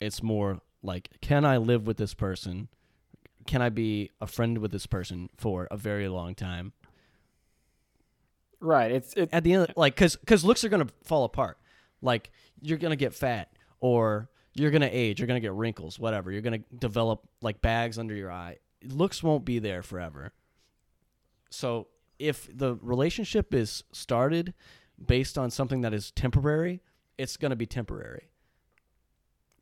it's 0.00 0.22
more 0.22 0.60
like, 0.82 1.10
can 1.20 1.44
I 1.44 1.56
live 1.56 1.86
with 1.86 1.96
this 1.96 2.14
person? 2.14 2.68
Can 3.46 3.62
I 3.62 3.68
be 3.68 4.10
a 4.20 4.26
friend 4.26 4.58
with 4.58 4.72
this 4.72 4.86
person 4.86 5.28
for 5.36 5.68
a 5.70 5.76
very 5.76 6.08
long 6.08 6.34
time? 6.34 6.72
Right. 8.60 8.90
It's 8.90 9.12
it. 9.14 9.28
at 9.32 9.44
the 9.44 9.52
end 9.52 9.72
like 9.76 9.94
because 9.94 10.16
because 10.16 10.44
looks 10.44 10.64
are 10.64 10.70
gonna 10.70 10.88
fall 11.02 11.24
apart 11.24 11.58
like 12.00 12.30
you're 12.62 12.78
gonna 12.78 12.96
get 12.96 13.12
fat 13.14 13.50
or 13.80 14.30
you're 14.54 14.70
gonna 14.70 14.88
age 14.90 15.18
you're 15.18 15.26
gonna 15.26 15.40
get 15.40 15.52
wrinkles 15.52 15.98
whatever 15.98 16.30
you're 16.30 16.42
gonna 16.42 16.62
develop 16.78 17.26
like 17.42 17.60
bags 17.60 17.98
under 17.98 18.14
your 18.14 18.30
eye 18.30 18.56
looks 18.86 19.22
won't 19.22 19.44
be 19.44 19.58
there 19.58 19.82
forever 19.82 20.32
so 21.50 21.88
if 22.18 22.48
the 22.56 22.76
relationship 22.76 23.54
is 23.54 23.84
started 23.92 24.54
based 25.04 25.36
on 25.36 25.50
something 25.50 25.80
that 25.80 25.92
is 25.94 26.10
temporary 26.10 26.82
it's 27.18 27.36
gonna 27.36 27.56
be 27.56 27.66
temporary 27.66 28.28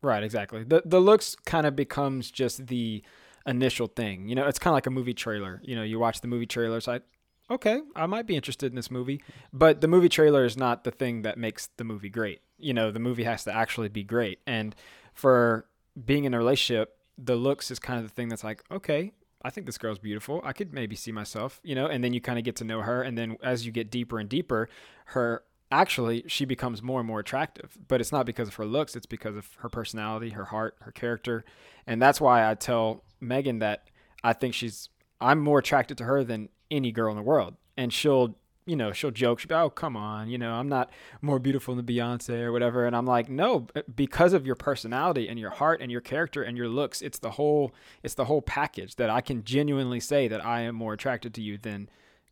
Right, 0.03 0.21
exactly. 0.21 0.63
The 0.65 0.83
the 0.85 0.99
looks 0.99 1.35
kind 1.45 1.65
of 1.65 1.77
becomes 1.77 2.29
just 2.29 2.67
the 2.67 3.01
initial 3.47 3.87
thing. 3.87 4.27
You 4.27 4.35
know, 4.35 4.45
it's 4.47 4.59
kind 4.59 4.73
of 4.73 4.75
like 4.75 4.85
a 4.85 4.91
movie 4.91 5.13
trailer. 5.13 5.61
You 5.63 5.75
know, 5.77 5.83
you 5.83 5.97
watch 5.97 6.19
the 6.19 6.27
movie 6.27 6.45
trailer, 6.45 6.77
it's 6.77 6.87
like, 6.87 7.03
okay, 7.49 7.79
I 7.95 8.05
might 8.05 8.27
be 8.27 8.35
interested 8.35 8.71
in 8.71 8.75
this 8.75 8.91
movie, 8.91 9.23
but 9.53 9.79
the 9.79 9.87
movie 9.87 10.09
trailer 10.09 10.43
is 10.43 10.57
not 10.57 10.83
the 10.83 10.91
thing 10.91 11.21
that 11.21 11.37
makes 11.37 11.69
the 11.77 11.85
movie 11.85 12.09
great. 12.09 12.41
You 12.57 12.73
know, 12.73 12.91
the 12.91 12.99
movie 12.99 13.23
has 13.23 13.45
to 13.45 13.55
actually 13.55 13.87
be 13.87 14.03
great. 14.03 14.39
And 14.45 14.75
for 15.13 15.67
being 16.05 16.25
in 16.25 16.33
a 16.33 16.37
relationship, 16.37 16.97
the 17.17 17.37
looks 17.37 17.71
is 17.71 17.79
kind 17.79 17.99
of 17.99 18.05
the 18.05 18.13
thing 18.13 18.27
that's 18.27 18.43
like, 18.43 18.61
okay, 18.69 19.13
I 19.43 19.49
think 19.49 19.65
this 19.65 19.77
girl's 19.77 19.99
beautiful. 19.99 20.41
I 20.43 20.53
could 20.53 20.73
maybe 20.73 20.95
see 20.95 21.11
myself, 21.11 21.59
you 21.63 21.75
know, 21.75 21.85
and 21.87 22.03
then 22.03 22.13
you 22.13 22.21
kind 22.21 22.39
of 22.39 22.45
get 22.45 22.55
to 22.57 22.63
know 22.63 22.81
her 22.81 23.01
and 23.01 23.17
then 23.17 23.37
as 23.43 23.65
you 23.65 23.71
get 23.71 23.91
deeper 23.91 24.19
and 24.19 24.29
deeper, 24.29 24.69
her 25.07 25.43
actually 25.71 26.23
she 26.27 26.45
becomes 26.45 26.81
more 26.81 26.99
and 26.99 27.07
more 27.07 27.19
attractive. 27.19 27.77
But 27.87 27.99
it's 27.99 28.11
not 28.11 28.25
because 28.25 28.47
of 28.47 28.55
her 28.55 28.65
looks 28.65 28.95
it's 28.95 29.05
because 29.05 29.35
of 29.35 29.49
her 29.59 29.69
personality 29.69 30.29
her 30.29 30.45
heart 30.45 30.75
her 30.81 30.91
character. 30.91 31.43
And 31.87 32.01
that's 32.01 32.21
why 32.21 32.49
i 32.49 32.53
tell 32.53 33.03
megan 33.19 33.59
that 33.59 33.89
i 34.23 34.33
think 34.33 34.53
she's 34.53 34.89
i'm 35.19 35.39
more 35.39 35.59
attracted 35.59 35.97
to 35.97 36.03
her 36.03 36.23
than 36.23 36.49
any 36.69 36.91
girl 36.91 37.11
in 37.11 37.17
the 37.17 37.23
world. 37.23 37.55
And 37.75 37.91
she'll 37.91 38.35
you 38.65 38.75
know, 38.75 38.91
she'll 38.91 39.11
joke. 39.11 39.39
She'll 39.39 39.49
be, 39.49 39.55
oh, 39.55 39.69
come 39.69 39.97
on, 39.97 40.29
you 40.29 40.37
know, 40.37 40.53
I'm 40.53 40.69
not 40.69 40.91
more 41.21 41.39
beautiful 41.39 41.75
than 41.75 41.85
Beyonce 41.85 42.41
or 42.41 42.51
whatever. 42.51 42.85
And 42.85 42.95
I'm 42.95 43.05
like, 43.05 43.29
no, 43.29 43.67
because 43.93 44.33
of 44.33 44.45
your 44.45 44.55
personality 44.55 45.27
and 45.27 45.39
your 45.39 45.49
heart 45.49 45.81
and 45.81 45.91
your 45.91 46.01
character 46.01 46.43
and 46.43 46.57
your 46.57 46.67
looks, 46.67 47.01
it's 47.01 47.19
the 47.19 47.31
whole, 47.31 47.73
it's 48.03 48.13
the 48.13 48.25
whole 48.25 48.41
package 48.41 48.95
that 48.95 49.09
I 49.09 49.21
can 49.21 49.43
genuinely 49.43 49.99
say 49.99 50.27
that 50.27 50.45
I 50.45 50.61
am 50.61 50.75
more 50.75 50.93
attracted 50.93 51.33
to 51.35 51.41
you 51.41 51.57
than, 51.57 51.89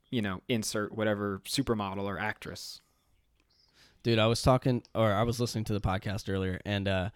you 0.09 0.21
know, 0.21 0.41
insert 0.47 0.95
whatever 0.95 1.41
supermodel 1.45 2.03
or 2.03 2.17
actress. 2.17 2.81
Dude, 4.03 4.19
I 4.19 4.27
was 4.27 4.41
talking, 4.41 4.83
or 4.95 5.11
I 5.11 5.23
was 5.23 5.39
listening 5.39 5.65
to 5.65 5.73
the 5.73 5.81
podcast 5.81 6.31
earlier, 6.31 6.59
and 6.65 6.87
uh, 6.87 7.09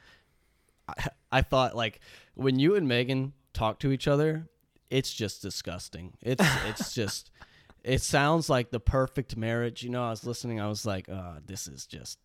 I, 0.88 1.07
I 1.32 1.41
thought 1.41 1.76
like 1.76 1.99
when 2.36 2.59
you 2.59 2.76
and 2.76 2.88
Megan 2.88 3.34
talk 3.53 3.80
to 3.80 3.91
each 3.91 4.07
other, 4.07 4.47
it's 4.89 5.13
just 5.13 5.41
disgusting. 5.41 6.13
It's 6.22 6.45
it's 6.68 6.93
just 6.93 7.32
it 7.86 8.01
sounds 8.01 8.49
like 8.49 8.71
the 8.71 8.79
perfect 8.79 9.38
marriage. 9.38 9.83
You 9.83 9.89
know, 9.89 10.03
I 10.03 10.09
was 10.09 10.25
listening, 10.25 10.59
I 10.59 10.67
was 10.67 10.86
like, 10.86 11.07
uh, 11.07 11.36
this 11.45 11.67
is 11.67 11.86
just 11.86 12.19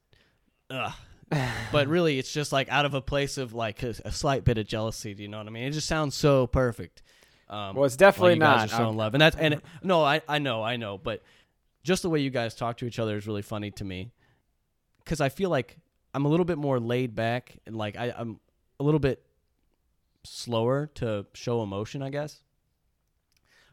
ugh. 0.71 0.93
but 1.73 1.87
really 1.87 2.19
it's 2.19 2.33
just 2.33 2.51
like 2.51 2.69
out 2.71 2.85
of 2.85 2.95
a 2.95 3.01
place 3.01 3.39
of 3.39 3.53
like 3.53 3.83
a, 3.83 3.95
a, 4.05 4.11
slight 4.11 4.45
bit 4.45 4.59
of 4.59 4.67
jealousy, 4.67 5.15
do 5.15 5.23
you 5.23 5.29
know 5.29 5.39
what 5.39 5.47
I 5.47 5.51
mean? 5.51 5.65
It 5.65 5.71
just 5.71 5.87
sounds 5.87 6.17
so 6.17 6.47
perfect. 6.49 7.03
Um, 7.49 7.77
well, 7.77 7.85
it's 7.85 7.97
definitely 7.97 8.35
you 8.35 8.41
not. 8.41 8.59
Guys 8.59 8.73
are 8.73 8.77
so 8.77 8.89
in 8.91 8.97
love, 8.97 9.15
and 9.15 9.21
that's 9.21 9.37
and 9.37 9.61
no, 9.83 10.03
I 10.05 10.23
I 10.29 10.39
know, 10.39 10.63
I 10.63 10.77
know, 10.77 10.99
but 10.99 11.23
just 11.83 12.03
the 12.03 12.11
way 12.11 12.21
you 12.21 12.31
guys 12.31 12.55
talk 12.55 12.77
to 12.79 12.87
each 12.87 12.99
other 12.99 13.17
is 13.17 13.27
really 13.27 13.43
funny 13.43 13.71
to 13.73 13.85
me 13.85 14.13
because 15.05 15.21
I 15.21 15.29
feel 15.29 15.51
like 15.51 15.77
I'm 16.15 16.25
a 16.25 16.29
little 16.29 16.45
bit 16.45 16.59
more 16.59 16.79
laid 16.79 17.15
back 17.15 17.57
and 17.67 17.77
like 17.77 17.97
I, 17.97 18.15
I'm 18.17 18.41
a 18.79 18.85
little 18.85 19.01
bit 19.01 19.23
slower 20.25 20.91
to 20.97 21.27
show 21.35 21.63
emotion, 21.63 22.03
I 22.03 22.11
guess. 22.11 22.41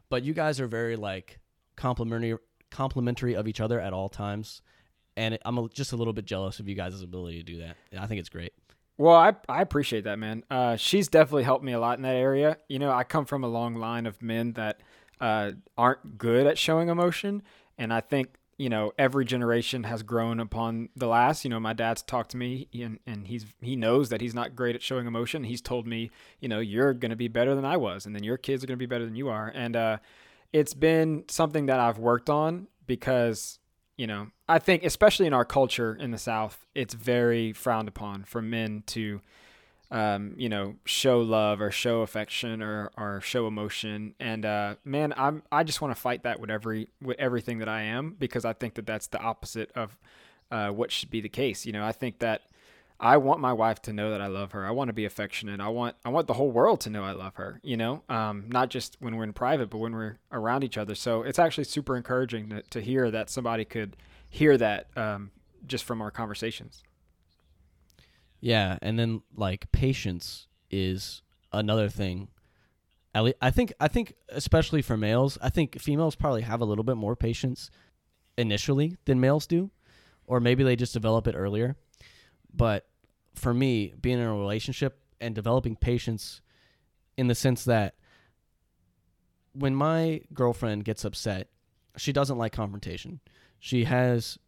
But 0.08 0.24
you 0.24 0.34
guys 0.34 0.58
are 0.60 0.66
very 0.66 0.96
like 0.96 1.38
complimentary 1.78 2.36
complimentary 2.70 3.34
of 3.34 3.48
each 3.48 3.60
other 3.60 3.80
at 3.80 3.92
all 3.94 4.08
times, 4.08 4.60
and 5.16 5.38
I'm 5.44 5.56
a, 5.56 5.68
just 5.68 5.92
a 5.92 5.96
little 5.96 6.12
bit 6.12 6.26
jealous 6.26 6.60
of 6.60 6.68
you 6.68 6.74
guys' 6.74 7.00
ability 7.00 7.38
to 7.38 7.42
do 7.42 7.58
that. 7.60 7.76
I 7.98 8.06
think 8.06 8.20
it's 8.20 8.28
great. 8.28 8.52
Well, 8.98 9.14
I 9.14 9.34
I 9.48 9.62
appreciate 9.62 10.04
that, 10.04 10.18
man. 10.18 10.44
Uh, 10.50 10.76
she's 10.76 11.08
definitely 11.08 11.44
helped 11.44 11.64
me 11.64 11.72
a 11.72 11.80
lot 11.80 11.98
in 11.98 12.02
that 12.02 12.16
area. 12.16 12.58
You 12.68 12.78
know, 12.78 12.90
I 12.90 13.04
come 13.04 13.24
from 13.24 13.44
a 13.44 13.48
long 13.48 13.76
line 13.76 14.06
of 14.06 14.20
men 14.20 14.52
that 14.54 14.80
uh, 15.20 15.52
aren't 15.78 16.18
good 16.18 16.46
at 16.46 16.58
showing 16.58 16.88
emotion, 16.88 17.42
and 17.78 17.92
I 17.92 18.00
think 18.00 18.38
you 18.58 18.68
know 18.68 18.92
every 18.98 19.24
generation 19.24 19.84
has 19.84 20.02
grown 20.02 20.40
upon 20.40 20.88
the 20.96 21.06
last 21.06 21.44
you 21.44 21.50
know 21.50 21.60
my 21.60 21.72
dad's 21.72 22.02
talked 22.02 22.32
to 22.32 22.36
me 22.36 22.66
and, 22.74 22.98
and 23.06 23.28
he's 23.28 23.46
he 23.62 23.76
knows 23.76 24.08
that 24.08 24.20
he's 24.20 24.34
not 24.34 24.56
great 24.56 24.74
at 24.74 24.82
showing 24.82 25.06
emotion 25.06 25.44
he's 25.44 25.60
told 25.60 25.86
me 25.86 26.10
you 26.40 26.48
know 26.48 26.58
you're 26.58 26.92
going 26.92 27.10
to 27.10 27.16
be 27.16 27.28
better 27.28 27.54
than 27.54 27.64
i 27.64 27.76
was 27.76 28.04
and 28.04 28.16
then 28.16 28.24
your 28.24 28.36
kids 28.36 28.64
are 28.64 28.66
going 28.66 28.76
to 28.76 28.76
be 28.76 28.84
better 28.84 29.04
than 29.04 29.14
you 29.14 29.28
are 29.28 29.52
and 29.54 29.76
uh, 29.76 29.96
it's 30.52 30.74
been 30.74 31.24
something 31.28 31.66
that 31.66 31.80
i've 31.80 31.98
worked 31.98 32.30
on 32.30 32.66
because 32.86 33.58
you 33.96 34.06
know 34.06 34.28
i 34.48 34.58
think 34.58 34.84
especially 34.84 35.26
in 35.26 35.32
our 35.32 35.44
culture 35.44 35.94
in 35.94 36.10
the 36.10 36.18
south 36.18 36.66
it's 36.74 36.94
very 36.94 37.52
frowned 37.52 37.88
upon 37.88 38.24
for 38.24 38.40
men 38.42 38.82
to 38.86 39.20
um, 39.90 40.34
you 40.36 40.48
know, 40.48 40.74
show 40.84 41.20
love 41.20 41.60
or 41.60 41.70
show 41.70 42.02
affection 42.02 42.62
or, 42.62 42.90
or 42.96 43.20
show 43.20 43.46
emotion. 43.46 44.14
And 44.20 44.44
uh, 44.44 44.74
man, 44.84 45.14
I'm 45.16 45.42
I 45.50 45.64
just 45.64 45.80
want 45.80 45.94
to 45.94 46.00
fight 46.00 46.24
that 46.24 46.40
with 46.40 46.50
every 46.50 46.88
with 47.00 47.18
everything 47.18 47.58
that 47.58 47.68
I 47.68 47.82
am 47.82 48.14
because 48.18 48.44
I 48.44 48.52
think 48.52 48.74
that 48.74 48.86
that's 48.86 49.06
the 49.06 49.20
opposite 49.20 49.70
of 49.74 49.96
uh, 50.50 50.68
what 50.70 50.92
should 50.92 51.10
be 51.10 51.20
the 51.20 51.28
case. 51.28 51.64
You 51.64 51.72
know, 51.72 51.84
I 51.84 51.92
think 51.92 52.18
that 52.18 52.42
I 53.00 53.16
want 53.18 53.40
my 53.40 53.52
wife 53.52 53.80
to 53.82 53.92
know 53.92 54.10
that 54.10 54.20
I 54.20 54.26
love 54.26 54.52
her. 54.52 54.66
I 54.66 54.72
want 54.72 54.88
to 54.88 54.92
be 54.92 55.04
affectionate. 55.04 55.60
I 55.60 55.68
want 55.68 55.96
I 56.04 56.08
want 56.08 56.26
the 56.26 56.34
whole 56.34 56.50
world 56.50 56.80
to 56.80 56.90
know 56.90 57.04
I 57.04 57.12
love 57.12 57.36
her. 57.36 57.60
You 57.62 57.76
know, 57.76 58.02
um, 58.08 58.46
not 58.48 58.70
just 58.70 58.96
when 58.98 59.16
we're 59.16 59.24
in 59.24 59.32
private, 59.32 59.70
but 59.70 59.78
when 59.78 59.92
we're 59.94 60.18
around 60.32 60.64
each 60.64 60.76
other. 60.76 60.94
So 60.94 61.22
it's 61.22 61.38
actually 61.38 61.64
super 61.64 61.96
encouraging 61.96 62.48
to, 62.50 62.62
to 62.62 62.80
hear 62.80 63.10
that 63.10 63.30
somebody 63.30 63.64
could 63.64 63.96
hear 64.28 64.56
that 64.58 64.88
um, 64.96 65.30
just 65.66 65.84
from 65.84 66.02
our 66.02 66.10
conversations. 66.10 66.82
Yeah, 68.40 68.78
and 68.82 68.98
then 68.98 69.22
like 69.36 69.70
patience 69.70 70.48
is 70.70 71.22
another 71.52 71.88
thing. 71.88 72.28
At 73.14 73.24
least, 73.24 73.36
I 73.40 73.50
think 73.50 73.72
I 73.78 73.86
think 73.86 74.14
especially 74.28 74.82
for 74.82 74.96
males, 74.96 75.38
I 75.40 75.50
think 75.50 75.80
females 75.80 76.16
probably 76.16 76.42
have 76.42 76.60
a 76.60 76.64
little 76.64 76.84
bit 76.84 76.96
more 76.96 77.14
patience 77.14 77.70
initially 78.36 78.96
than 79.04 79.20
males 79.20 79.46
do, 79.46 79.70
or 80.26 80.40
maybe 80.40 80.64
they 80.64 80.74
just 80.74 80.92
develop 80.92 81.28
it 81.28 81.36
earlier. 81.36 81.76
But 82.58 82.86
for 83.34 83.54
me, 83.54 83.94
being 84.00 84.18
in 84.18 84.24
a 84.24 84.34
relationship 84.34 85.00
and 85.20 85.34
developing 85.34 85.76
patience 85.76 86.42
in 87.16 87.28
the 87.28 87.34
sense 87.34 87.64
that 87.64 87.94
when 89.54 89.74
my 89.74 90.20
girlfriend 90.34 90.84
gets 90.84 91.04
upset, 91.04 91.48
she 91.96 92.12
doesn't 92.12 92.36
like 92.36 92.52
confrontation. 92.52 93.20
She 93.58 93.84
has 93.84 94.38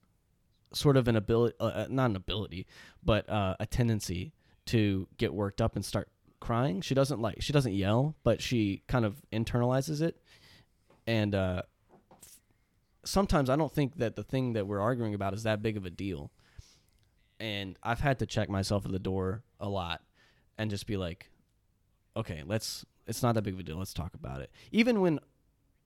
sort 0.73 0.97
of 0.97 1.09
an 1.09 1.17
ability, 1.17 1.57
uh, 1.59 1.65
uh, 1.65 1.87
not 1.89 2.11
an 2.11 2.17
ability, 2.17 2.67
but 3.03 3.29
uh, 3.29 3.57
a 3.59 3.67
tendency 3.67 4.33
to 4.67 5.09
get 5.17 5.33
worked 5.33 5.61
up 5.61 5.75
and 5.75 5.85
start 5.85 6.09
crying. 6.39 6.81
She 6.81 6.95
doesn't 6.95 7.21
like 7.21 7.43
she 7.43 7.53
doesn't 7.53 7.75
yell, 7.75 8.17
but 8.23 8.41
she 8.41 8.83
kind 8.87 9.05
of 9.05 9.23
internalizes 9.33 10.01
it. 10.01 10.21
And 11.07 11.35
uh, 11.35 11.63
f- 12.23 12.39
sometimes 13.05 13.51
I 13.51 13.57
don't 13.57 13.73
think 13.73 13.97
that 13.97 14.17
the 14.17 14.23
thing 14.23 14.53
that 14.53 14.67
we're 14.67 14.81
arguing 14.81 15.15
about 15.15 15.35
is 15.35 15.43
that 15.43 15.63
big 15.63 15.77
of 15.77 15.85
a 15.87 15.91
deal. 15.91 16.31
And 17.41 17.79
I've 17.83 18.01
had 18.01 18.19
to 18.21 18.27
check 18.27 18.49
myself 18.49 18.85
at 18.85 18.93
the 18.93 18.99
door 18.99 19.43
a 19.59 19.69
lot 19.69 20.03
and 20.59 20.71
just 20.71 20.87
be 20.87 20.97
like, 20.97 21.31
okay, 22.17 22.43
let's 22.47 22.85
it's 23.07 23.23
not 23.23 23.35
that 23.35 23.43
big 23.43 23.55
of 23.55 23.61
a 23.61 23.63
deal. 23.63 23.79
Let's 23.79 23.95
talk 23.95 24.15
about 24.15 24.41
it. 24.41 24.51
Even 24.71 25.01
when 25.01 25.19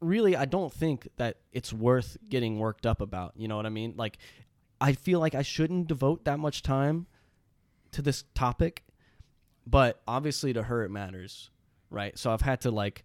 really 0.00 0.36
I 0.36 0.44
don't 0.44 0.72
think 0.72 1.09
that 1.16 1.38
it's 1.52 1.72
worth 1.72 2.16
getting 2.28 2.59
worked 2.59 2.86
up 2.86 3.00
about. 3.00 3.32
You 3.36 3.48
know 3.48 3.57
what 3.57 3.66
I 3.66 3.70
mean? 3.70 3.94
Like 3.96 4.18
I 4.80 4.92
feel 4.92 5.20
like 5.20 5.34
I 5.34 5.42
shouldn't 5.42 5.86
devote 5.86 6.24
that 6.24 6.38
much 6.38 6.62
time 6.62 7.07
to 7.92 8.02
this 8.02 8.24
topic, 8.34 8.84
but 9.66 10.02
obviously 10.07 10.52
to 10.52 10.64
her 10.64 10.82
it 10.82 10.90
matters, 10.90 11.50
right? 11.88 12.18
So 12.18 12.32
I've 12.32 12.42
had 12.42 12.61
to 12.62 12.70
like 12.70 13.05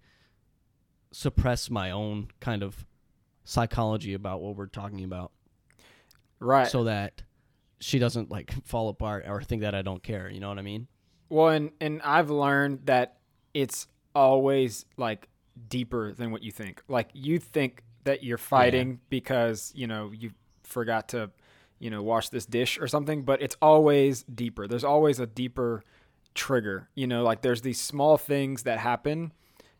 suppress 1.12 1.70
my 1.70 1.92
own 1.92 2.30
kind 2.40 2.64
of 2.64 2.86
psychology 3.46 4.14
about 4.14 4.42
what 4.42 4.56
we're 4.56 4.66
talking 4.66 5.04
about. 5.04 5.32
Right. 6.40 6.68
So 6.68 6.86
that 6.86 7.22
she 7.80 8.00
doesn't 8.00 8.30
like 8.30 8.52
fall 8.66 8.90
apart 8.90 9.26
or 9.28 9.42
think 9.42 9.62
that 9.62 9.76
I 9.76 9.82
don't 9.82 10.04
care, 10.04 10.30
you 10.30 10.40
know 10.40 10.50
what 10.50 10.60
I 10.60 10.64
mean? 10.64 10.88
Well, 11.30 11.50
and 11.50 11.72
and 11.80 12.02
I've 12.02 12.30
learned 12.30 12.86
that 12.86 13.18
it's 13.54 13.88
always 14.16 14.86
like 14.98 15.30
deeper 15.68 16.14
than 16.14 16.32
what 16.32 16.44
you 16.44 16.52
think. 16.52 16.82
Like 16.88 17.10
you 17.14 17.40
think 17.40 17.84
that 18.04 18.24
you're 18.24 18.38
fighting 18.38 18.90
yeah. 18.90 18.98
because, 19.10 19.72
you 19.76 19.88
know, 19.88 20.12
you 20.12 20.32
forgot 20.64 21.10
to 21.10 21.32
you 21.80 21.90
know, 21.90 22.04
wash 22.04 22.30
this 22.30 22.46
dish 22.46 22.78
or 22.80 22.88
something, 22.88 23.24
but 23.24 23.42
it's 23.42 23.56
always 23.62 24.24
deeper. 24.24 24.68
There's 24.68 24.84
always 24.84 25.20
a 25.20 25.26
deeper 25.26 25.84
trigger. 26.36 26.90
You 26.94 27.08
know, 27.08 27.24
like 27.24 27.42
there's 27.42 27.62
these 27.62 27.80
small 27.80 28.18
things 28.18 28.64
that 28.64 28.80
happen. 28.80 29.32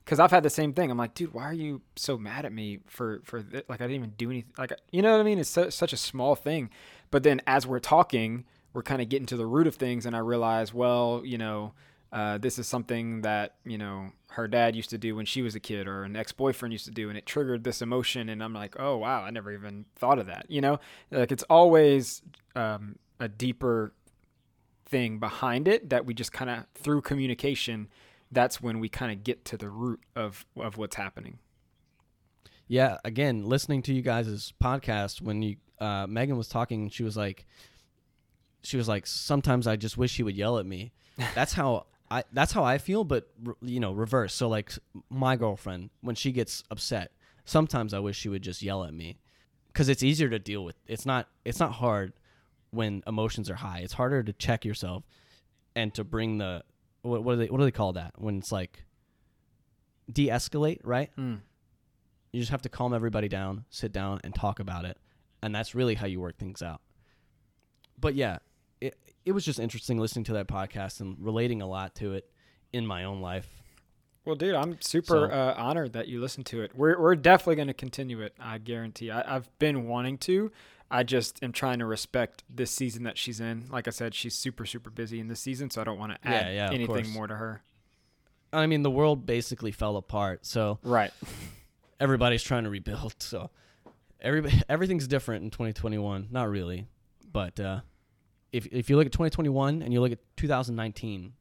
Cause 0.06 0.20
I've 0.20 0.32
had 0.32 0.42
the 0.42 0.50
same 0.50 0.74
thing. 0.74 0.90
I'm 0.90 0.98
like, 0.98 1.14
dude, 1.14 1.34
why 1.34 1.44
are 1.44 1.54
you 1.54 1.82
so 1.96 2.18
mad 2.18 2.44
at 2.44 2.52
me 2.52 2.80
for 2.88 3.22
for 3.24 3.44
this? 3.44 3.62
like 3.70 3.80
I 3.80 3.84
didn't 3.84 3.98
even 3.98 4.14
do 4.18 4.32
anything. 4.32 4.54
Like, 4.58 4.74
you 4.92 5.04
know 5.04 5.12
what 5.12 5.20
I 5.20 5.24
mean? 5.24 5.38
It's 5.38 5.50
so, 5.50 5.70
such 5.70 5.94
a 5.94 5.98
small 5.98 6.34
thing, 6.34 6.72
but 7.12 7.24
then 7.24 7.42
as 7.48 7.66
we're 7.66 7.80
talking, 7.80 8.46
we're 8.74 8.84
kind 8.84 9.02
of 9.02 9.10
getting 9.10 9.26
to 9.28 9.38
the 9.38 9.48
root 9.48 9.68
of 9.68 9.76
things, 9.76 10.06
and 10.06 10.16
I 10.16 10.20
realize, 10.20 10.74
well, 10.74 11.22
you 11.24 11.38
know, 11.38 11.74
uh, 12.12 12.38
this 12.38 12.58
is 12.58 12.68
something 12.68 13.22
that 13.22 13.56
you 13.66 13.78
know 13.78 14.12
her 14.32 14.48
dad 14.48 14.76
used 14.76 14.90
to 14.90 14.98
do 14.98 15.16
when 15.16 15.26
she 15.26 15.42
was 15.42 15.56
a 15.56 15.60
kid 15.60 15.88
or 15.88 16.04
an 16.04 16.16
ex-boyfriend 16.16 16.72
used 16.72 16.86
to 16.86 16.92
do 16.92 17.10
and 17.10 17.18
it 17.18 17.26
triggered 17.26 17.64
this 17.64 17.82
emotion 17.82 18.30
and 18.30 18.44
i'm 18.44 18.54
like 18.54 18.76
oh 18.80 18.98
wow 18.98 19.24
i 19.24 19.30
never 19.30 19.52
even 19.52 19.86
thought 19.96 20.20
of 20.20 20.26
that 20.28 20.46
you 20.50 20.62
know? 20.62 20.80
Like 21.12 21.32
it's 21.32 21.44
always 21.50 22.22
um, 22.56 22.98
a 23.20 23.28
deeper 23.28 23.94
thing 24.86 25.20
behind 25.20 25.68
it 25.68 25.90
that 25.92 26.06
we 26.06 26.14
just 26.14 26.32
kind 26.32 26.50
of 26.50 26.66
through 26.74 27.02
communication 27.02 27.90
that's 28.32 28.62
when 28.62 28.80
we 28.80 28.90
kind 28.90 29.12
of 29.12 29.24
get 29.24 29.46
to 29.46 29.58
the 29.58 29.70
root 29.70 30.00
of 30.16 30.46
of 30.58 30.78
what's 30.78 30.96
happening 30.96 31.38
yeah 32.70 32.98
again 33.04 33.44
listening 33.44 33.82
to 33.82 33.94
you 33.94 34.02
guys' 34.02 34.54
podcast 34.64 35.22
when 35.22 35.42
you 35.42 35.58
uh, 35.80 36.08
megan 36.08 36.38
was 36.38 36.48
talking 36.48 36.90
she 36.90 37.04
was 37.04 37.18
like 37.18 37.46
she 38.64 38.78
was 38.78 38.88
like 38.88 39.06
sometimes 39.06 39.68
i 39.68 39.76
just 39.76 39.98
wish 39.98 40.16
he 40.16 40.24
would 40.24 40.38
yell 40.38 40.58
at 40.58 40.66
me 40.66 40.94
that's 41.36 41.52
how 41.52 41.86
I 42.12 42.24
that's 42.34 42.52
how 42.52 42.64
I 42.64 42.78
feel, 42.78 43.04
but 43.04 43.30
you 43.62 43.80
know, 43.80 43.92
reverse. 43.92 44.34
So 44.34 44.48
like 44.48 44.74
my 45.10 45.36
girlfriend, 45.36 45.92
when 46.02 46.16
she 46.16 46.32
gets 46.32 46.64
upset, 46.72 47.12
sometimes 47.46 47.94
I 47.94 48.00
wish 48.00 48.18
she 48.18 48.30
would 48.30 48.42
just 48.42 48.62
yell 48.62 48.84
at 48.84 48.94
me, 48.94 49.20
because 49.68 49.90
it's 49.90 50.02
easier 50.02 50.30
to 50.30 50.40
deal 50.40 50.64
with. 50.64 50.76
It's 50.88 51.06
not 51.06 51.28
it's 51.46 51.60
not 51.60 51.74
hard 51.74 52.14
when 52.72 53.04
emotions 53.06 53.50
are 53.50 53.56
high. 53.56 53.80
It's 53.80 53.94
harder 53.94 54.24
to 54.24 54.34
check 54.34 54.66
yourself 54.66 55.04
and 55.76 55.94
to 55.94 56.04
bring 56.04 56.40
the 56.40 56.64
what, 57.04 57.24
what 57.24 57.34
do 57.34 57.40
they 57.40 57.48
what 57.48 57.60
do 57.60 57.66
they 57.66 57.72
call 57.72 57.94
that 57.94 58.14
when 58.18 58.40
it's 58.40 58.52
like 58.52 58.86
de-escalate, 60.12 60.80
right? 60.84 61.12
Mm. 61.16 61.42
You 62.32 62.40
just 62.40 62.52
have 62.52 62.62
to 62.64 62.70
calm 62.70 62.94
everybody 62.94 63.28
down, 63.28 63.66
sit 63.70 63.92
down, 63.92 64.20
and 64.24 64.34
talk 64.36 64.60
about 64.60 64.86
it, 64.86 64.98
and 65.42 65.54
that's 65.54 65.74
really 65.74 65.96
how 65.96 66.06
you 66.08 66.20
work 66.20 66.38
things 66.38 66.62
out. 66.62 66.82
But 68.00 68.16
yeah, 68.16 68.38
it 68.82 68.96
it 69.26 69.32
was 69.32 69.44
just 69.46 69.60
interesting 69.60 69.98
listening 69.98 70.26
to 70.26 70.34
that 70.34 70.48
podcast 70.48 71.00
and 71.02 71.18
relating 71.20 71.62
a 71.62 71.68
lot 71.68 71.96
to 71.96 72.14
it 72.14 72.30
in 72.72 72.86
my 72.86 73.04
own 73.04 73.20
life. 73.22 73.48
Well, 74.26 74.36
dude, 74.36 74.54
I'm 74.54 74.80
super 74.82 75.08
So- 75.08 75.24
uh, 75.36 75.56
honored 75.58 75.94
that 75.94 76.08
you 76.08 76.22
listened 76.22 76.46
to 76.48 76.62
it. 76.62 76.72
We're 76.76 77.00
we're 77.00 77.16
definitely 77.16 77.56
going 77.56 77.68
to 77.70 77.74
continue 77.74 78.22
it. 78.22 78.34
I 78.40 78.58
guarantee. 78.60 79.10
I, 79.12 79.36
I've 79.36 79.50
been 79.60 79.88
wanting 79.88 80.18
to. 80.20 80.52
I 80.92 81.04
just 81.04 81.44
am 81.44 81.52
trying 81.52 81.80
to 81.80 81.86
respect 81.86 82.44
this 82.50 82.72
season 82.72 83.04
that 83.04 83.18
she's 83.18 83.40
in. 83.40 83.66
Like 83.72 83.88
I 83.88 83.92
said, 83.92 84.14
she's 84.16 84.36
super 84.36 84.66
super 84.66 84.90
busy 84.90 85.20
in 85.20 85.28
this 85.30 85.40
season, 85.40 85.70
so 85.72 85.82
I 85.82 85.84
don't 85.84 85.98
want 86.00 86.12
to 86.14 86.28
add 86.28 86.54
yeah, 86.54 86.68
of 86.68 86.74
anything 86.74 86.88
course. 86.96 87.14
more 87.14 87.28
to 87.28 87.36
her. 87.36 87.64
I 88.54 88.66
mean, 88.66 88.82
the 88.84 88.90
world 88.92 89.26
basically 89.26 89.72
fell 89.72 89.98
apart, 89.98 90.46
so 90.46 90.80
Right. 90.84 91.12
everybody's 92.00 92.44
trying 92.44 92.64
to 92.64 92.70
rebuild. 92.70 93.16
So 93.20 93.50
everybody, 94.22 94.62
everything's 94.68 95.08
different 95.08 95.44
in 95.44 95.52
2021. 95.52 96.28
Not 96.32 96.50
really, 96.50 96.88
but 97.32 97.60
uh, 97.60 97.82
if 98.52 98.66
if 98.68 98.90
you 98.90 98.98
look 98.98 99.06
at 99.06 99.12
2021 99.12 99.82
and 99.82 99.94
you 99.94 100.02
look 100.02 100.12
at 100.12 100.20
2019, 100.38 101.34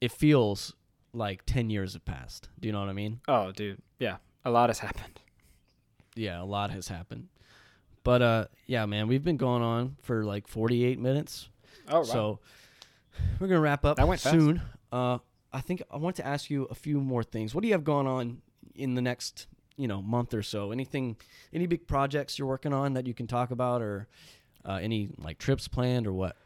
it 0.00 0.12
feels 0.12 0.74
like 1.12 1.44
10 1.46 1.70
years 1.70 1.94
have 1.94 2.04
passed. 2.04 2.48
Do 2.60 2.68
you 2.68 2.72
know 2.72 2.80
what 2.80 2.88
I 2.88 2.92
mean? 2.92 3.20
Oh, 3.26 3.50
dude. 3.52 3.80
Yeah, 3.98 4.16
a 4.44 4.50
lot 4.50 4.70
has 4.70 4.78
happened. 4.78 5.20
Yeah, 6.14 6.42
a 6.42 6.44
lot 6.44 6.70
has 6.70 6.88
happened. 6.88 7.28
But 8.04 8.22
uh, 8.22 8.44
yeah, 8.66 8.86
man, 8.86 9.08
we've 9.08 9.24
been 9.24 9.36
going 9.36 9.62
on 9.62 9.96
for 10.02 10.24
like 10.24 10.46
48 10.46 10.98
minutes. 10.98 11.48
Oh, 11.88 11.98
wow. 11.98 12.02
So 12.04 12.38
we're 13.38 13.48
gonna 13.48 13.60
wrap 13.60 13.84
up 13.84 13.96
That 13.96 14.08
went 14.08 14.20
fast. 14.20 14.36
Uh, 14.92 15.18
I 15.52 15.60
think 15.60 15.82
I 15.90 15.96
want 15.96 16.16
to 16.16 16.26
ask 16.26 16.50
you 16.50 16.64
a 16.64 16.74
few 16.74 17.00
more 17.00 17.22
things. 17.22 17.54
What 17.54 17.62
do 17.62 17.68
you 17.68 17.74
have 17.74 17.84
going 17.84 18.06
on 18.06 18.42
in 18.78 18.94
the 18.94 19.02
next, 19.02 19.46
you 19.76 19.88
know, 19.88 20.00
month 20.00 20.34
or 20.34 20.42
so? 20.42 20.70
Anything, 20.70 21.16
any 21.52 21.66
big 21.66 21.86
projects 21.86 22.38
you're 22.38 22.48
working 22.48 22.72
on 22.72 22.94
that 22.94 23.06
you 23.06 23.14
can 23.14 23.26
talk 23.26 23.50
about, 23.50 23.82
or 23.82 24.08
uh, 24.64 24.78
any 24.80 25.10
like 25.18 25.38
trips 25.38 25.68
planned, 25.68 26.06
or 26.06 26.12
what? 26.12 26.36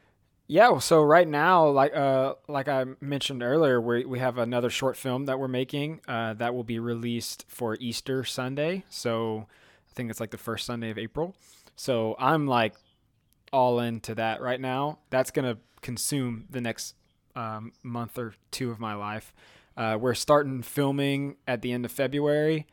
Yeah, 0.49 0.79
so 0.81 1.03
right 1.03 1.27
now, 1.27 1.69
like 1.69 1.97
uh, 1.97 2.35
like 2.49 2.69
I 2.69 2.85
mentioned 3.01 3.43
earlier, 3.43 3.81
we 3.81 4.05
we 4.05 4.19
have 4.19 4.39
another 4.39 4.71
short 4.71 4.97
film 4.97 5.27
that 5.27 5.39
we're 5.39 5.49
making 5.49 6.01
uh, 6.07 6.35
that 6.35 6.55
will 6.55 6.65
be 6.65 6.79
released 6.79 7.47
for 7.49 7.77
Easter 7.81 8.25
Sunday. 8.25 8.85
So 8.91 9.47
I 9.91 9.95
think 9.95 10.11
it's 10.11 10.21
like 10.21 10.31
the 10.31 10.39
first 10.39 10.67
Sunday 10.67 10.91
of 10.91 10.99
April. 10.99 11.35
So 11.77 12.17
I'm 12.19 12.47
like 12.47 12.75
all 13.53 13.81
into 13.81 14.15
that 14.17 14.41
right 14.41 14.61
now. 14.61 14.99
That's 15.11 15.31
gonna 15.31 15.59
consume 15.81 16.45
the 16.51 16.61
next 16.61 16.97
um, 17.35 17.73
month 17.83 18.19
or 18.19 18.35
two 18.51 18.71
of 18.71 18.79
my 18.79 18.95
life. 18.95 19.33
Uh, 19.77 19.97
we're 20.01 20.15
starting 20.15 20.63
filming 20.63 21.37
at 21.47 21.63
the 21.63 21.73
end 21.73 21.85
of 21.85 21.93
February. 21.93 22.67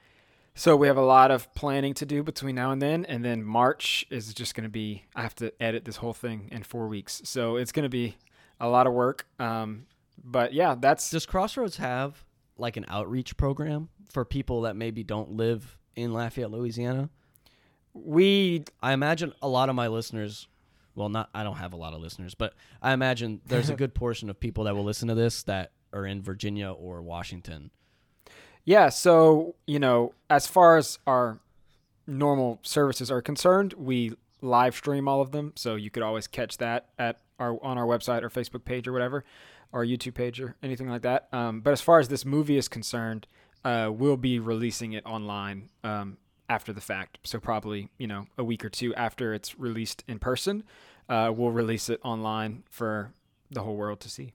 So 0.56 0.76
we 0.76 0.88
have 0.88 0.98
a 0.98 1.06
lot 1.06 1.32
of 1.32 1.54
planning 1.54 1.94
to 1.96 2.06
do 2.06 2.22
between 2.22 2.56
now 2.56 2.72
and 2.72 2.82
then, 2.82 3.06
and 3.06 3.24
then 3.24 3.44
March 3.44 4.06
is 4.10 4.34
just 4.34 4.56
going 4.56 4.66
to 4.66 4.70
be. 4.70 5.06
I 5.16 5.22
have 5.22 5.36
to 5.36 5.54
edit 5.62 5.86
this 5.86 5.98
whole 5.98 6.14
thing 6.14 6.50
in 6.52 6.64
four 6.64 6.88
weeks, 6.88 7.22
so 7.24 7.56
it's 7.56 7.72
going 7.72 7.84
to 7.84 7.90
be 7.90 8.18
a 8.60 8.68
lot 8.68 8.86
of 8.86 8.94
work. 8.94 9.26
Um, 9.40 9.86
but 10.22 10.54
yeah, 10.54 10.76
that's 10.78 11.10
Does 11.10 11.26
Crossroads 11.26 11.78
have 11.78 12.26
like 12.58 12.76
an 12.76 12.86
outreach 12.90 13.38
program 13.38 13.88
for 14.12 14.26
people 14.26 14.62
that 14.64 14.76
maybe 14.76 15.02
don't 15.02 15.32
live 15.32 15.78
in 15.96 16.12
Lafayette, 16.14 16.52
Louisiana? 16.52 17.10
we. 17.94 18.64
I 18.82 18.94
imagine 18.94 19.34
a 19.42 19.48
lot 19.48 19.70
of 19.70 19.76
my 19.76 19.88
listeners, 19.88 20.48
well, 20.96 21.10
not 21.10 21.30
I 21.34 21.44
don't 21.44 21.58
have 21.58 21.74
a 21.74 21.78
lot 21.78 21.94
of 21.94 22.02
listeners, 22.02 22.36
but 22.36 22.54
I 22.82 22.94
imagine 22.94 23.42
there's 23.46 23.70
a 23.70 23.76
good 23.78 23.94
portion 23.94 24.30
of 24.30 24.40
people 24.40 24.66
that 24.66 24.76
will 24.76 24.84
listen 24.84 25.08
to 25.08 25.16
this 25.16 25.44
that 25.44 25.72
are 25.94 26.06
in 26.06 26.22
Virginia 26.22 26.72
or 26.72 27.02
Washington. 27.02 27.72
Yeah, 28.66 28.90
so 28.90 29.56
you 29.66 29.80
know, 29.80 30.14
as 30.30 30.48
far 30.48 30.78
as 30.78 31.00
our 31.08 31.40
normal 32.06 32.60
services 32.64 33.10
are 33.10 33.22
concerned, 33.22 33.74
we 33.74 34.14
live 34.42 34.76
stream 34.76 35.08
all 35.08 35.22
of 35.22 35.32
them, 35.32 35.54
so 35.56 35.76
you 35.76 35.90
could 35.90 36.04
always 36.04 36.28
catch 36.28 36.58
that 36.58 36.90
at 36.98 37.20
our 37.40 37.64
on 37.64 37.78
our 37.78 37.86
website 37.86 38.24
or 38.24 38.30
Facebook 38.30 38.66
page 38.66 38.88
or 38.88 38.94
whatever, 38.94 39.24
or 39.72 39.84
YouTube 39.86 40.14
page 40.14 40.40
or 40.40 40.56
anything 40.62 40.90
like 40.90 41.02
that. 41.04 41.28
Um, 41.32 41.62
but 41.62 41.72
as 41.72 41.82
far 41.82 42.00
as 42.00 42.10
this 42.10 42.26
movie 42.26 42.58
is 42.58 42.68
concerned, 42.68 43.28
uh, 43.64 43.92
we'll 43.94 44.18
be 44.18 44.40
releasing 44.40 44.94
it 44.94 45.06
online 45.06 45.70
um, 45.84 46.18
after 46.50 46.74
the 46.74 46.82
fact. 46.82 47.20
So 47.24 47.40
probably 47.40 47.90
you 47.98 48.08
know 48.08 48.28
a 48.38 48.44
week 48.44 48.64
or 48.66 48.70
two 48.70 48.94
after 48.96 49.34
it's 49.34 49.58
released 49.58 50.04
in 50.08 50.20
person, 50.20 50.64
uh, 51.08 51.32
we'll 51.36 51.52
release 51.52 51.90
it 51.90 52.00
online 52.04 52.64
for 52.70 53.14
the 53.50 53.64
whole 53.64 53.76
world 53.76 54.00
to 54.02 54.10
see. 54.10 54.34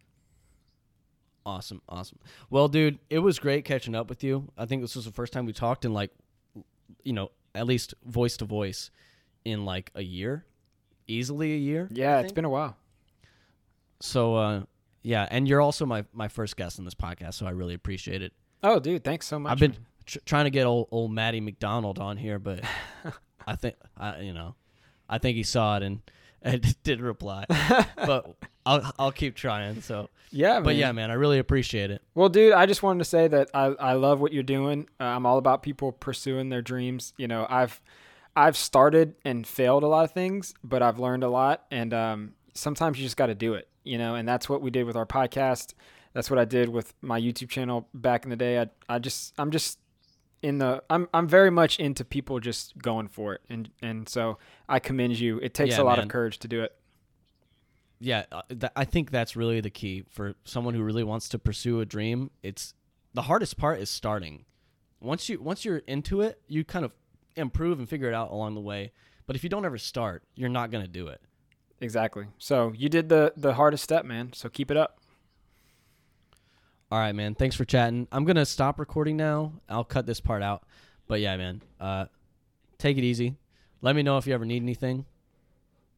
Awesome, 1.46 1.82
awesome. 1.88 2.18
Well, 2.50 2.68
dude, 2.68 2.98
it 3.10 3.18
was 3.18 3.38
great 3.38 3.64
catching 3.64 3.94
up 3.94 4.08
with 4.08 4.24
you. 4.24 4.50
I 4.56 4.64
think 4.66 4.82
this 4.82 4.96
was 4.96 5.04
the 5.04 5.12
first 5.12 5.32
time 5.32 5.44
we 5.46 5.52
talked 5.52 5.84
in 5.84 5.92
like, 5.92 6.10
you 7.02 7.12
know, 7.12 7.30
at 7.54 7.66
least 7.66 7.94
voice 8.04 8.36
to 8.38 8.44
voice 8.46 8.90
in 9.44 9.64
like 9.64 9.90
a 9.94 10.02
year, 10.02 10.44
easily 11.06 11.52
a 11.52 11.58
year. 11.58 11.88
Yeah, 11.92 12.20
it's 12.20 12.32
been 12.32 12.44
a 12.46 12.50
while. 12.50 12.76
so. 14.00 14.36
uh 14.36 14.62
Yeah, 15.02 15.28
and 15.30 15.46
you're 15.46 15.60
also 15.60 15.84
my 15.84 16.04
my 16.14 16.28
first 16.28 16.56
guest 16.56 16.78
on 16.78 16.84
this 16.86 16.94
podcast, 16.94 17.34
so 17.34 17.46
I 17.46 17.50
really 17.50 17.74
appreciate 17.74 18.22
it. 18.22 18.32
Oh, 18.62 18.80
dude, 18.80 19.04
thanks 19.04 19.26
so 19.26 19.38
much. 19.38 19.52
I've 19.52 19.58
been 19.58 19.76
tr- 20.06 20.20
trying 20.24 20.44
to 20.44 20.50
get 20.50 20.64
old 20.66 20.88
old 20.90 21.12
Matty 21.12 21.40
McDonald 21.40 21.98
on 21.98 22.16
here, 22.16 22.38
but 22.38 22.60
I 23.46 23.56
think 23.56 23.76
I 23.98 24.20
you 24.20 24.32
know, 24.32 24.54
I 25.10 25.18
think 25.18 25.36
he 25.36 25.42
saw 25.42 25.76
it 25.76 25.82
and 25.82 26.00
and 26.40 26.74
did 26.82 27.02
reply. 27.02 27.44
but 27.96 28.34
I'll 28.66 28.92
I'll 28.98 29.12
keep 29.12 29.34
trying. 29.34 29.80
So, 29.82 30.08
yeah, 30.30 30.54
but 30.60 30.70
man. 30.70 30.76
yeah, 30.76 30.92
man, 30.92 31.10
I 31.10 31.14
really 31.14 31.38
appreciate 31.38 31.90
it. 31.90 32.02
Well, 32.14 32.28
dude, 32.28 32.52
I 32.54 32.66
just 32.66 32.82
wanted 32.82 32.98
to 33.00 33.04
say 33.04 33.28
that 33.28 33.50
I, 33.54 33.66
I 33.66 33.92
love 33.92 34.20
what 34.20 34.32
you're 34.32 34.42
doing. 34.42 34.88
Uh, 34.98 35.04
I'm 35.04 35.26
all 35.26 35.38
about 35.38 35.62
people 35.62 35.92
pursuing 35.92 36.48
their 36.48 36.62
dreams. 36.62 37.12
You 37.18 37.28
know, 37.28 37.46
I've 37.48 37.80
I've 38.36 38.56
started 38.56 39.14
and 39.24 39.46
failed 39.46 39.82
a 39.82 39.86
lot 39.86 40.04
of 40.04 40.12
things, 40.12 40.54
but 40.64 40.82
I've 40.82 40.98
learned 40.98 41.22
a 41.24 41.28
lot. 41.28 41.64
And 41.70 41.92
um, 41.94 42.32
sometimes 42.54 42.98
you 42.98 43.04
just 43.04 43.16
got 43.16 43.26
to 43.26 43.34
do 43.34 43.54
it. 43.54 43.68
You 43.84 43.98
know, 43.98 44.14
and 44.14 44.26
that's 44.26 44.48
what 44.48 44.62
we 44.62 44.70
did 44.70 44.84
with 44.86 44.96
our 44.96 45.04
podcast. 45.06 45.74
That's 46.14 46.30
what 46.30 46.38
I 46.38 46.44
did 46.46 46.68
with 46.70 46.94
my 47.02 47.20
YouTube 47.20 47.50
channel 47.50 47.88
back 47.92 48.24
in 48.24 48.30
the 48.30 48.36
day. 48.36 48.60
I 48.60 48.68
I 48.88 48.98
just 48.98 49.34
I'm 49.36 49.50
just 49.50 49.78
in 50.42 50.58
the 50.58 50.82
I'm 50.88 51.06
I'm 51.12 51.28
very 51.28 51.50
much 51.50 51.78
into 51.78 52.04
people 52.04 52.40
just 52.40 52.78
going 52.78 53.08
for 53.08 53.34
it, 53.34 53.42
and 53.50 53.68
and 53.82 54.08
so 54.08 54.38
I 54.68 54.78
commend 54.78 55.18
you. 55.18 55.38
It 55.38 55.52
takes 55.52 55.76
Yeah, 55.76 55.82
a 55.82 55.84
lot 55.84 55.98
man. 55.98 56.06
of 56.06 56.10
courage 56.10 56.38
to 56.38 56.48
do 56.48 56.62
it. 56.62 56.74
Yeah, 58.04 58.24
uh, 58.30 58.42
th- 58.50 58.72
I 58.76 58.84
think 58.84 59.10
that's 59.10 59.34
really 59.34 59.62
the 59.62 59.70
key 59.70 60.04
for 60.10 60.34
someone 60.44 60.74
who 60.74 60.82
really 60.82 61.04
wants 61.04 61.26
to 61.30 61.38
pursue 61.38 61.80
a 61.80 61.86
dream. 61.86 62.30
It's 62.42 62.74
the 63.14 63.22
hardest 63.22 63.56
part 63.56 63.80
is 63.80 63.88
starting. 63.88 64.44
Once 65.00 65.30
you 65.30 65.40
once 65.40 65.64
you're 65.64 65.78
into 65.86 66.20
it, 66.20 66.38
you 66.46 66.64
kind 66.64 66.84
of 66.84 66.92
improve 67.34 67.78
and 67.78 67.88
figure 67.88 68.08
it 68.08 68.14
out 68.14 68.30
along 68.30 68.56
the 68.56 68.60
way. 68.60 68.92
But 69.26 69.36
if 69.36 69.42
you 69.42 69.48
don't 69.48 69.64
ever 69.64 69.78
start, 69.78 70.22
you're 70.34 70.50
not 70.50 70.70
going 70.70 70.84
to 70.84 70.90
do 70.90 71.08
it. 71.08 71.22
Exactly. 71.80 72.26
So 72.36 72.74
you 72.76 72.90
did 72.90 73.08
the 73.08 73.32
the 73.38 73.54
hardest 73.54 73.82
step, 73.82 74.04
man. 74.04 74.34
So 74.34 74.50
keep 74.50 74.70
it 74.70 74.76
up. 74.76 74.98
All 76.92 76.98
right, 76.98 77.14
man. 77.14 77.34
Thanks 77.34 77.56
for 77.56 77.64
chatting. 77.64 78.06
I'm 78.12 78.24
gonna 78.24 78.44
stop 78.46 78.78
recording 78.78 79.16
now. 79.16 79.54
I'll 79.68 79.82
cut 79.82 80.04
this 80.04 80.20
part 80.20 80.42
out. 80.42 80.64
But 81.06 81.20
yeah, 81.20 81.36
man. 81.38 81.62
Uh, 81.80 82.06
take 82.78 82.98
it 82.98 83.02
easy. 83.02 83.36
Let 83.80 83.96
me 83.96 84.02
know 84.02 84.18
if 84.18 84.26
you 84.26 84.34
ever 84.34 84.44
need 84.44 84.62
anything. 84.62 85.06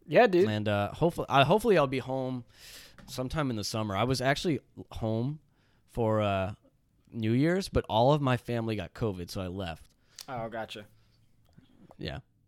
Yeah, 0.06 0.26
dude. 0.26 0.48
And 0.48 0.68
uh, 0.68 0.92
hopefully, 0.92 1.26
uh, 1.28 1.44
hopefully, 1.44 1.78
I'll 1.78 1.86
be 1.86 1.98
home 1.98 2.44
sometime 3.06 3.50
in 3.50 3.56
the 3.56 3.64
summer. 3.64 3.96
I 3.96 4.04
was 4.04 4.20
actually 4.20 4.60
home 4.92 5.40
for 5.90 6.20
uh, 6.20 6.52
New 7.12 7.32
Year's, 7.32 7.68
but 7.68 7.84
all 7.88 8.12
of 8.12 8.20
my 8.20 8.36
family 8.36 8.76
got 8.76 8.94
COVID, 8.94 9.30
so 9.30 9.40
I 9.40 9.46
left. 9.48 9.88
Oh, 10.28 10.48
gotcha. 10.48 10.84
Yeah. 11.98 12.18